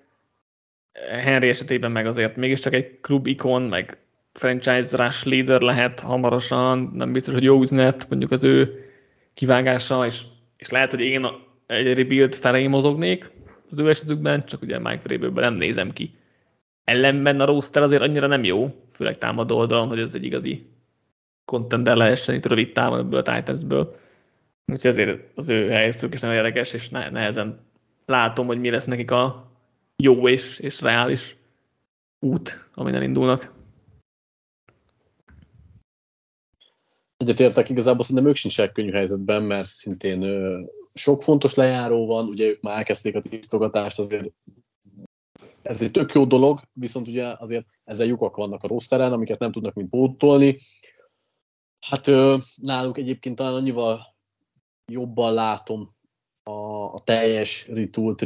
Henry 1.10 1.50
esetében 1.50 1.92
meg 1.92 2.06
azért 2.06 2.36
mégiscsak 2.36 2.74
egy 2.74 3.00
klub 3.02 3.28
ikon, 3.28 3.62
meg 3.62 3.98
franchise 4.34 5.04
rush 5.04 5.28
leader 5.28 5.62
lehet 5.62 6.00
hamarosan, 6.00 6.92
nem 6.94 7.12
biztos, 7.12 7.34
hogy 7.34 7.44
jó 7.44 7.62
üzlet 7.62 8.10
mondjuk 8.10 8.32
az 8.32 8.44
ő 8.44 8.86
kivágása, 9.34 10.06
és, 10.06 10.22
és 10.58 10.70
lehet, 10.70 10.92
hogy 10.92 11.00
én 11.00 11.26
egy 11.68 11.94
rebuild 11.94 12.34
felé 12.34 12.68
mozognék 12.68 13.32
az 13.70 13.80
ő 13.80 13.90
esetükben, 13.90 14.46
csak 14.46 14.62
ugye 14.62 14.80
Mike 14.80 15.02
Vrabelből 15.04 15.44
nem 15.44 15.54
nézem 15.54 15.90
ki. 15.90 16.14
Ellenben 16.84 17.40
a 17.40 17.46
roster 17.46 17.84
azért 17.84 18.02
annyira 18.02 18.28
nem 18.28 18.44
jó, 18.44 18.76
főleg 18.94 19.18
támadó 19.18 19.58
oldalon, 19.58 19.88
hogy 19.88 20.00
ez 20.00 20.16
egy 20.16 20.24
igazi 20.24 20.66
contender 21.46 21.96
lehessen 21.96 22.36
itt 22.36 22.46
rövid 22.46 22.72
távon 22.72 23.00
ebből 23.00 23.20
a 23.20 23.36
Titansből. 23.36 23.96
Úgyhogy 24.66 24.92
azért 24.92 25.20
az 25.36 25.50
ő 25.50 25.70
helyzetük 25.70 26.14
is 26.14 26.20
nagyon 26.20 26.36
érdekes, 26.36 26.74
és 26.74 26.90
nehezen 26.90 27.60
látom, 28.06 28.48
hogy 28.48 28.60
mi 28.60 28.70
lesz 28.70 28.86
nekik 28.86 29.12
a 29.12 29.51
jó 30.02 30.28
és, 30.28 30.60
és 30.60 30.82
reális 30.82 31.36
út, 32.20 32.70
amin 32.74 33.02
indulnak. 33.02 33.54
Egyetértek, 37.18 37.70
igazából 37.70 38.04
szerintem 38.04 38.28
ők 38.28 38.36
sincsenek 38.36 38.72
könnyű 38.72 38.92
helyzetben, 38.92 39.44
mert 39.44 39.68
szintén 39.68 40.24
ö, 40.24 40.62
sok 40.94 41.24
fontos 41.24 41.54
lejáró 41.54 42.06
van, 42.06 42.28
ugye 42.28 42.46
ők 42.46 42.62
már 42.62 42.78
elkezdték 42.78 43.16
a 43.16 43.20
tisztogatást, 43.20 44.00
azért 44.00 44.34
ez 45.62 45.82
egy 45.82 45.92
tök 45.92 46.14
jó 46.14 46.26
dolog, 46.26 46.60
viszont 46.74 47.08
ugye 47.08 47.36
azért 47.38 47.66
ezzel 47.84 48.06
lyukak 48.06 48.36
vannak 48.36 48.64
a 48.64 48.68
rosteren, 48.68 49.12
amiket 49.12 49.40
nem 49.40 49.52
tudnak 49.52 49.74
mind 49.74 49.90
pótolni. 49.90 50.60
Hát 51.88 52.08
ö, 52.08 52.38
náluk 52.56 52.98
egyébként 52.98 53.36
talán 53.36 53.54
annyival 53.54 54.16
jobban 54.86 55.34
látom 55.34 55.96
a, 56.44 56.84
a 56.94 57.00
teljes 57.04 57.68
retooled, 57.68 58.22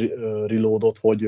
reloadot, 0.47 0.97
hogy 0.97 1.21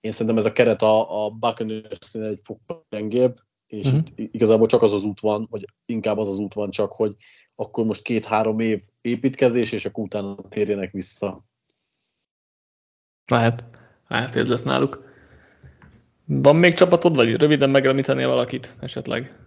én 0.00 0.12
szerintem 0.12 0.38
ez 0.38 0.44
a 0.44 0.52
keret 0.52 0.82
a, 0.82 1.24
a 1.24 1.30
buccaneers 1.30 2.14
egy 2.14 2.40
fokkal 2.42 2.86
gyengébb, 2.90 3.40
és 3.66 3.86
uh-huh. 3.86 4.02
itt 4.14 4.34
igazából 4.34 4.66
csak 4.66 4.82
az 4.82 4.92
az 4.92 5.04
út 5.04 5.20
van, 5.20 5.46
vagy 5.50 5.64
inkább 5.86 6.18
az 6.18 6.28
az 6.28 6.38
út 6.38 6.54
van 6.54 6.70
csak, 6.70 6.92
hogy 6.92 7.16
akkor 7.54 7.84
most 7.84 8.02
két-három 8.02 8.60
év 8.60 8.82
építkezés, 9.00 9.72
és 9.72 9.84
akkor 9.84 10.04
utána 10.04 10.48
térjenek 10.48 10.92
vissza. 10.92 11.44
Lehet, 13.26 13.64
lehet, 14.08 14.32
hogy 14.32 14.42
ez 14.42 14.48
lesz 14.48 14.62
náluk. 14.62 15.10
Van 16.24 16.56
még 16.56 16.74
csapatod, 16.74 17.14
vagy 17.14 17.36
röviden 17.36 17.70
megemlítenél 17.70 18.28
valakit 18.28 18.76
esetleg? 18.80 19.38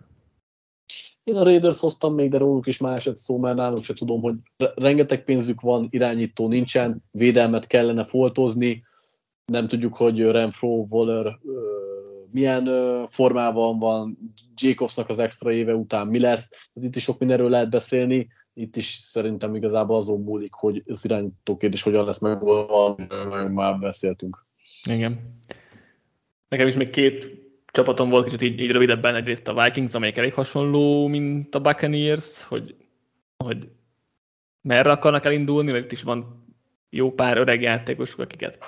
Én 1.25 1.35
a 1.35 1.43
Raiders 1.43 1.79
hoztam 1.79 2.13
még, 2.13 2.29
de 2.29 2.37
róluk 2.37 2.67
is 2.67 2.77
más 2.77 2.95
esett 2.95 3.17
szó, 3.17 3.37
mert 3.37 3.55
náluk 3.55 3.83
se 3.83 3.93
tudom, 3.93 4.21
hogy 4.21 4.35
rengeteg 4.75 5.23
pénzük 5.23 5.61
van, 5.61 5.87
irányító 5.89 6.47
nincsen, 6.47 7.03
védelmet 7.11 7.67
kellene 7.67 8.03
foltozni, 8.03 8.83
nem 9.45 9.67
tudjuk, 9.67 9.95
hogy 9.95 10.19
Renfro, 10.19 10.85
Waller 10.89 11.39
milyen 12.31 12.65
formában 13.05 13.79
van, 13.79 14.17
Jacobsnak 14.55 15.09
az 15.09 15.19
extra 15.19 15.51
éve 15.51 15.73
után 15.73 16.07
mi 16.07 16.19
lesz, 16.19 16.49
ez 16.73 16.83
itt 16.83 16.95
is 16.95 17.03
sok 17.03 17.19
mindenről 17.19 17.49
lehet 17.49 17.69
beszélni, 17.69 18.27
itt 18.53 18.75
is 18.75 18.85
szerintem 18.85 19.55
igazából 19.55 19.95
azon 19.95 20.21
múlik, 20.21 20.53
hogy 20.53 20.81
az 20.85 21.05
irányító 21.05 21.57
kérdés 21.57 21.83
hogyan 21.83 22.05
lesz 22.05 22.19
megoldva, 22.19 22.95
meg 23.29 23.51
már 23.51 23.79
beszéltünk. 23.79 24.45
Igen. 24.89 25.39
Nekem 26.49 26.67
is 26.67 26.75
még 26.75 26.89
két 26.89 27.44
csapatom 27.75 28.09
volt 28.09 28.25
kicsit 28.25 28.41
így, 28.41 28.59
így 28.59 28.71
rövidebben, 28.71 29.15
egyrészt 29.15 29.47
a 29.47 29.63
Vikings, 29.63 29.93
amelyik 29.93 30.17
elég 30.17 30.33
hasonló, 30.33 31.07
mint 31.07 31.55
a 31.55 31.59
Buccaneers, 31.59 32.43
hogy, 32.43 32.75
hogy 33.37 33.67
merre 34.61 34.91
akarnak 34.91 35.25
elindulni, 35.25 35.71
mert 35.71 35.83
itt 35.83 35.91
is 35.91 36.03
van 36.03 36.45
jó 36.89 37.11
pár 37.11 37.37
öreg 37.37 37.61
játékosok, 37.61 38.19
akiket 38.19 38.65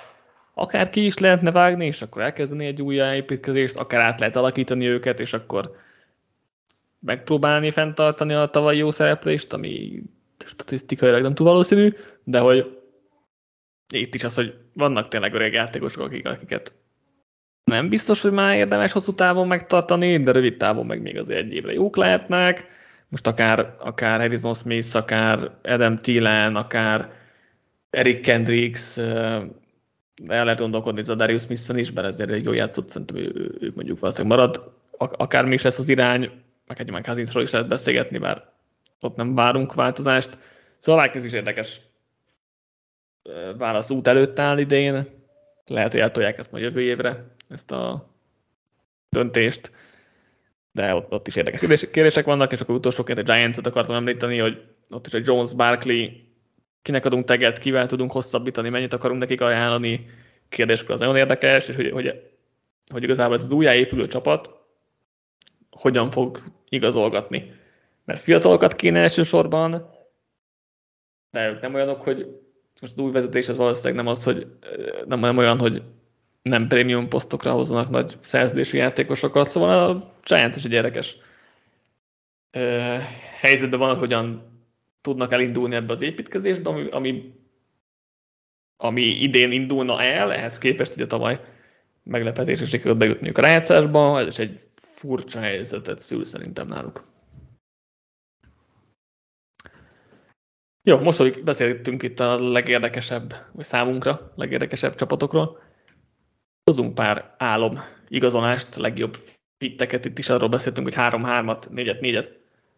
akár 0.54 0.90
ki 0.90 1.04
is 1.04 1.18
lehetne 1.18 1.50
vágni, 1.50 1.86
és 1.86 2.02
akkor 2.02 2.22
elkezdeni 2.22 2.66
egy 2.66 2.82
új 2.82 2.94
építkezést, 2.94 3.76
akár 3.76 4.00
át 4.00 4.20
lehet 4.20 4.36
alakítani 4.36 4.86
őket, 4.86 5.20
és 5.20 5.32
akkor 5.32 5.76
megpróbálni 6.98 7.70
fenntartani 7.70 8.34
a 8.34 8.50
tavalyi 8.50 8.78
jó 8.78 8.90
szereplést, 8.90 9.52
ami 9.52 10.02
statisztikailag 10.44 11.22
nem 11.22 11.34
túl 11.34 11.46
valószínű, 11.46 11.92
de 12.24 12.38
hogy 12.38 12.78
itt 13.94 14.14
is 14.14 14.24
az, 14.24 14.34
hogy 14.34 14.54
vannak 14.72 15.08
tényleg 15.08 15.34
öreg 15.34 15.52
játékosok, 15.52 16.02
akik, 16.02 16.26
akiket 16.26 16.72
nem 17.68 17.88
biztos, 17.88 18.22
hogy 18.22 18.32
már 18.32 18.56
érdemes 18.56 18.92
hosszú 18.92 19.14
távon 19.14 19.46
megtartani, 19.46 20.22
de 20.22 20.32
rövid 20.32 20.56
távon 20.56 20.86
meg 20.86 21.02
még 21.02 21.18
azért 21.18 21.40
egy 21.40 21.52
évre 21.52 21.72
jók 21.72 21.96
lehetnek. 21.96 22.66
Most 23.08 23.26
akár, 23.26 23.74
akár 23.78 24.20
Harrison 24.20 24.54
Smith, 24.54 24.96
akár 24.96 25.50
Adam 25.62 26.00
Thielen, 26.00 26.56
akár 26.56 27.10
Eric 27.90 28.22
Kendricks, 28.22 28.98
el 30.26 30.44
lehet 30.44 30.58
gondolkodni 30.58 31.00
ez 31.00 31.08
a 31.08 31.14
Darius 31.14 31.42
smith 31.42 31.78
is, 31.78 31.92
mert 31.92 32.06
ezért 32.06 32.30
egy 32.30 32.44
jó 32.44 32.52
játszott, 32.52 32.88
szerintem 32.88 33.16
ő, 33.16 33.56
ő, 33.60 33.72
mondjuk 33.74 34.00
valószínűleg 34.00 34.38
marad. 34.38 34.72
Akár 34.96 35.44
még 35.44 35.52
is 35.52 35.62
lesz 35.62 35.78
az 35.78 35.88
irány, 35.88 36.30
meg 36.66 36.80
egy 36.80 37.02
Kazincról 37.02 37.42
is 37.42 37.50
lehet 37.50 37.68
beszélgetni, 37.68 38.18
bár 38.18 38.44
ott 39.00 39.16
nem 39.16 39.34
várunk 39.34 39.74
változást. 39.74 40.38
Szóval 40.78 41.10
ez 41.12 41.24
is 41.24 41.32
érdekes 41.32 41.80
válasz 43.58 43.90
út 43.90 44.06
előtt 44.06 44.38
áll 44.38 44.58
idén. 44.58 45.06
Lehet, 45.66 45.92
hogy 45.92 46.00
eltolják 46.00 46.38
ezt 46.38 46.52
majd 46.52 46.64
jövő 46.64 46.80
évre, 46.80 47.24
ezt 47.48 47.70
a 47.70 48.08
döntést. 49.08 49.72
De 50.72 50.94
ott, 50.94 51.12
ott 51.12 51.26
is 51.26 51.36
érdekes 51.36 51.86
kérdések 51.90 52.24
vannak, 52.24 52.52
és 52.52 52.60
akkor 52.60 52.74
utolsóként 52.74 53.18
a 53.18 53.22
Giants-et 53.22 53.66
akartam 53.66 53.94
említeni, 53.94 54.38
hogy 54.38 54.64
ott 54.90 55.06
is 55.06 55.12
egy 55.12 55.26
Jones 55.26 55.54
Barkley 55.54 56.08
kinek 56.82 57.04
adunk 57.04 57.24
teget, 57.24 57.58
kivel 57.58 57.86
tudunk 57.86 58.12
hosszabbítani, 58.12 58.68
mennyit 58.68 58.92
akarunk 58.92 59.20
nekik 59.20 59.40
ajánlani, 59.40 60.06
kérdéskör 60.48 60.90
az 60.90 60.98
nagyon 60.98 61.16
érdekes, 61.16 61.68
és 61.68 61.74
hogy, 61.74 61.90
hogy, 61.90 62.30
hogy 62.92 63.02
igazából 63.02 63.34
ez 63.34 63.44
az 63.44 63.52
újjáépülő 63.52 64.06
csapat 64.06 64.50
hogyan 65.70 66.10
fog 66.10 66.42
igazolgatni. 66.68 67.52
Mert 68.04 68.20
fiatalokat 68.20 68.74
kéne 68.74 69.00
elsősorban, 69.00 69.90
de 71.30 71.48
ők 71.48 71.60
nem 71.60 71.74
olyanok, 71.74 72.02
hogy 72.02 72.16
most 72.80 72.92
az 72.92 72.98
új 72.98 73.10
vezetés 73.10 73.48
az 73.48 73.56
valószínűleg 73.56 74.04
nem 74.04 74.12
az, 74.12 74.24
hogy 74.24 74.46
nem 75.06 75.38
olyan, 75.38 75.58
hogy 75.58 75.82
nem 76.42 76.68
prémium 76.68 77.08
posztokra 77.08 77.52
hozzanak 77.52 77.90
nagy 77.90 78.16
szerződésű 78.20 78.78
játékosokat, 78.78 79.48
szóval 79.48 79.90
a 79.90 80.14
Giants 80.24 80.56
is 80.56 80.64
egy 80.64 80.72
érdekes 80.72 81.16
helyzetben 83.40 83.78
van, 83.78 83.96
hogyan 83.96 84.52
tudnak 85.00 85.32
elindulni 85.32 85.74
ebbe 85.74 85.92
az 85.92 86.02
építkezésbe, 86.02 86.70
ami, 86.70 86.88
ami, 86.90 87.34
ami 88.76 89.02
idén 89.02 89.52
indulna 89.52 90.02
el, 90.02 90.32
ehhez 90.32 90.58
képest 90.58 90.94
ugye 90.94 91.06
tavaly 91.06 91.40
meglepetésre 92.02 92.66
sikerült 92.66 92.98
bejutni 92.98 93.28
a 93.28 93.40
rájátszásba, 93.40 94.20
ez 94.20 94.26
is 94.26 94.38
egy 94.38 94.60
furcsa 94.74 95.40
helyzetet 95.40 95.98
szül 95.98 96.24
szerintem 96.24 96.68
náluk. 96.68 97.06
Jó, 100.82 100.98
most, 100.98 101.18
hogy 101.18 101.42
beszéltünk 101.42 102.02
itt 102.02 102.20
a 102.20 102.50
legérdekesebb, 102.50 103.34
vagy 103.52 103.64
számunkra 103.64 104.32
legérdekesebb 104.34 104.94
csapatokról, 104.94 105.62
hozunk 106.68 106.94
pár 106.94 107.34
álom 107.38 107.80
igazolást, 108.08 108.76
legjobb 108.76 109.16
fitteket, 109.58 110.04
itt 110.04 110.18
is 110.18 110.28
arról 110.28 110.48
beszéltünk, 110.48 110.86
hogy 110.86 110.96
3-3-at, 110.96 111.66
4-4-et 111.74 112.30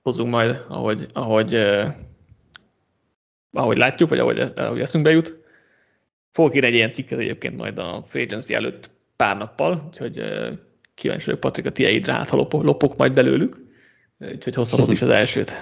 hozunk 0.02 0.30
majd, 0.30 0.64
ahogy, 0.68 1.06
ahogy, 1.12 1.54
eh, 1.54 1.94
ahogy 3.52 3.76
látjuk, 3.76 4.08
vagy 4.08 4.18
ahogy, 4.18 4.38
ahogy 4.38 4.80
eszünkbe 4.80 5.10
jut. 5.10 5.36
Fogok 6.32 6.54
írni 6.54 6.68
egy 6.68 6.74
ilyen 6.74 6.90
cikket 6.90 7.18
egyébként 7.18 7.56
majd 7.56 7.78
a 7.78 8.04
Free 8.06 8.22
Agency 8.22 8.54
előtt 8.54 8.90
pár 9.16 9.36
nappal, 9.36 9.82
úgyhogy 9.86 10.18
eh, 10.18 10.56
kíváncsi 10.94 11.24
vagyok, 11.24 11.40
Patrik, 11.40 11.66
a 11.66 11.70
tiédre 11.70 12.12
hát, 12.12 12.28
ha 12.28 12.46
lopok 12.50 12.96
majd 12.96 13.12
belőlük, 13.12 13.56
úgyhogy 14.18 14.54
hozhatod 14.54 14.90
is 14.90 15.02
az 15.02 15.08
elsőt. 15.08 15.52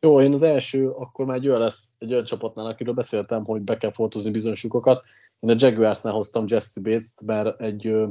Jó, 0.00 0.20
én 0.20 0.32
az 0.32 0.42
első, 0.42 0.90
akkor 0.90 1.26
már 1.26 1.36
egy 1.36 1.48
olyan 1.48 1.60
lesz, 1.60 1.94
egy 1.98 2.12
olyan 2.12 2.24
csapatnál, 2.24 2.66
akiről 2.66 2.94
beszéltem, 2.94 3.44
hogy 3.44 3.60
be 3.62 3.76
kell 3.76 3.92
foltozni 3.92 4.30
bizonyos 4.30 4.62
lyukokat. 4.62 5.06
Én 5.40 5.50
a 5.50 5.54
Jaguarsnál 5.56 6.12
hoztam 6.12 6.44
Jesse 6.48 6.80
Bates-t, 6.80 7.22
mert 7.22 7.60
egy 7.60 7.88
uh, 7.88 8.08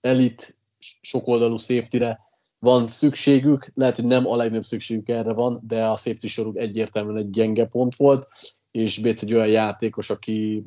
elit 0.00 0.58
sokoldalú 1.00 1.56
safety-re 1.56 2.20
van 2.58 2.86
szükségük, 2.86 3.70
lehet, 3.74 3.96
hogy 3.96 4.04
nem 4.04 4.26
a 4.26 4.36
legnagyobb 4.36 4.64
szükségük 4.64 5.08
erre 5.08 5.32
van, 5.32 5.60
de 5.66 5.84
a 5.84 5.96
safety 5.96 6.26
soruk 6.26 6.56
egyértelműen 6.56 7.16
egy 7.16 7.30
gyenge 7.30 7.66
pont 7.66 7.96
volt, 7.96 8.28
és 8.70 8.98
Bates 8.98 9.22
egy 9.22 9.34
olyan 9.34 9.48
játékos, 9.48 10.10
aki 10.10 10.64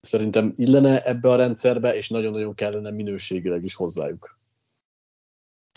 szerintem 0.00 0.54
illene 0.56 1.04
ebbe 1.04 1.30
a 1.30 1.36
rendszerbe, 1.36 1.96
és 1.96 2.08
nagyon-nagyon 2.08 2.54
kellene 2.54 2.90
minőségileg 2.90 3.64
is 3.64 3.74
hozzájuk. 3.74 4.38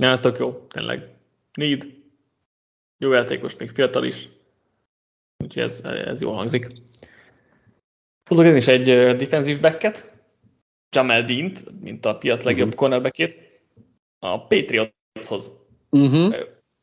Ja, 0.02 0.10
ez 0.10 0.22
tök 0.22 0.38
jó, 0.38 0.66
tényleg. 0.68 1.16
Need, 1.54 1.97
jó 2.98 3.12
játékos, 3.12 3.58
még 3.58 3.70
fiatal 3.70 4.06
is, 4.06 4.30
úgyhogy 5.44 5.64
ez, 5.64 5.82
ez 5.86 6.22
jól 6.22 6.34
hangzik. 6.34 6.68
Hozok 8.30 8.46
én 8.46 8.56
is 8.56 8.68
egy 8.68 9.16
defensív 9.16 9.60
backet, 9.60 10.12
Jamel 10.96 11.24
Dean-t, 11.24 11.82
mint 11.82 12.06
a 12.06 12.18
piac 12.18 12.44
legjobb 12.44 12.68
uh-huh. 12.68 12.82
cornerbackét, 12.82 13.38
a 14.20 14.48
Patriotshoz. 14.48 15.52
Uh-huh. 15.90 16.36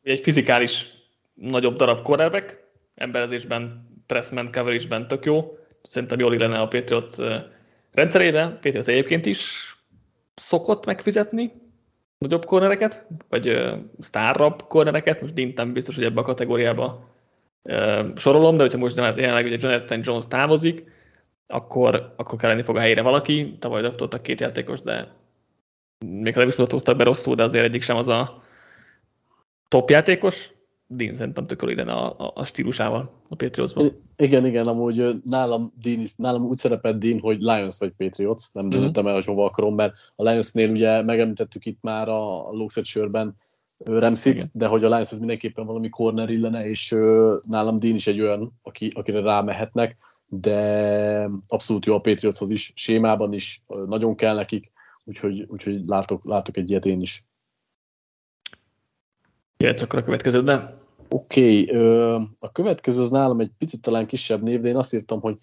Egy 0.03 0.21
fizikális 0.21 0.89
nagyobb 1.35 1.77
darab 1.77 2.03
cornerback, 2.03 2.65
emberezésben, 2.95 3.89
pressman 4.07 4.53
coverage-ben 4.53 5.09
tök 5.09 5.25
jó, 5.25 5.59
szerintem 5.83 6.19
jól 6.19 6.35
illene 6.35 6.61
a 6.61 6.69
Patriots 6.69 7.17
rendszerébe. 7.93 8.49
Patriots 8.49 8.87
egyébként 8.87 9.27
is 9.27 9.73
szokott 10.35 10.85
megfizetni 10.87 11.53
nagyobb 12.19 12.45
kornereket, 12.45 13.07
vagy 13.29 13.49
uh, 13.49 13.79
sztárabb 13.99 14.63
kornereket, 14.63 15.21
most 15.21 15.35
Dinten 15.35 15.73
biztos, 15.73 15.95
hogy 15.95 16.05
ebbe 16.05 16.21
a 16.21 16.25
kategóriába 16.25 17.09
uh, 17.63 18.17
sorolom, 18.17 18.57
de 18.57 18.63
hogyha 18.63 18.79
most 18.79 18.97
jelenleg 18.97 19.45
ugye 19.45 19.57
Jonathan 19.61 20.01
Jones 20.03 20.27
távozik, 20.27 20.93
akkor, 21.47 22.15
akkor 22.17 22.39
kelleni 22.39 22.63
fog 22.63 22.77
a 22.77 22.81
helyére 22.81 23.03
valaki. 23.03 23.57
Tavaly 23.59 23.81
draftoltak 23.81 24.23
két 24.23 24.41
játékos, 24.41 24.81
de 24.81 25.13
még 26.07 26.35
nem 26.35 26.49
is 26.49 26.57
hoztak 26.57 26.97
be 26.97 27.05
rosszul, 27.05 27.35
de 27.35 27.43
azért 27.43 27.65
egyik 27.65 27.83
sem 27.83 27.97
az 27.97 28.09
a 28.09 28.43
top 29.69 29.91
játékos. 29.91 30.54
Dean 30.87 31.17
szerintem 31.17 31.47
tökéletesen 31.47 31.89
a, 31.89 32.19
a, 32.19 32.33
a 32.35 32.45
stílusával 32.45 33.13
a 33.29 33.35
Patriotsban. 33.35 33.93
Igen, 34.17 34.47
igen, 34.47 34.67
amúgy 34.67 35.23
nálam, 35.25 35.73
Dean, 35.83 36.05
nálam 36.17 36.45
úgy 36.45 36.57
szerepelt 36.57 36.99
Dean, 36.99 37.21
hogy 37.21 37.41
Lions 37.41 37.79
vagy 37.79 37.93
Patriots, 37.97 38.53
nem 38.53 38.65
mm-hmm. 38.65 38.79
döntöttem 38.79 39.07
el, 39.07 39.15
hogy 39.15 39.25
hova 39.25 39.45
akarom, 39.45 39.75
mert 39.75 39.95
a 40.17 40.23
Lionsnél 40.23 40.71
ugye 40.71 41.03
megemlítettük 41.03 41.67
itt 41.67 41.79
már 41.81 42.09
a 42.09 42.51
Luxet 42.51 42.85
sörben 42.85 43.37
Remszit, 43.79 44.51
de 44.53 44.67
hogy 44.67 44.85
a 44.85 44.89
Lions 44.89 45.13
az 45.13 45.19
mindenképpen 45.19 45.67
valami 45.67 45.89
corner 45.89 46.31
illene, 46.31 46.69
és 46.69 46.91
nálam 47.49 47.77
Dean 47.77 47.95
is 47.95 48.07
egy 48.07 48.21
olyan, 48.21 48.53
aki, 48.63 48.91
akire 48.95 49.21
rámehetnek, 49.21 49.97
de 50.27 51.31
abszolút 51.49 51.87
jó 51.87 51.95
a 51.95 52.01
Patriotshoz 52.01 52.51
is, 52.51 52.73
sémában 52.75 53.33
is 53.33 53.65
nagyon 53.87 54.15
kell 54.15 54.35
nekik, 54.35 54.73
úgyhogy, 55.05 55.45
úgyhogy 55.49 55.83
látok, 55.87 56.25
látok 56.25 56.57
egy 56.57 56.71
ilyet 56.71 56.87
én 56.87 57.01
is. 57.01 57.27
Jöhetsz 59.65 59.83
akkor 59.83 59.99
a 59.99 60.03
következőben? 60.03 60.79
Oké, 61.09 61.63
okay, 61.63 62.31
a 62.39 62.53
következő 62.53 63.03
az 63.03 63.11
nálam 63.11 63.41
egy 63.41 63.51
picit 63.59 63.83
talán 63.83 64.07
kisebb 64.07 64.43
név, 64.43 64.61
de 64.61 64.69
én 64.69 64.77
azt 64.77 64.95
írtam, 64.95 65.21
hogy 65.21 65.37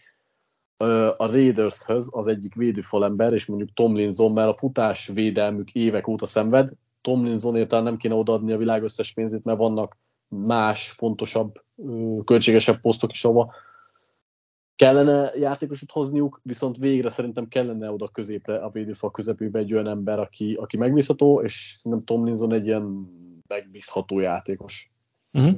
a 1.18 1.32
Raidershöz 1.32 2.10
az 2.12 2.28
egyik 2.28 2.56
védőfalember, 2.56 3.34
és 3.34 3.46
mondjuk 3.46 3.74
Tomlinson, 3.74 4.32
mert 4.32 4.50
a 4.50 4.54
futás 4.54 5.08
védelmük 5.08 5.72
évek 5.72 6.08
óta 6.08 6.26
szenved. 6.26 6.70
Tomlinsonért 7.02 7.68
talán 7.68 7.84
nem 7.84 7.98
kéne 7.98 8.14
odaadni 8.14 8.52
a 8.52 8.58
világ 8.58 8.84
összes 8.84 9.14
pénzét, 9.14 9.44
mert 9.44 9.60
vannak 9.60 9.98
más, 10.28 10.90
fontosabb, 10.98 11.54
költségesebb 12.26 12.80
posztok 12.80 13.12
is, 13.12 13.24
ahova 13.24 13.54
kellene 14.76 15.32
játékosot 15.36 15.92
hozniuk, 15.92 16.40
viszont 16.44 16.78
végre 16.78 17.10
szerintem 17.10 17.48
kellene 17.48 17.92
oda 17.92 18.08
középre, 18.08 18.56
a 18.56 18.70
védőfal 18.70 19.12
közepébe 19.12 19.60
egy 19.60 19.74
olyan 19.74 19.88
ember, 19.88 20.20
aki, 20.20 20.58
aki 20.60 20.78
megbízható, 20.78 21.42
és 21.42 21.76
szerintem 21.78 22.06
Tomlinson 22.06 22.54
egy 22.54 22.66
ilyen 22.66 23.10
megbízható 23.52 24.20
játékos. 24.20 24.92
Uh-huh. 25.32 25.56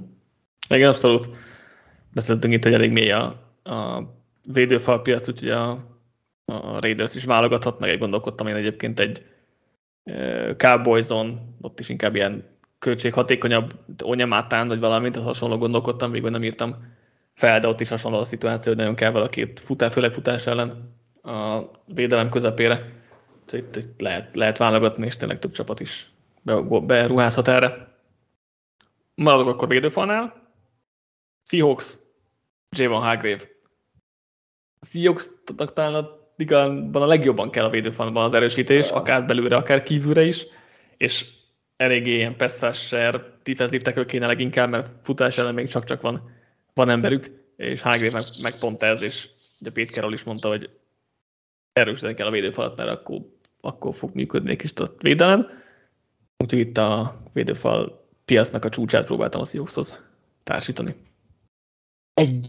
Igen, 0.69 0.89
abszolút. 0.89 1.29
Beszéltünk 2.13 2.53
itt, 2.53 2.63
hogy 2.63 2.73
elég 2.73 2.91
mély 2.91 3.11
a, 3.11 3.23
a 3.63 4.03
védőfal 4.51 5.01
piac, 5.01 5.27
úgyhogy 5.27 5.49
a, 5.49 5.69
a 6.45 6.79
Raiders 6.79 7.15
is 7.15 7.23
válogathat, 7.25 7.79
meg 7.79 7.89
egy 7.89 7.99
gondolkodtam 7.99 8.47
én 8.47 8.55
egyébként 8.55 8.99
egy 8.99 9.25
Cowboyson, 10.57 11.55
ott 11.61 11.79
is 11.79 11.89
inkább 11.89 12.15
ilyen 12.15 12.43
költséghatékonyabb 12.79 13.73
Onyamátán, 14.03 14.67
vagy 14.67 14.79
valamint 14.79 15.15
hasonló 15.15 15.57
gondolkodtam, 15.57 16.11
még 16.11 16.21
nem 16.21 16.43
írtam 16.43 16.75
fel, 17.33 17.59
de 17.59 17.67
ott 17.67 17.79
is 17.79 17.89
hasonló 17.89 18.17
a 18.17 18.25
szituáció, 18.25 18.71
hogy 18.71 18.81
nagyon 18.81 18.95
kell 18.95 19.11
valakit 19.11 19.59
futás, 19.59 19.93
főleg 19.93 20.13
futás 20.13 20.47
ellen 20.47 20.93
a 21.21 21.61
védelem 21.85 22.29
közepére. 22.29 22.91
Úgyhogy 23.43 23.59
itt, 23.59 23.75
itt 23.75 24.01
lehet, 24.01 24.35
lehet 24.35 24.57
válogatni, 24.57 25.05
és 25.05 25.17
tényleg 25.17 25.39
több 25.39 25.51
csapat 25.51 25.79
is 25.79 26.12
beruházhat 26.81 27.47
erre. 27.47 27.97
Maradok 29.15 29.47
akkor 29.47 29.67
védőfalnál. 29.67 30.41
Seahawks, 31.43 31.97
Javon 32.77 33.01
Hargrave. 33.01 33.43
A 34.79 34.85
Seahawks-nak 34.85 35.73
talán 35.73 35.93
a 35.93 36.23
ligában 36.35 37.01
a 37.01 37.05
legjobban 37.05 37.49
kell 37.49 37.65
a 37.65 37.69
védőfalban 37.69 38.23
az 38.23 38.33
erősítés, 38.33 38.89
akár 38.89 39.25
belülre, 39.25 39.55
akár 39.55 39.83
kívülre 39.83 40.21
is, 40.21 40.45
és 40.97 41.25
eléggé 41.75 42.15
ilyen 42.15 42.37
passzásser, 42.37 43.23
defensív 43.43 44.05
kéne 44.05 44.27
leginkább, 44.27 44.69
mert 44.69 44.91
futás 45.03 45.37
ellen 45.37 45.53
még 45.53 45.67
csak-csak 45.67 46.01
van, 46.01 46.31
van 46.73 46.89
emberük, 46.89 47.31
és 47.57 47.81
Hargrave 47.81 48.11
meg, 48.13 48.23
meg 48.41 48.59
pont 48.59 48.83
ez, 48.83 49.01
és 49.01 49.29
ugye 49.59 49.71
Pete 49.71 49.91
Carroll 49.91 50.13
is 50.13 50.23
mondta, 50.23 50.47
hogy 50.47 50.69
erősíteni 51.73 52.13
kell 52.13 52.27
a 52.27 52.31
védőfalat, 52.31 52.77
mert 52.77 52.89
akkor, 52.89 53.19
akkor 53.59 53.95
fog 53.95 54.13
működni 54.13 54.51
egy 54.51 54.57
kis 54.57 54.73
a 54.75 54.91
védelem. 54.99 55.61
Úgyhogy 56.43 56.59
itt 56.59 56.77
a 56.77 57.21
védőfal 57.33 58.07
piacnak 58.25 58.65
a 58.65 58.69
csúcsát 58.69 59.05
próbáltam 59.05 59.41
a 59.41 59.45
Seahawkshoz 59.45 60.05
társítani. 60.43 60.95
Egy 62.13 62.47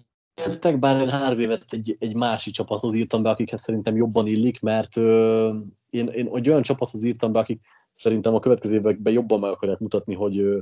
bár 0.78 1.00
én 1.00 1.08
három 1.08 1.40
évet 1.40 1.64
egy, 1.68 1.96
egy 1.98 2.14
másik 2.14 2.54
csapathoz 2.54 2.94
írtam 2.94 3.22
be, 3.22 3.30
akikhez 3.30 3.60
szerintem 3.60 3.96
jobban 3.96 4.26
illik, 4.26 4.60
mert 4.60 4.96
ö, 4.96 5.54
én, 5.90 6.06
én 6.06 6.30
egy 6.34 6.48
olyan 6.48 6.62
csapathoz 6.62 7.04
írtam 7.04 7.32
be, 7.32 7.38
akik 7.38 7.60
szerintem 7.94 8.34
a 8.34 8.40
következő 8.40 8.74
években 8.74 9.12
jobban 9.12 9.40
meg 9.40 9.50
akarják 9.50 9.78
mutatni, 9.78 10.14
hogy 10.14 10.38
ö, 10.38 10.58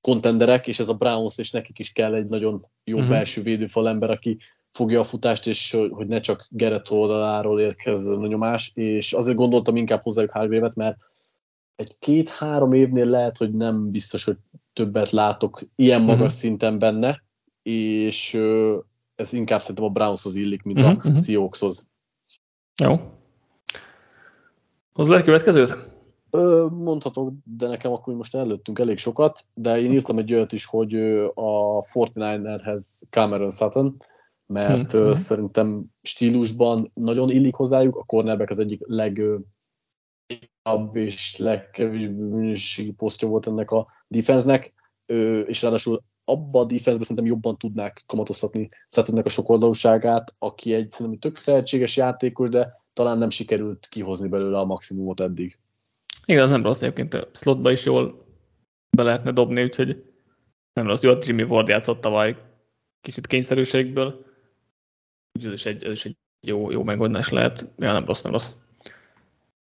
kontenderek, 0.00 0.66
és 0.66 0.78
ez 0.78 0.88
a 0.88 0.94
Browns, 0.94 1.38
és 1.38 1.50
nekik 1.50 1.78
is 1.78 1.92
kell 1.92 2.14
egy 2.14 2.26
nagyon 2.26 2.60
jó 2.84 2.96
uh-huh. 2.96 3.10
belső 3.10 3.42
védőfal 3.42 3.88
ember, 3.88 4.10
aki 4.10 4.38
fogja 4.70 5.00
a 5.00 5.04
futást, 5.04 5.46
és 5.46 5.76
hogy 5.90 6.06
ne 6.06 6.20
csak 6.20 6.46
Gerett 6.50 6.90
oldaláról 6.90 7.60
érkezzen 7.60 8.22
a 8.22 8.26
nyomás, 8.26 8.72
és 8.74 9.12
azért 9.12 9.36
gondoltam 9.36 9.76
inkább 9.76 10.02
hozzájuk 10.02 10.32
három 10.32 10.52
évet, 10.52 10.74
mert 10.74 10.96
egy 11.80 11.98
két-három 11.98 12.72
évnél 12.72 13.06
lehet, 13.06 13.36
hogy 13.36 13.52
nem 13.52 13.90
biztos, 13.90 14.24
hogy 14.24 14.36
többet 14.72 15.10
látok 15.10 15.60
ilyen 15.74 16.00
magas 16.00 16.14
uh-huh. 16.14 16.38
szinten 16.38 16.78
benne, 16.78 17.22
és 17.62 18.34
ez 19.14 19.32
inkább 19.32 19.60
szerintem 19.60 19.84
a 19.84 19.88
Brownshoz 19.88 20.34
illik, 20.34 20.62
mint 20.62 20.78
uh-huh, 20.78 21.04
a 21.04 21.08
uh-huh. 21.08 21.22
Seahawkshoz. 21.22 21.88
Jó. 22.82 23.00
Hozzá 24.92 25.16
egy 25.16 25.24
következőt? 25.24 25.76
Mondhatok, 26.70 27.32
de 27.44 27.68
nekem 27.68 27.92
akkor 27.92 28.14
most 28.14 28.34
előttünk 28.34 28.78
elég 28.78 28.98
sokat, 28.98 29.40
de 29.54 29.80
én 29.80 29.92
írtam 29.92 30.18
egy 30.18 30.34
olyat 30.34 30.52
is, 30.52 30.64
hogy 30.64 30.94
a 31.34 31.80
49erhez 31.80 33.08
Cameron 33.10 33.50
Sutton, 33.50 33.96
mert 34.46 34.90
hmm. 34.90 35.14
szerintem 35.14 35.84
stílusban 36.02 36.90
nagyon 36.94 37.30
illik 37.30 37.54
hozzájuk, 37.54 37.96
a 37.96 38.04
cornerback 38.04 38.50
az 38.50 38.58
egyik 38.58 38.80
leg 38.86 39.22
és 40.92 41.36
legkevésbé 41.36 42.22
minőségi 42.22 42.92
posztja 42.92 43.28
volt 43.28 43.46
ennek 43.46 43.70
a 43.70 43.86
defense-nek, 44.08 44.72
és 45.46 45.62
ráadásul 45.62 46.02
abba 46.24 46.60
a 46.60 46.64
defense 46.64 47.02
szerintem 47.02 47.26
jobban 47.26 47.58
tudnák 47.58 48.02
kamatoztatni 48.06 48.68
Suttonnek 48.86 49.24
a 49.24 49.28
sokoldalúságát, 49.28 50.34
aki 50.38 50.72
egy 50.72 50.90
szerintem 50.90 51.20
tök 51.20 51.44
lehetséges 51.44 51.96
játékos, 51.96 52.48
de 52.48 52.82
talán 52.92 53.18
nem 53.18 53.30
sikerült 53.30 53.86
kihozni 53.90 54.28
belőle 54.28 54.58
a 54.58 54.64
maximumot 54.64 55.20
eddig. 55.20 55.58
Igen, 56.24 56.42
az 56.42 56.50
nem 56.50 56.62
rossz 56.62 56.82
egyébként, 56.82 57.14
a 57.14 57.28
slotba 57.32 57.70
is 57.70 57.84
jól 57.84 58.24
be 58.96 59.02
lehetne 59.02 59.32
dobni, 59.32 59.62
úgyhogy 59.62 60.04
nem 60.72 60.86
rossz. 60.86 61.02
Jó, 61.02 61.12
Jimmy 61.20 61.42
Ward 61.42 61.68
játszott 61.68 62.00
tavaly 62.00 62.36
kicsit 63.00 63.26
kényszerűségből, 63.26 64.24
úgyhogy 65.32 65.52
ez 65.52 65.58
is 65.58 65.66
egy, 65.66 65.84
ez 65.84 65.92
is 65.92 66.04
egy 66.04 66.16
jó, 66.46 66.70
jó 66.70 66.82
megoldás 66.82 67.30
lehet. 67.30 67.72
Ja, 67.78 67.92
nem 67.92 68.04
rossz, 68.04 68.22
nem 68.22 68.32
rossz. 68.32 68.54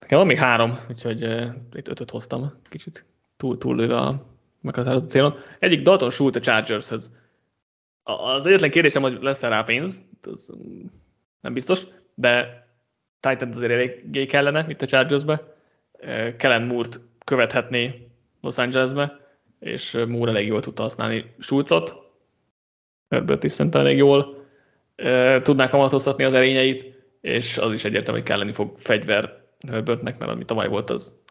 Nekem 0.03 0.19
van 0.19 0.27
még 0.27 0.39
három, 0.39 0.79
úgyhogy 0.89 1.25
uh, 1.25 1.47
itt 1.73 1.89
ötöt 1.89 2.11
hoztam, 2.11 2.53
kicsit 2.69 3.05
túl, 3.37 3.59
túl 3.59 3.91
a 3.91 4.27
meghatározott 4.61 5.11
célon. 5.11 5.35
Egyik 5.59 5.83
Dalton 5.83 6.11
Schultz 6.11 6.37
a 6.37 6.41
Chargershez. 6.41 7.11
Az 8.03 8.47
egyetlen 8.47 8.71
kérdésem, 8.71 9.03
hogy 9.03 9.19
lesz-e 9.21 9.49
rá 9.49 9.63
pénz, 9.63 10.03
az 10.23 10.53
nem 11.41 11.53
biztos, 11.53 11.87
de 12.15 12.67
Titan 13.21 13.53
azért 13.53 13.73
eléggé 13.73 14.27
kellene, 14.27 14.63
mint 14.63 14.83
a 14.83 14.87
Chargersbe. 14.87 15.55
Kellen 16.37 16.63
Moore-t 16.63 17.01
követhetné 17.25 18.09
Los 18.41 18.59
Angelesbe, 18.59 19.21
és 19.59 19.99
Moore 20.09 20.31
elég 20.31 20.47
jól 20.47 20.61
tudta 20.61 20.83
használni 20.83 21.35
Schulzot. 21.39 21.95
Herbert 23.09 23.45
is 23.45 23.53
szerintem 23.53 23.81
elég 23.81 23.97
jól 23.97 24.47
tudná 25.43 25.69
kamatoztatni 25.69 26.25
az 26.25 26.35
erényeit, 26.35 26.95
és 27.21 27.59
az 27.59 27.73
is 27.73 27.85
egyértelmű, 27.85 28.21
hogy 28.21 28.29
kelleni 28.29 28.53
fog 28.53 28.79
fegyver 28.79 29.42
Herbertnek, 29.69 30.19
mert 30.19 30.31
ami 30.31 30.45
tavaly 30.45 30.69
volt, 30.69 30.91
az, 30.91 31.23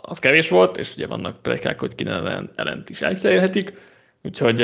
az 0.00 0.18
kevés 0.18 0.48
volt, 0.48 0.76
és 0.76 0.96
ugye 0.96 1.06
vannak 1.06 1.42
plegykák, 1.42 1.80
hogy 1.80 1.94
kine 1.94 2.10
ellen, 2.10 2.50
ellent 2.54 2.90
is 2.90 3.00
elcserélhetik, 3.00 3.72
úgyhogy 4.22 4.60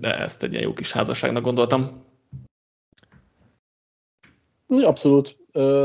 ezt 0.00 0.42
egy 0.42 0.50
ilyen 0.50 0.62
jó 0.62 0.72
kis 0.72 0.92
házasságnak 0.92 1.42
gondoltam. 1.42 2.04
Abszolút. 4.68 5.36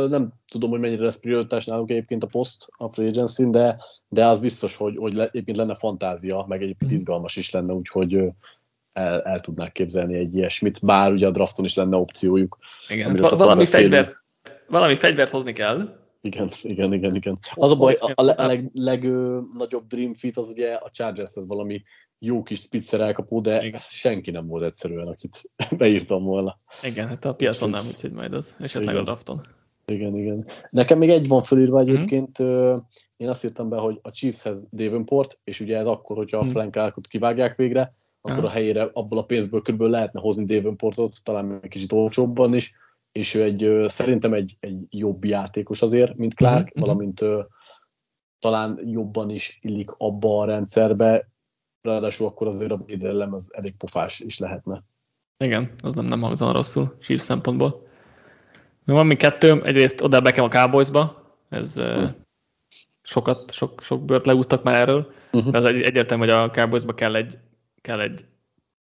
Nem 0.10 0.34
tudom, 0.52 0.70
hogy 0.70 0.80
mennyire 0.80 1.04
lesz 1.04 1.20
prioritás 1.20 1.66
náluk 1.66 1.90
egyébként 1.90 2.24
a 2.24 2.28
poszt 2.28 2.68
a 2.78 2.90
free 2.90 3.08
agency 3.08 3.50
de, 3.50 3.78
de 4.08 4.28
az 4.28 4.40
biztos, 4.40 4.76
hogy, 4.76 4.98
hogy 4.98 5.14
le, 5.14 5.26
egyébként 5.28 5.58
lenne 5.58 5.76
fantázia, 5.76 6.46
meg 6.48 6.62
egyébként 6.62 6.92
mhm. 6.92 7.00
izgalmas 7.00 7.36
is 7.36 7.52
lenne, 7.52 7.74
úgyhogy 7.74 8.20
el, 8.94 9.22
el 9.22 9.40
tudnák 9.40 9.72
képzelni 9.72 10.18
egy 10.18 10.36
ilyesmit, 10.36 10.86
bár 10.86 11.12
ugye 11.12 11.28
a 11.28 11.32
drafton 11.32 11.66
is 11.66 11.76
lenne 11.76 11.96
opciójuk. 11.96 12.58
Igen, 12.90 13.16
valami, 13.16 13.66
fegyvert, 13.66 14.24
valami 14.68 14.96
fegyvert 14.96 15.32
hozni 15.32 15.54
kell, 15.54 16.03
igen, 16.26 16.50
igen, 16.62 16.94
igen, 16.94 17.16
igen. 17.16 17.38
Az 17.54 17.72
a 17.72 17.76
baj, 17.76 17.94
a, 18.00 18.14
a 18.16 18.66
legnagyobb 18.74 19.88
dream 19.88 20.14
fit 20.14 20.38
az 20.38 20.48
ugye 20.48 20.74
a 20.74 20.90
chargers 20.90 21.36
ez 21.36 21.48
valami 21.48 21.82
jó 22.20 22.44
kis 22.44 22.60
spitzer 22.60 23.02
elkapó, 23.02 23.42
de 23.42 23.66
igen. 23.66 23.80
senki 23.90 24.32
nem 24.32 24.48
volt 24.48 24.64
egyszerűen, 24.64 25.08
akit 25.08 25.50
beírtam 25.78 26.24
volna. 26.24 26.60
Igen, 26.84 27.08
hát 27.08 27.26
a 27.26 27.34
piacon 27.34 27.70
nem, 27.70 27.86
úgyhogy 27.88 28.12
majd 28.12 28.34
az 28.34 28.56
esetleg 28.60 28.94
igen. 28.94 29.02
a 29.02 29.06
drafton. 29.06 29.42
Igen, 29.86 30.16
igen. 30.16 30.46
Nekem 30.70 30.98
még 30.98 31.10
egy 31.10 31.28
van 31.28 31.44
fölírva 31.44 31.82
mhm. 31.82 31.90
egyébként, 31.90 32.44
mm-hmm. 32.44 32.78
én 33.18 33.30
azt 33.30 33.44
írtam 33.44 33.70
be, 33.70 33.78
hogy 33.78 34.00
a 34.02 34.12
Chiefshez 34.12 34.68
Davenport, 34.72 35.40
és 35.44 35.60
ugye 35.60 35.78
ez 35.78 35.88
akkor, 35.88 36.18
hogyha 36.18 36.38
a 36.38 36.46
mm. 36.46 36.50
Frank 36.50 36.94
kivágják 37.10 37.56
végre, 37.56 37.96
akkor 38.22 38.44
mm. 38.44 38.46
a 38.46 38.50
helyére 38.50 38.90
abból 38.94 39.18
a 39.18 39.26
pénzből 39.26 39.62
körülbelül 39.62 39.94
lehetne 39.94 40.20
hozni 40.20 40.46
Davenportot, 40.46 41.14
talán 41.24 41.60
egy 41.62 41.70
kicsit 41.70 41.92
olcsóbban 41.92 42.54
is, 42.54 42.76
és 43.14 43.34
ő 43.34 43.44
egy, 43.44 43.90
szerintem 43.90 44.34
egy, 44.34 44.56
egy 44.60 44.86
jobb 44.90 45.26
játékos 45.26 45.82
azért, 45.82 46.16
mint 46.16 46.34
Clark, 46.34 46.64
mm-hmm. 46.64 46.82
valamint 46.88 47.22
talán 48.40 48.80
jobban 48.86 49.30
is 49.30 49.60
illik 49.62 49.92
abba 49.98 50.40
a 50.40 50.46
rendszerbe, 50.46 51.30
ráadásul 51.82 52.28
akkor 52.28 52.48
azért 52.48 52.72
a 52.72 52.84
védelem 52.86 53.34
az 53.34 53.56
elég 53.56 53.76
pofás 53.76 54.20
is 54.20 54.40
lehetne. 54.40 54.84
Igen, 55.38 55.72
az 55.78 55.96
nem, 55.96 56.06
nem 56.06 56.22
hangzana 56.22 56.52
rosszul, 56.52 56.96
sír 57.00 57.20
szempontból. 57.20 57.88
Van 58.86 59.06
még 59.06 59.18
kettőm, 59.18 59.62
egyrészt 59.64 60.02
oda 60.02 60.22
bekem 60.22 60.44
a 60.44 60.50
Cowboysba, 60.50 61.32
ez 61.50 61.80
mm. 61.80 62.06
sokat, 63.02 63.52
sok, 63.52 63.82
sok 63.82 64.06
bört 64.06 64.26
leúztak 64.26 64.64
már 64.64 64.76
erről, 64.76 65.14
uh-huh. 65.34 65.52
de 65.52 65.58
az 65.58 65.66
egy, 65.66 65.82
egyértelmű, 65.82 66.26
hogy 66.26 66.34
a 66.34 66.50
Cowboysba 66.50 66.94
kell 66.94 67.16
egy, 67.16 67.38
kell 67.82 68.00
egy, 68.00 68.26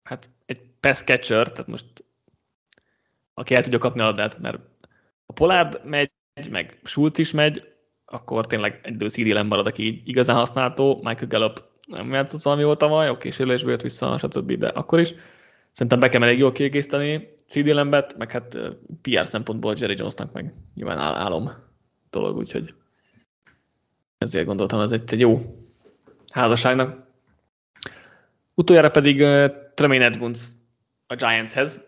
hát 0.03 0.31
egy 0.47 0.61
pass 0.81 1.03
catcher, 1.03 1.51
tehát 1.51 1.67
most 1.67 2.04
aki 3.35 3.55
el 3.55 3.63
tudja 3.63 3.79
kapni 3.79 4.01
a 4.01 4.05
labdát, 4.05 4.39
mert 4.39 4.59
a 5.27 5.33
Pollard 5.33 5.81
megy, 5.85 6.11
meg 6.51 6.81
Schultz 6.85 7.19
is 7.19 7.31
megy, 7.31 7.73
akkor 8.05 8.47
tényleg 8.47 8.81
egy 8.83 9.05
Szíri 9.09 9.43
marad, 9.43 9.67
aki 9.67 10.03
igazán 10.05 10.37
használható, 10.37 11.01
Michael 11.03 11.27
Gallup 11.29 11.63
nem 11.87 12.13
játszott 12.13 12.43
valami 12.43 12.65
volt 12.65 12.79
tavaly, 12.79 13.09
oké, 13.09 13.31
sérülésből 13.31 13.71
jött 13.71 13.83
vissza, 13.83 14.19
stb., 14.19 14.53
de 14.53 14.69
akkor 14.69 15.01
is. 15.01 15.15
Szerintem 15.71 16.01
be 16.01 16.09
kell 16.09 16.23
elég 16.23 16.39
jól 16.39 16.53
kiegészíteni 16.53 17.35
CD 17.47 17.67
Lambet, 17.67 18.17
meg 18.17 18.31
hát 18.31 18.59
PR 19.03 19.27
szempontból 19.27 19.75
Jerry 19.79 19.95
Jonesnak 19.97 20.33
meg 20.33 20.55
nyilván 20.75 20.99
álom 20.99 21.51
dolog, 22.11 22.37
úgyhogy 22.37 22.75
ezért 24.19 24.47
gondoltam, 24.47 24.81
ez 24.81 24.93
egy, 24.93 25.13
egy 25.13 25.21
jó 25.21 25.41
házasságnak. 26.33 27.07
Utoljára 28.55 28.91
pedig 28.91 29.21
uh, 29.21 29.47
Tremaine 29.75 30.05
Edmunds 30.05 30.49
a 31.07 31.15
Giantshez, 31.15 31.85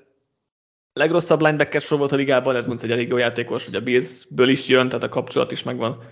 legrosszabb 0.97 1.41
linebacker 1.41 1.81
sor 1.81 1.99
volt 1.99 2.13
a 2.13 2.17
ligában, 2.17 2.57
ez 2.57 2.67
mondta 2.67 2.85
egy 2.85 2.93
elég 2.93 3.09
jó 3.09 3.17
játékos, 3.17 3.65
hogy 3.65 3.75
a 3.75 3.81
Billsből 3.81 4.49
is 4.49 4.69
jön, 4.69 4.89
tehát 4.89 5.05
a 5.05 5.09
kapcsolat 5.09 5.53
is 5.53 5.63
megvan. 5.63 6.03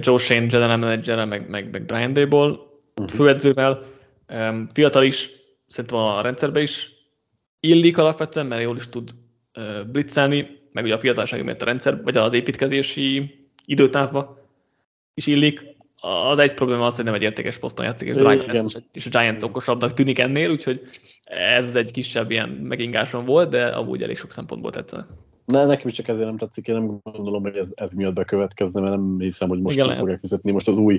Joe 0.00 0.18
Shane 0.18 0.46
general 0.46 0.76
manager 0.76 1.24
meg, 1.24 1.48
meg, 1.48 1.70
meg 1.70 1.84
Brian 1.84 2.12
Dable 2.12 2.48
uh-huh. 2.48 3.08
főedzővel. 3.08 3.84
Fiatal 4.74 5.04
is, 5.04 5.30
szerintem 5.66 5.98
a 5.98 6.20
rendszerbe 6.20 6.60
is 6.60 6.92
illik 7.60 7.98
alapvetően, 7.98 8.46
mert 8.46 8.62
jól 8.62 8.76
is 8.76 8.88
tud 8.88 9.10
blitzelni, 9.86 10.60
meg 10.72 10.84
ugye 10.84 10.94
a 10.94 11.00
fiatalság 11.00 11.44
miatt 11.44 11.62
a 11.62 11.64
rendszer, 11.64 12.02
vagy 12.02 12.16
az 12.16 12.32
építkezési 12.32 13.38
időtávba 13.66 14.48
is 15.14 15.26
illik 15.26 15.73
az 16.04 16.38
egy 16.38 16.54
probléma 16.54 16.86
az, 16.86 16.96
hogy 16.96 17.04
nem 17.04 17.14
egy 17.14 17.22
értékes 17.22 17.58
poszton 17.58 17.84
játszik, 17.84 18.08
és 18.08 18.16
drága 18.16 18.52
lesz, 18.52 18.76
és 18.92 19.06
a 19.06 19.08
Giants 19.08 19.42
okosabbnak 19.42 19.92
tűnik 19.92 20.18
ennél, 20.18 20.50
úgyhogy 20.50 20.80
ez 21.24 21.74
egy 21.74 21.90
kisebb 21.90 22.30
ilyen 22.30 22.48
megingáson 22.48 23.24
volt, 23.24 23.50
de 23.50 23.66
amúgy 23.66 24.02
elég 24.02 24.16
sok 24.16 24.32
szempontból 24.32 24.70
tetszene. 24.70 25.06
Ne, 25.46 25.64
nekem 25.64 25.88
is 25.88 25.92
csak 25.92 26.08
ezért 26.08 26.26
nem 26.26 26.36
tetszik, 26.36 26.66
én 26.66 26.74
nem 26.74 27.00
gondolom, 27.02 27.42
hogy 27.42 27.56
ez, 27.56 27.72
ez 27.74 27.92
miatt 27.92 28.14
bekövetkezne, 28.14 28.80
mert 28.80 28.92
nem 28.92 29.18
hiszem, 29.18 29.48
hogy 29.48 29.60
most 29.60 29.76
Igen, 29.76 29.88
nem 29.88 29.96
fogják 29.96 30.18
fizetni. 30.18 30.52
Most 30.52 30.68
az 30.68 30.78
új 30.78 30.98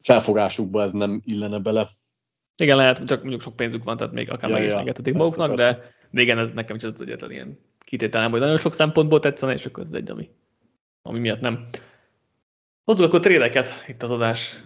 felfogásukba 0.00 0.82
ez 0.82 0.92
nem 0.92 1.20
illene 1.24 1.58
bele. 1.58 1.88
Igen, 2.56 2.76
lehet, 2.76 3.04
csak 3.04 3.20
mondjuk 3.20 3.40
sok 3.40 3.56
pénzük 3.56 3.84
van, 3.84 3.96
tehát 3.96 4.12
még 4.12 4.30
akár 4.30 4.50
ja, 4.50 4.56
meg 4.56 4.64
is 4.64 4.72
ja, 4.72 4.78
engedhetik 4.78 5.14
maguknak, 5.14 5.54
de, 5.54 5.92
de 6.10 6.20
igen, 6.22 6.38
ez 6.38 6.50
nekem 6.54 6.76
is 6.76 6.82
az 6.82 7.00
egyetlen 7.00 7.30
ilyen 7.30 7.58
kitételem, 7.78 8.30
hogy 8.30 8.40
nagyon 8.40 8.56
sok 8.56 8.74
szempontból 8.74 9.20
tetszene, 9.20 9.52
és 9.52 9.66
akkor 9.66 9.82
ez 9.82 9.92
egy, 9.92 10.10
ami, 10.10 10.28
ami 11.02 11.18
miatt 11.18 11.40
nem. 11.40 11.68
Hozzuk 12.86 13.06
akkor 13.06 13.20
trédeket 13.20 13.68
itt 13.88 14.02
az 14.02 14.10
adás 14.10 14.60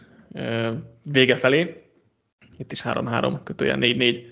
vége 1.10 1.36
felé. 1.36 1.82
Itt 2.58 2.72
is 2.72 2.82
3-3, 2.84 3.38
kötője 3.44 3.76
4-4 3.78 4.24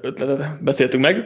ötletet 0.00 0.62
beszéltünk 0.62 1.02
meg. 1.02 1.16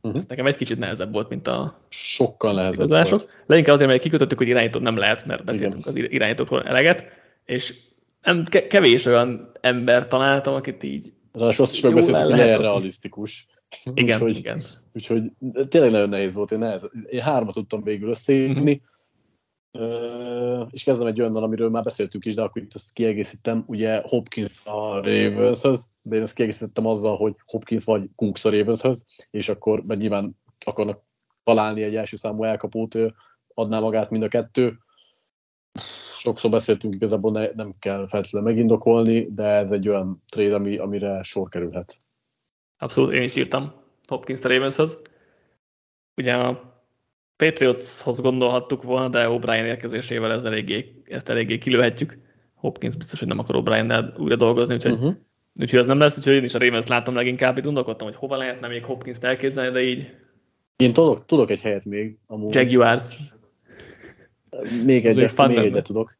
Uh-huh. 0.00 0.20
Ez 0.20 0.26
nekem 0.28 0.46
egy 0.46 0.56
kicsit 0.56 0.78
nehezebb 0.78 1.12
volt, 1.12 1.28
mint 1.28 1.46
a 1.46 1.86
Sokkal 1.88 2.54
nehezebb 2.54 2.88
volt. 2.88 3.42
Leginkább 3.46 3.74
azért, 3.74 3.90
mert 3.90 4.02
kikötöttük, 4.02 4.38
hogy 4.38 4.48
irányítót 4.48 4.82
nem 4.82 4.96
lehet, 4.96 5.26
mert 5.26 5.44
beszéltünk 5.44 5.86
Igen. 5.86 6.04
az 6.04 6.12
irányítókról 6.12 6.62
eleget, 6.62 7.12
és 7.44 7.74
nem, 8.22 8.44
kevés 8.68 9.06
olyan 9.06 9.50
ember 9.60 10.06
találtam, 10.06 10.54
akit 10.54 10.82
így 10.82 11.12
Ráadásul 11.32 11.64
azt 11.64 11.74
is 11.74 11.80
megbeszéltük, 11.80 12.26
hogy 12.26 12.36
ilyen 12.36 12.58
realisztikus. 12.58 13.46
Igen, 13.94 14.14
úgyhogy, 14.14 14.36
igen. 14.36 14.62
Úgyhogy 14.92 15.22
tényleg 15.68 15.90
nagyon 15.90 16.08
nehéz 16.08 16.34
volt, 16.34 16.50
én, 16.50 16.58
nehez, 16.58 16.90
én 17.08 17.20
hármat 17.20 17.54
tudtam 17.54 17.82
végül 17.82 18.08
összeírni, 18.08 18.60
uh-huh 18.60 18.94
és 20.70 20.84
kezdem 20.84 21.06
egy 21.06 21.20
olyannal, 21.20 21.42
amiről 21.42 21.70
már 21.70 21.82
beszéltünk 21.82 22.24
is, 22.24 22.34
de 22.34 22.42
akkor 22.42 22.62
itt 22.62 22.74
ezt 22.74 22.92
kiegészítem, 22.92 23.64
ugye 23.66 24.00
Hopkins 24.04 24.66
a 24.66 24.94
Ravenshöz, 24.94 25.92
de 26.02 26.16
én 26.16 26.22
ezt 26.22 26.34
kiegészítettem 26.34 26.86
azzal, 26.86 27.16
hogy 27.16 27.34
Hopkins 27.46 27.84
vagy 27.84 28.08
Cooks 28.14 28.44
a 28.44 28.50
Ravenshöz, 28.50 29.06
és 29.30 29.48
akkor 29.48 29.82
mert 29.84 30.00
nyilván 30.00 30.36
akarnak 30.64 31.02
találni 31.44 31.82
egy 31.82 31.96
első 31.96 32.16
számú 32.16 32.44
elkapót, 32.44 32.94
adná 33.54 33.78
magát 33.78 34.10
mind 34.10 34.22
a 34.22 34.28
kettő. 34.28 34.78
Sokszor 36.18 36.50
beszéltünk, 36.50 36.94
igazából 36.94 37.32
ne, 37.32 37.50
nem 37.54 37.74
kell 37.78 38.06
feltétlenül 38.08 38.48
megindokolni, 38.48 39.32
de 39.32 39.44
ez 39.44 39.72
egy 39.72 39.88
olyan 39.88 40.22
trade, 40.28 40.54
ami, 40.54 40.76
amire 40.76 41.22
sor 41.22 41.48
kerülhet. 41.48 41.96
Abszolút, 42.78 43.12
én 43.12 43.22
is 43.22 43.36
írtam 43.36 43.74
Hopkins 44.08 44.44
a 44.44 44.48
Ravenshez. 44.48 44.98
ugye 46.16 46.34
a 46.34 46.75
Patriotshoz 47.36 48.20
gondolhattuk 48.20 48.82
volna, 48.82 49.08
de 49.08 49.26
O'Brien 49.28 49.64
érkezésével 49.64 50.32
ez 50.32 50.44
eléggé, 50.44 51.02
ezt 51.04 51.28
eléggé 51.28 51.58
kilőhetjük. 51.58 52.18
Hopkins 52.54 52.96
biztos, 52.96 53.18
hogy 53.18 53.28
nem 53.28 53.38
akar 53.38 53.56
O'Brien-nel 53.58 54.18
újra 54.18 54.36
dolgozni, 54.36 54.74
úgyhogy, 54.74 54.92
uh-huh. 54.92 55.14
úgyhogy 55.60 55.78
ez 55.78 55.86
nem 55.86 55.98
lesz, 55.98 56.16
úgyhogy 56.18 56.34
én 56.34 56.44
is 56.44 56.54
a 56.54 56.58
Ravens 56.58 56.86
látom 56.86 57.14
leginkább, 57.14 57.56
itt 57.56 57.64
gondolkodtam, 57.64 58.06
hogy 58.06 58.16
hova 58.16 58.36
lehetne 58.36 58.68
még 58.68 58.84
Hopkins-t 58.84 59.24
elképzelni, 59.24 59.72
de 59.72 59.82
így... 59.82 60.14
Én 60.76 60.92
tudok, 60.92 61.24
tudok 61.24 61.50
egy 61.50 61.60
helyet 61.60 61.84
még. 61.84 62.18
Amúgy. 62.26 62.54
Jaguars. 62.54 63.18
Még 64.84 65.06
egyet, 65.06 65.46
még 65.48 65.56
egyet 65.56 65.86
tudok. 65.86 66.18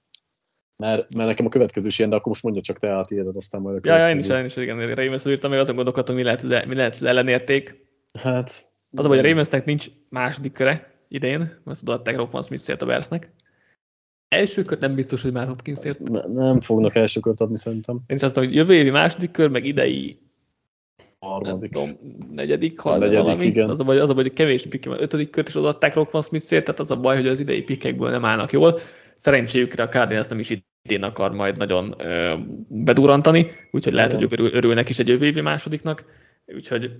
Mert, 0.76 1.14
mert 1.14 1.28
nekem 1.28 1.46
a 1.46 1.48
következő 1.48 1.86
is 1.86 1.98
ilyen, 1.98 2.10
de 2.10 2.16
akkor 2.16 2.28
most 2.28 2.42
mondja 2.42 2.62
csak 2.62 2.78
te 2.78 2.98
a 2.98 3.04
tiédet, 3.04 3.36
aztán 3.36 3.60
majd 3.60 3.76
a 3.76 3.80
Ja, 3.88 3.96
ja, 3.96 4.08
én 4.08 4.16
is, 4.16 4.28
én 4.28 4.44
is, 4.44 4.56
igen, 4.56 4.94
Ravens 4.94 5.26
írtam, 5.26 5.50
még 5.50 5.58
azon 5.58 5.74
gondolkodtam, 5.74 6.14
mi 6.14 6.22
lehet, 6.22 6.42
mi 6.66 6.74
lehet 6.74 7.02
ellenérték. 7.02 7.74
Hát... 8.18 8.74
Az 8.96 9.06
hogy 9.06 9.18
a 9.18 9.22
Ravensnek 9.22 9.64
nincs 9.64 9.86
második 10.08 10.52
köre 10.52 10.95
idén, 11.08 11.60
most 11.64 11.82
odaadták 11.82 12.16
Rockman 12.16 12.42
Smith-ért 12.42 12.82
a 12.82 12.86
Bersnek. 12.86 13.32
Első 14.28 14.64
kört 14.64 14.80
nem 14.80 14.94
biztos, 14.94 15.22
hogy 15.22 15.32
már 15.32 15.46
Hopkinsért. 15.46 16.00
Ne, 16.00 16.20
nem 16.26 16.60
fognak 16.60 16.94
első 16.94 17.20
kört 17.20 17.40
adni 17.40 17.56
szerintem. 17.56 18.00
Én 18.06 18.16
is 18.16 18.22
azt 18.22 18.34
mondom, 18.36 18.54
hogy 18.54 18.62
jövő 18.62 18.74
évi 18.80 18.90
második 18.90 19.30
kör, 19.30 19.50
meg 19.50 19.64
idei 19.64 20.18
harmadik. 21.18 21.72
tudom, 21.72 21.98
negyedik, 22.32 22.80
harmadik, 22.80 23.08
negyedik 23.08 23.26
valami. 23.26 23.44
Igen. 23.44 23.70
Az 23.70 23.80
a 23.80 23.84
baj, 23.84 23.98
az 23.98 24.10
a 24.10 24.14
baj, 24.14 24.22
hogy 24.22 24.32
kevés 24.32 24.66
pikk, 24.66 24.86
ötödik 24.86 25.30
kört 25.30 25.48
is 25.48 25.54
odaadták 25.54 25.94
Rockman 25.94 26.22
Smith-ért, 26.22 26.64
tehát 26.64 26.80
az 26.80 26.90
a 26.90 27.00
baj, 27.00 27.16
hogy 27.16 27.26
az 27.26 27.40
idei 27.40 27.62
pikkekből 27.62 28.10
nem 28.10 28.24
állnak 28.24 28.52
jól. 28.52 28.78
Szerencséjükre 29.16 29.82
a 29.82 29.88
Cardinals 29.88 30.26
nem 30.26 30.38
is 30.38 30.62
idén 30.82 31.02
akar 31.02 31.32
majd 31.32 31.56
nagyon 31.56 31.94
ö, 31.98 32.34
bedurantani, 32.68 33.50
úgyhogy 33.70 33.92
lehet, 33.92 34.12
Igen. 34.12 34.22
hogy 34.22 34.32
örül, 34.32 34.54
örülnek 34.54 34.88
is 34.88 34.98
egy 34.98 35.08
jövő 35.08 35.26
évi 35.26 35.40
másodiknak. 35.40 36.04
Úgyhogy 36.46 36.90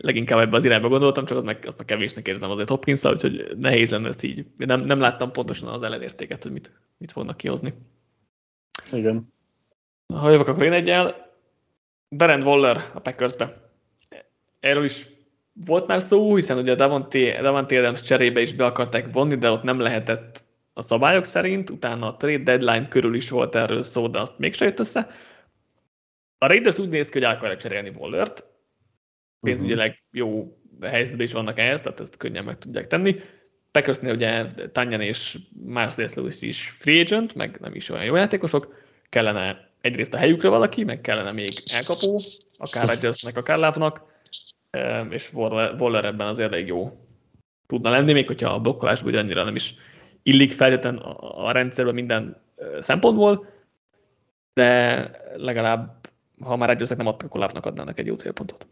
leginkább 0.00 0.40
ebbe 0.40 0.56
az 0.56 0.64
irányba 0.64 0.88
gondoltam, 0.88 1.24
csak 1.24 1.36
az 1.36 1.44
meg, 1.44 1.64
azt 1.66 1.78
meg 1.78 1.86
kevésnek 1.86 2.28
érzem 2.28 2.50
azért 2.50 2.68
hopkins 2.68 3.04
úgyhogy 3.04 3.56
nehéz 3.56 3.90
lenne 3.90 4.08
ezt 4.08 4.22
így. 4.22 4.46
Nem, 4.56 4.80
nem 4.80 5.00
láttam 5.00 5.30
pontosan 5.30 5.68
az 5.68 5.82
ellenértéket, 5.82 6.42
hogy 6.42 6.52
mit, 6.52 6.72
mit 6.98 7.12
fognak 7.12 7.36
kihozni. 7.36 7.74
Igen. 8.92 9.32
Ha 10.14 10.30
jövök, 10.30 10.48
akkor 10.48 10.62
én 10.62 10.72
egyel. 10.72 11.28
Darren 12.10 12.42
Waller 12.42 12.90
a 12.94 13.00
Packersbe. 13.00 13.70
Erről 14.60 14.84
is 14.84 15.06
volt 15.66 15.86
már 15.86 16.00
szó, 16.00 16.34
hiszen 16.34 16.58
ugye 16.58 16.72
a 16.72 16.74
Davante, 16.74 17.42
Davante 17.42 17.78
Adams 17.78 18.02
cserébe 18.02 18.40
is 18.40 18.54
be 18.54 18.64
akarták 18.64 19.12
vonni, 19.12 19.36
de 19.36 19.50
ott 19.50 19.62
nem 19.62 19.80
lehetett 19.80 20.44
a 20.72 20.82
szabályok 20.82 21.24
szerint, 21.24 21.70
utána 21.70 22.06
a 22.06 22.16
trade 22.16 22.42
deadline 22.42 22.88
körül 22.88 23.14
is 23.14 23.30
volt 23.30 23.54
erről 23.54 23.82
szó, 23.82 24.08
de 24.08 24.20
azt 24.20 24.38
mégsem 24.38 24.68
jött 24.68 24.80
össze. 24.80 25.06
A 26.38 26.46
Raiders 26.46 26.78
úgy 26.78 26.88
néz 26.88 27.08
ki, 27.08 27.12
hogy 27.12 27.26
el 27.26 27.34
akarják 27.34 27.60
cserélni 27.60 27.92
Wallert, 27.98 28.44
pénzügyileg 29.40 30.02
jó 30.12 30.56
helyzetben 30.80 31.26
is 31.26 31.32
vannak 31.32 31.58
ehhez, 31.58 31.80
tehát 31.80 32.00
ezt 32.00 32.16
könnyen 32.16 32.44
meg 32.44 32.58
tudják 32.58 32.86
tenni. 32.86 33.16
Packersnél 33.70 34.14
ugye 34.14 34.46
Tanyan 34.72 35.00
és 35.00 35.38
Marcellus 35.64 36.14
Lewis 36.14 36.42
is 36.42 36.76
free 36.78 37.00
agent, 37.00 37.34
meg 37.34 37.56
nem 37.60 37.74
is 37.74 37.88
olyan 37.88 38.04
jó 38.04 38.16
játékosok, 38.16 38.74
kellene 39.08 39.68
egyrészt 39.80 40.14
a 40.14 40.16
helyükre 40.16 40.48
valaki, 40.48 40.84
meg 40.84 41.00
kellene 41.00 41.32
még 41.32 41.48
elkapó, 41.74 42.20
akár 42.58 42.86
Rodgersnek, 42.86 43.36
akár 43.36 43.58
Lávnak, 43.58 44.02
és 45.08 45.32
Waller 45.32 46.04
ebben 46.04 46.26
azért 46.26 46.52
elég 46.52 46.66
jó 46.66 47.06
tudna 47.66 47.90
lenni, 47.90 48.12
még 48.12 48.26
hogyha 48.26 48.50
a 48.50 48.60
blokkolásban 48.60 49.10
ugye 49.10 49.20
annyira 49.20 49.44
nem 49.44 49.54
is 49.54 49.74
illik 50.22 50.52
feltétlenül 50.52 51.00
a 51.20 51.52
rendszerben 51.52 51.94
minden 51.94 52.42
szempontból, 52.78 53.46
de 54.54 55.10
legalább, 55.36 56.08
ha 56.40 56.56
már 56.56 56.68
Rodgersnek 56.68 56.98
nem 56.98 57.06
adtak, 57.06 57.28
akkor 57.28 57.40
Lávnak 57.40 57.66
adnának 57.66 57.98
egy 57.98 58.06
jó 58.06 58.14
célpontot. 58.14 58.66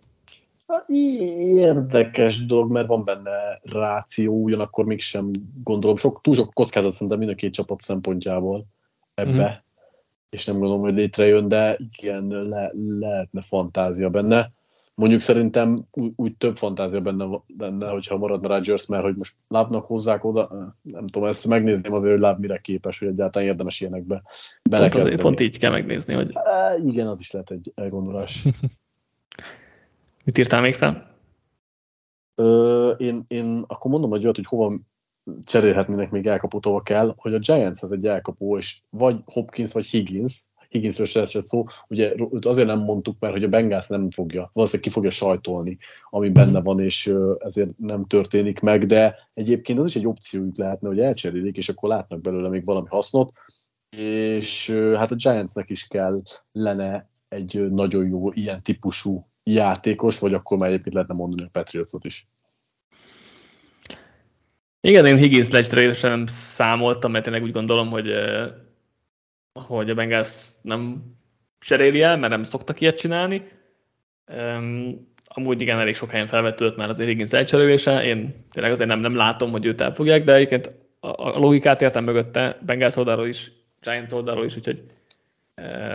Érdekes 0.86 2.46
dolog, 2.46 2.70
mert 2.70 2.86
van 2.86 3.04
benne 3.04 3.60
ráció, 3.62 4.42
ugyanakkor 4.42 4.84
mégsem 4.84 5.30
gondolom, 5.64 5.96
sok, 5.96 6.20
túl 6.20 6.34
sok 6.34 6.54
kockázat 6.54 6.92
szerintem 6.92 7.18
mind 7.18 7.30
a 7.30 7.34
két 7.34 7.52
csapat 7.52 7.80
szempontjából 7.80 8.66
ebbe, 9.14 9.48
mm. 9.48 9.70
és 10.30 10.44
nem 10.44 10.58
gondolom, 10.58 10.82
hogy 10.82 10.94
létrejön, 10.94 11.48
de 11.48 11.78
igen, 11.92 12.26
le, 12.26 12.72
lehetne 12.98 13.40
fantázia 13.40 14.10
benne. 14.10 14.52
Mondjuk 14.94 15.20
szerintem 15.20 15.84
úgy, 15.92 16.12
úgy 16.16 16.36
több 16.36 16.56
fantázia 16.56 17.00
benne, 17.00 17.40
benne, 17.46 17.88
hogyha 17.88 18.16
maradna 18.16 18.48
Rodgers, 18.48 18.86
mert 18.86 19.02
hogy 19.02 19.16
most 19.16 19.34
lábnak 19.48 19.86
hozzák 19.86 20.24
oda, 20.24 20.74
nem 20.82 21.06
tudom, 21.06 21.28
ezt 21.28 21.46
megnézném 21.46 21.92
azért, 21.92 22.12
hogy 22.12 22.22
láb 22.22 22.40
mire 22.40 22.58
képes, 22.58 22.98
hogy 22.98 23.08
egyáltalán 23.08 23.48
érdemes 23.48 23.80
ilyenekbe 23.80 24.22
belekezdeni. 24.70 25.10
Pont, 25.10 25.22
pont 25.22 25.40
így 25.40 25.58
kell 25.58 25.70
megnézni, 25.70 26.14
hogy... 26.14 26.30
E, 26.34 26.78
igen, 26.86 27.06
az 27.06 27.20
is 27.20 27.30
lehet 27.30 27.50
egy 27.50 27.72
elgondolás. 27.74 28.44
Mit 30.28 30.38
írtál 30.38 30.60
még 30.60 30.74
fel? 30.74 31.16
Ö, 32.34 32.90
én, 32.90 33.24
én 33.28 33.64
akkor 33.66 33.90
mondom 33.90 34.10
hogy 34.10 34.22
olyat, 34.22 34.36
hogy 34.36 34.46
hova 34.46 34.78
cserélhetnének 35.42 36.10
még 36.10 36.26
elkapót, 36.26 36.64
hova 36.64 36.80
kell, 36.80 37.14
hogy 37.16 37.34
a 37.34 37.38
Giants 37.38 37.82
ez 37.82 37.90
egy 37.90 38.06
elkapó, 38.06 38.56
és 38.56 38.80
vagy 38.90 39.20
Hopkins, 39.24 39.72
vagy 39.72 39.86
Higgins, 39.86 40.46
Higginsről 40.68 41.06
se 41.06 41.20
esett 41.20 41.46
szó, 41.46 41.64
ugye 41.88 42.14
azért 42.40 42.66
nem 42.66 42.78
mondtuk, 42.78 43.16
mert 43.18 43.32
hogy 43.32 43.44
a 43.44 43.48
Bengals 43.48 43.86
nem 43.86 44.10
fogja, 44.10 44.50
valószínűleg 44.52 44.88
ki 44.88 44.94
fogja 44.94 45.10
sajtolni, 45.10 45.78
ami 46.10 46.28
benne 46.30 46.60
van, 46.60 46.80
és 46.80 47.12
ezért 47.38 47.78
nem 47.78 48.04
történik 48.04 48.60
meg, 48.60 48.86
de 48.86 49.28
egyébként 49.34 49.78
az 49.78 49.86
is 49.86 49.96
egy 49.96 50.06
opciójuk 50.06 50.56
lehetne, 50.56 50.88
hogy 50.88 51.00
elcserélik, 51.00 51.56
és 51.56 51.68
akkor 51.68 51.88
látnak 51.88 52.20
belőle 52.20 52.48
még 52.48 52.64
valami 52.64 52.86
hasznot, 52.88 53.32
és 53.96 54.70
hát 54.70 55.10
a 55.10 55.14
Giantsnek 55.14 55.70
is 55.70 55.86
kell 55.86 56.22
lenne 56.52 57.10
egy 57.28 57.70
nagyon 57.70 58.08
jó 58.08 58.32
ilyen 58.32 58.62
típusú 58.62 59.26
játékos, 59.52 60.18
vagy 60.18 60.34
akkor 60.34 60.58
már 60.58 60.68
egyébként 60.68 60.94
lehetne 60.94 61.14
mondani 61.14 61.42
a 61.42 61.48
Patriotsot 61.52 62.04
is. 62.04 62.26
Igen, 64.80 65.06
én 65.06 65.16
Higgins 65.16 65.50
lecsre 65.50 65.92
sem 65.92 66.26
számoltam, 66.26 67.10
mert 67.10 67.24
tényleg 67.24 67.42
úgy 67.42 67.52
gondolom, 67.52 67.90
hogy, 67.90 68.12
hogy 69.52 69.90
a 69.90 69.94
Bengals 69.94 70.54
nem 70.62 71.02
cseréli 71.58 72.02
el, 72.02 72.16
mert 72.16 72.32
nem 72.32 72.44
szoktak 72.44 72.80
ilyet 72.80 72.98
csinálni. 72.98 73.48
Amúgy 75.24 75.60
igen, 75.60 75.78
elég 75.78 75.94
sok 75.94 76.10
helyen 76.10 76.26
felvetődött 76.26 76.76
már 76.76 76.88
azért 76.88 77.08
Higgins 77.08 77.32
elcserélése. 77.32 78.04
Én 78.04 78.44
tényleg 78.50 78.72
azért 78.72 78.88
nem, 78.88 79.00
nem 79.00 79.14
látom, 79.14 79.50
hogy 79.50 79.64
őt 79.64 79.80
elfogják, 79.80 80.24
de 80.24 80.34
egyébként 80.34 80.70
a, 81.00 81.08
a 81.08 81.38
logikát 81.38 81.82
értem 81.82 82.04
mögötte, 82.04 82.58
Bengals 82.66 82.96
oldalról 82.96 83.26
is, 83.26 83.52
Giants 83.80 84.12
oldalról 84.12 84.44
is, 84.44 84.56
úgyhogy 84.56 84.82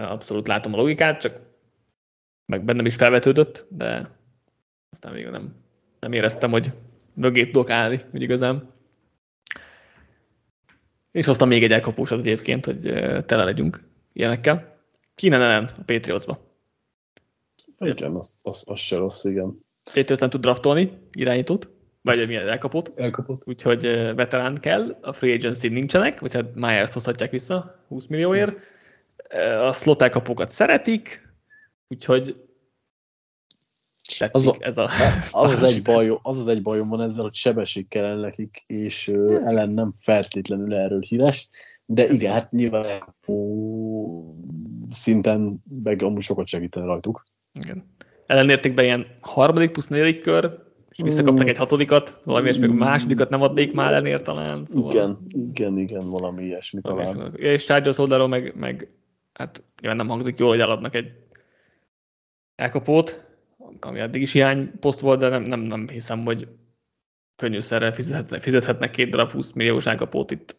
abszolút 0.01 0.47
látom 0.47 0.73
a 0.73 0.77
logikát, 0.77 1.21
csak 1.21 1.42
meg 2.45 2.63
bennem 2.65 2.85
is 2.85 2.95
felvetődött, 2.95 3.65
de 3.69 4.09
aztán 4.89 5.13
még 5.13 5.25
nem, 5.25 5.55
nem 5.99 6.11
éreztem, 6.11 6.51
hogy 6.51 6.67
mögé 7.13 7.45
tudok 7.45 7.69
állni, 7.69 7.99
úgy 8.13 8.21
igazán. 8.21 8.71
És 11.11 11.25
hoztam 11.25 11.47
még 11.47 11.63
egy 11.63 11.71
elkapósat 11.71 12.19
egyébként, 12.19 12.65
hogy 12.65 12.81
tele 13.25 13.43
legyünk 13.43 13.83
ilyenekkel. 14.13 14.77
Kine 15.15 15.37
nem 15.37 15.65
a 15.77 15.81
Patriotsba. 15.85 16.51
Igen, 17.79 18.15
az, 18.15 18.35
az, 18.41 18.63
az 18.67 18.79
se 18.79 18.97
rossz, 18.97 19.23
igen. 19.23 19.59
Patriots 19.93 20.19
nem 20.19 20.29
tud 20.29 20.41
draftolni 20.41 20.91
irányítót, 21.11 21.69
vagy 22.01 22.27
milyen 22.27 22.47
elkapót. 22.47 22.91
Elkapót. 22.95 23.41
Úgyhogy 23.45 23.81
veterán 24.15 24.59
kell, 24.59 24.97
a 25.01 25.13
free 25.13 25.33
agency 25.33 25.67
nincsenek, 25.67 26.19
vagy 26.19 26.33
hát 26.33 26.55
Myers 26.55 26.93
hozhatják 26.93 27.31
vissza 27.31 27.83
20 27.87 28.07
millióért. 28.07 28.57
A 29.59 29.71
slot 29.71 30.01
elkapókat 30.01 30.49
szeretik, 30.49 31.22
Úgyhogy 31.93 32.35
az, 34.31 34.47
a, 34.47 34.55
ez 34.59 34.77
a... 34.77 34.89
az, 35.31 35.51
az, 35.51 35.63
egy 35.63 35.81
bajom, 35.91 36.19
az 36.21 36.37
az 36.37 36.47
egy 36.47 36.61
bajom 36.61 36.89
van 36.89 37.01
ezzel, 37.01 37.23
hogy 37.23 37.33
sebesség 37.33 37.87
kell 37.87 38.19
nekik, 38.19 38.63
és 38.67 39.07
uh, 39.07 39.47
Ellen 39.47 39.69
nem 39.69 39.91
feltétlenül 39.95 40.73
erről 40.73 41.01
híres, 41.01 41.49
de 41.85 42.09
igen, 42.09 42.33
hát 42.33 42.51
nyilván 42.51 43.15
ó, 43.27 44.35
szinten 44.89 45.63
meg 45.83 46.01
amúgy 46.01 46.21
sokat 46.21 46.47
segítene 46.47 46.85
rajtuk. 46.85 47.23
Igen. 47.53 47.85
Ellenértékben 48.25 48.85
ilyen 48.85 49.05
harmadik 49.21 49.71
plusz 49.71 49.87
negyedik 49.87 50.21
kör, 50.21 50.61
és 50.89 51.03
visszakapnak 51.03 51.49
egy 51.49 51.57
hatodikat, 51.57 52.21
valami 52.23 52.57
még 52.57 52.69
a 52.69 52.73
másodikat 52.73 53.29
nem 53.29 53.41
adnék 53.41 53.73
már 53.73 53.91
ellenér 53.91 54.21
talán. 54.21 54.65
Szóval... 54.65 54.91
Igen, 54.91 55.17
igen, 55.27 55.77
igen, 55.77 56.09
valami 56.09 56.43
ilyesmi 56.43 56.81
talán. 56.81 57.33
És 57.35 57.65
Chargers 57.65 57.97
oldalról 57.97 58.27
meg, 58.27 58.53
meg 58.55 58.87
hát 59.33 59.63
nyilván 59.81 59.97
nem 59.97 60.07
hangzik 60.07 60.39
jól, 60.39 60.49
hogy 60.49 60.59
eladnak 60.59 60.95
egy 60.95 61.11
elkapót, 62.55 63.37
ami 63.79 63.99
eddig 63.99 64.21
is 64.21 64.37
poszt 64.79 64.99
volt, 64.99 65.19
de 65.19 65.29
nem, 65.29 65.41
nem, 65.41 65.59
nem 65.59 65.87
hiszem, 65.87 66.23
hogy 66.25 66.47
könnyűszerrel 67.35 67.93
fizethetnek, 67.93 68.41
fizethetnek 68.41 68.91
két 68.91 69.09
darab 69.09 69.31
20 69.31 69.51
milliós 69.51 69.85
elkapót 69.85 70.31
itt 70.31 70.55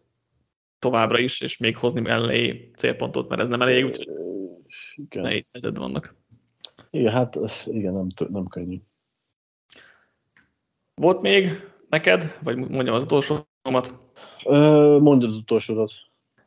továbbra 0.78 1.18
is, 1.18 1.40
és 1.40 1.56
még 1.56 1.76
hozni 1.76 2.00
mellé 2.00 2.70
célpontot, 2.76 3.28
mert 3.28 3.40
ez 3.40 3.48
nem 3.48 3.62
elég, 3.62 3.84
úgyhogy 3.84 4.08
igen. 4.94 5.22
nehéz 5.22 5.48
helyzetben 5.52 5.82
vannak. 5.82 6.14
Igen, 6.90 7.12
hát 7.12 7.38
igen, 7.64 7.92
nem, 7.92 8.06
nem 8.28 8.46
könnyű. 8.46 8.80
Volt 10.94 11.20
még 11.20 11.48
neked, 11.88 12.38
vagy 12.42 12.56
mondjam 12.56 12.94
az 12.94 13.02
utolsómat? 13.02 14.02
mondjad 15.00 15.30
az 15.30 15.36
utolsódat. 15.36 15.90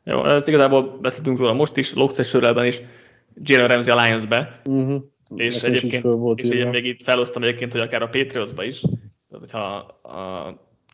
Jó, 0.04 0.24
ez 0.24 0.48
igazából 0.48 0.98
beszéltünk 0.98 1.38
róla 1.38 1.52
most 1.52 1.76
is, 1.76 1.92
Loxes 1.92 2.34
is, 2.34 2.80
Jalen 3.34 3.68
Ramsey 3.68 3.92
Alliance-be. 3.92 4.60
Uh-huh. 4.64 5.02
És 5.34 5.62
egyébként, 5.62 6.02
volt 6.02 6.42
és 6.42 6.50
én 6.50 6.66
még 6.68 6.84
itt 6.84 7.02
felosztam 7.02 7.42
egyébként, 7.42 7.72
hogy 7.72 7.80
akár 7.80 8.02
a 8.02 8.08
Patriotsba 8.08 8.64
is, 8.64 8.80
Tehát, 8.80 9.38
hogyha 9.38 9.66
a, 10.02 10.48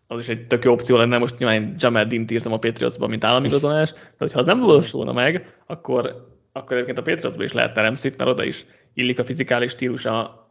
az 0.06 0.20
is 0.20 0.28
egy 0.28 0.46
tök 0.46 0.64
jó 0.64 0.72
opció 0.72 0.96
lenne, 0.96 1.18
most 1.18 1.38
nyilván 1.38 1.74
Jamel 1.78 2.06
Dint 2.06 2.30
írtam 2.30 2.52
a 2.52 2.58
Patriotsban, 2.58 3.10
mint 3.10 3.24
államigazolás, 3.24 3.92
de 3.92 4.00
hogyha 4.18 4.38
az 4.38 4.44
nem 4.44 4.60
valósulna 4.60 5.12
meg, 5.12 5.56
akkor, 5.66 6.28
akkor 6.52 6.72
egyébként 6.72 6.98
a 6.98 7.02
Patriotsban 7.02 7.44
is 7.44 7.52
lehet 7.52 7.76
Ramsey-t, 7.76 8.16
mert 8.16 8.30
oda 8.30 8.44
is 8.44 8.66
illik 8.94 9.18
a 9.18 9.24
fizikális 9.24 9.70
stílus, 9.70 10.04
a 10.04 10.48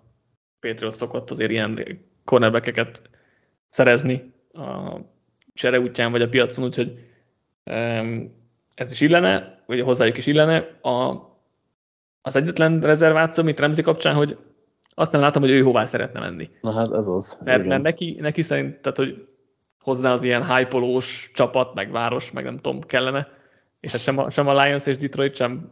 Patriots 0.59 0.93
szokott 0.93 1.29
azért 1.29 1.51
ilyen 1.51 1.99
cornerbackeket 2.25 3.09
szerezni 3.69 4.33
a 4.53 4.97
csere 5.53 5.79
útján 5.79 6.11
vagy 6.11 6.21
a 6.21 6.29
piacon, 6.29 6.65
úgyhogy 6.65 6.93
ez 8.73 8.91
is 8.91 9.01
illene, 9.01 9.63
vagy 9.65 9.81
hozzájuk 9.81 10.17
is 10.17 10.27
illene. 10.27 10.57
A, 10.81 11.31
az 12.25 12.35
egyetlen 12.35 12.81
rezerváció, 12.81 13.43
amit 13.43 13.59
Remzi 13.59 13.81
kapcsán, 13.81 14.15
hogy 14.15 14.37
azt 14.95 15.11
nem 15.11 15.21
látom, 15.21 15.41
hogy 15.41 15.51
ő 15.51 15.61
hová 15.61 15.85
szeretne 15.85 16.19
menni. 16.19 16.49
Na 16.61 16.71
hát 16.73 16.91
ez 16.91 17.07
az. 17.07 17.41
Mert, 17.43 17.65
mert 17.65 17.81
neki, 17.81 18.17
neki 18.19 18.41
szerint, 18.41 18.81
tehát, 18.81 18.97
hogy 18.97 19.27
hozzá 19.79 20.11
az 20.11 20.23
ilyen 20.23 20.55
hype 20.55 20.77
csapat, 21.33 21.73
meg 21.73 21.91
város, 21.91 22.31
meg 22.31 22.43
nem 22.43 22.57
tudom, 22.59 22.81
kellene. 22.81 23.27
És 23.79 23.91
hát 23.91 24.01
sem 24.01 24.17
a, 24.17 24.29
sem 24.29 24.47
a 24.47 24.63
Lions 24.63 24.85
és 24.85 24.97
Detroit, 24.97 25.35
sem 25.35 25.71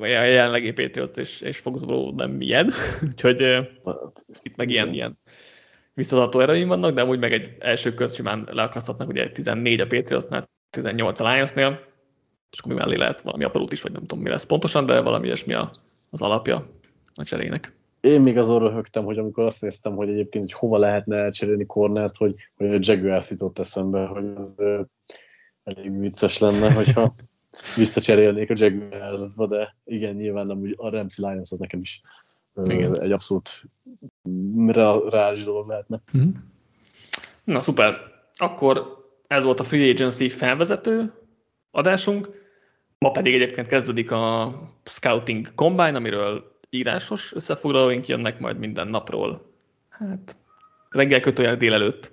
a 0.00 0.06
jelenlegi 0.06 0.72
Patriots 0.72 1.16
és, 1.16 1.40
és 1.40 1.58
Foxborough 1.58 2.16
nem 2.16 2.40
ilyen. 2.40 2.72
Úgyhogy 3.08 3.42
hát, 3.84 4.24
itt 4.42 4.56
meg 4.56 4.70
ilyen, 4.70 4.92
ilyen 4.92 5.18
visszatartó 5.94 6.40
erőim 6.40 6.68
vannak, 6.68 6.94
de 6.94 7.00
amúgy 7.00 7.18
meg 7.18 7.32
egy 7.32 7.56
első 7.58 7.94
kört 7.94 8.14
simán 8.14 8.48
leakaszthatnak, 8.50 9.08
ugye 9.08 9.30
14 9.30 9.80
a 9.80 9.86
Patriotsnál, 9.86 10.48
18 10.70 11.20
a 11.20 11.32
Lionsnél, 11.32 11.80
és 12.50 12.58
akkor 12.58 12.72
mi 12.72 12.78
mellé 12.78 12.96
lehet 12.96 13.20
valami 13.20 13.44
aprót 13.44 13.72
is, 13.72 13.82
vagy 13.82 13.92
nem 13.92 14.06
tudom 14.06 14.22
mi 14.22 14.30
lesz 14.30 14.46
pontosan, 14.46 14.86
de 14.86 15.00
valami 15.00 15.26
ilyesmi 15.26 15.54
az 16.12 16.22
alapja 16.22 16.70
a 17.14 17.24
cserének. 17.24 17.76
Én 18.00 18.20
még 18.20 18.38
azon 18.38 18.58
röhögtem, 18.58 19.04
hogy 19.04 19.18
amikor 19.18 19.44
azt 19.44 19.60
néztem, 19.60 19.94
hogy 19.94 20.08
egyébként 20.08 20.44
hogy 20.44 20.52
hova 20.52 20.78
lehetne 20.78 21.16
elcserélni 21.16 21.66
cornert, 21.66 22.16
hogy, 22.16 22.34
hogy 22.56 22.74
a 22.74 22.78
Jaguars 22.80 23.30
jutott 23.30 23.58
eszembe, 23.58 24.06
hogy 24.06 24.24
ö, 24.56 24.80
elég 25.64 25.98
vicces 25.98 26.38
lenne, 26.38 26.72
hogyha 26.72 27.14
visszacserélnék 27.76 28.50
a 28.50 28.54
Jaguarsba, 28.56 29.46
de 29.46 29.76
igen, 29.84 30.14
nyilván 30.14 30.46
nem, 30.46 30.72
a 30.76 30.88
Ramsey 30.88 31.28
Lions 31.28 31.50
az 31.50 31.58
nekem 31.58 31.80
is 31.80 32.02
igen. 32.64 33.00
egy 33.00 33.12
abszolút 33.12 33.62
rázs 35.08 35.44
dolog 35.44 35.68
lehetne. 35.68 36.02
Na 37.44 37.60
szuper. 37.60 37.94
Akkor 38.36 39.04
ez 39.26 39.44
volt 39.44 39.60
a 39.60 39.64
Free 39.64 39.90
Agency 39.90 40.28
felvezető 40.28 41.12
adásunk. 41.70 42.41
Ma 43.02 43.10
pedig 43.10 43.34
egyébként 43.34 43.66
kezdődik 43.66 44.10
a 44.10 44.54
Scouting 44.84 45.54
Combine, 45.54 45.96
amiről 45.96 46.58
írásos 46.70 47.34
összefoglalóink 47.34 48.06
jönnek 48.06 48.38
majd 48.38 48.58
minden 48.58 48.88
napról. 48.88 49.52
Hát 49.88 50.36
reggel 50.88 51.20
kötőjel 51.20 51.56
délelőtt 51.56 52.12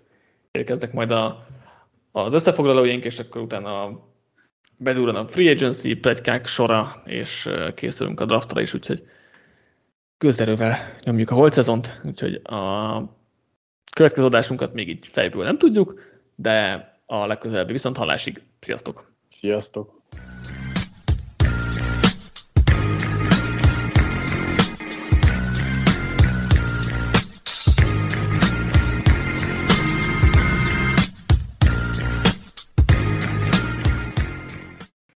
érkeznek 0.52 0.94
majd 0.94 1.12
a, 1.12 1.48
az 2.12 2.34
összefoglalóink, 2.34 3.06
és 3.06 3.20
akkor 3.20 3.42
utána 3.42 4.00
bedurran 4.78 5.16
a 5.16 5.28
free 5.28 5.52
agency, 5.52 5.94
plegykák 5.94 6.48
sora, 6.48 7.02
és 7.06 7.50
készülünk 7.74 8.20
a 8.20 8.26
draftra 8.26 8.62
is, 8.62 8.74
úgyhogy 8.74 9.04
közerővel 10.18 10.76
nyomjuk 11.04 11.30
a 11.30 11.36
holt 11.36 11.54
szezont, 11.54 12.02
úgyhogy 12.04 12.42
a 12.44 13.02
következő 13.96 14.26
adásunkat 14.26 14.74
még 14.74 14.90
így 14.90 15.08
fejből 15.08 15.44
nem 15.44 15.58
tudjuk, 15.58 16.02
de 16.36 16.88
a 17.06 17.26
legközelebbi 17.26 17.72
viszont 17.72 17.98
hallásig. 17.98 18.42
Sziasztok! 18.60 19.12
Sziasztok! 19.28 19.98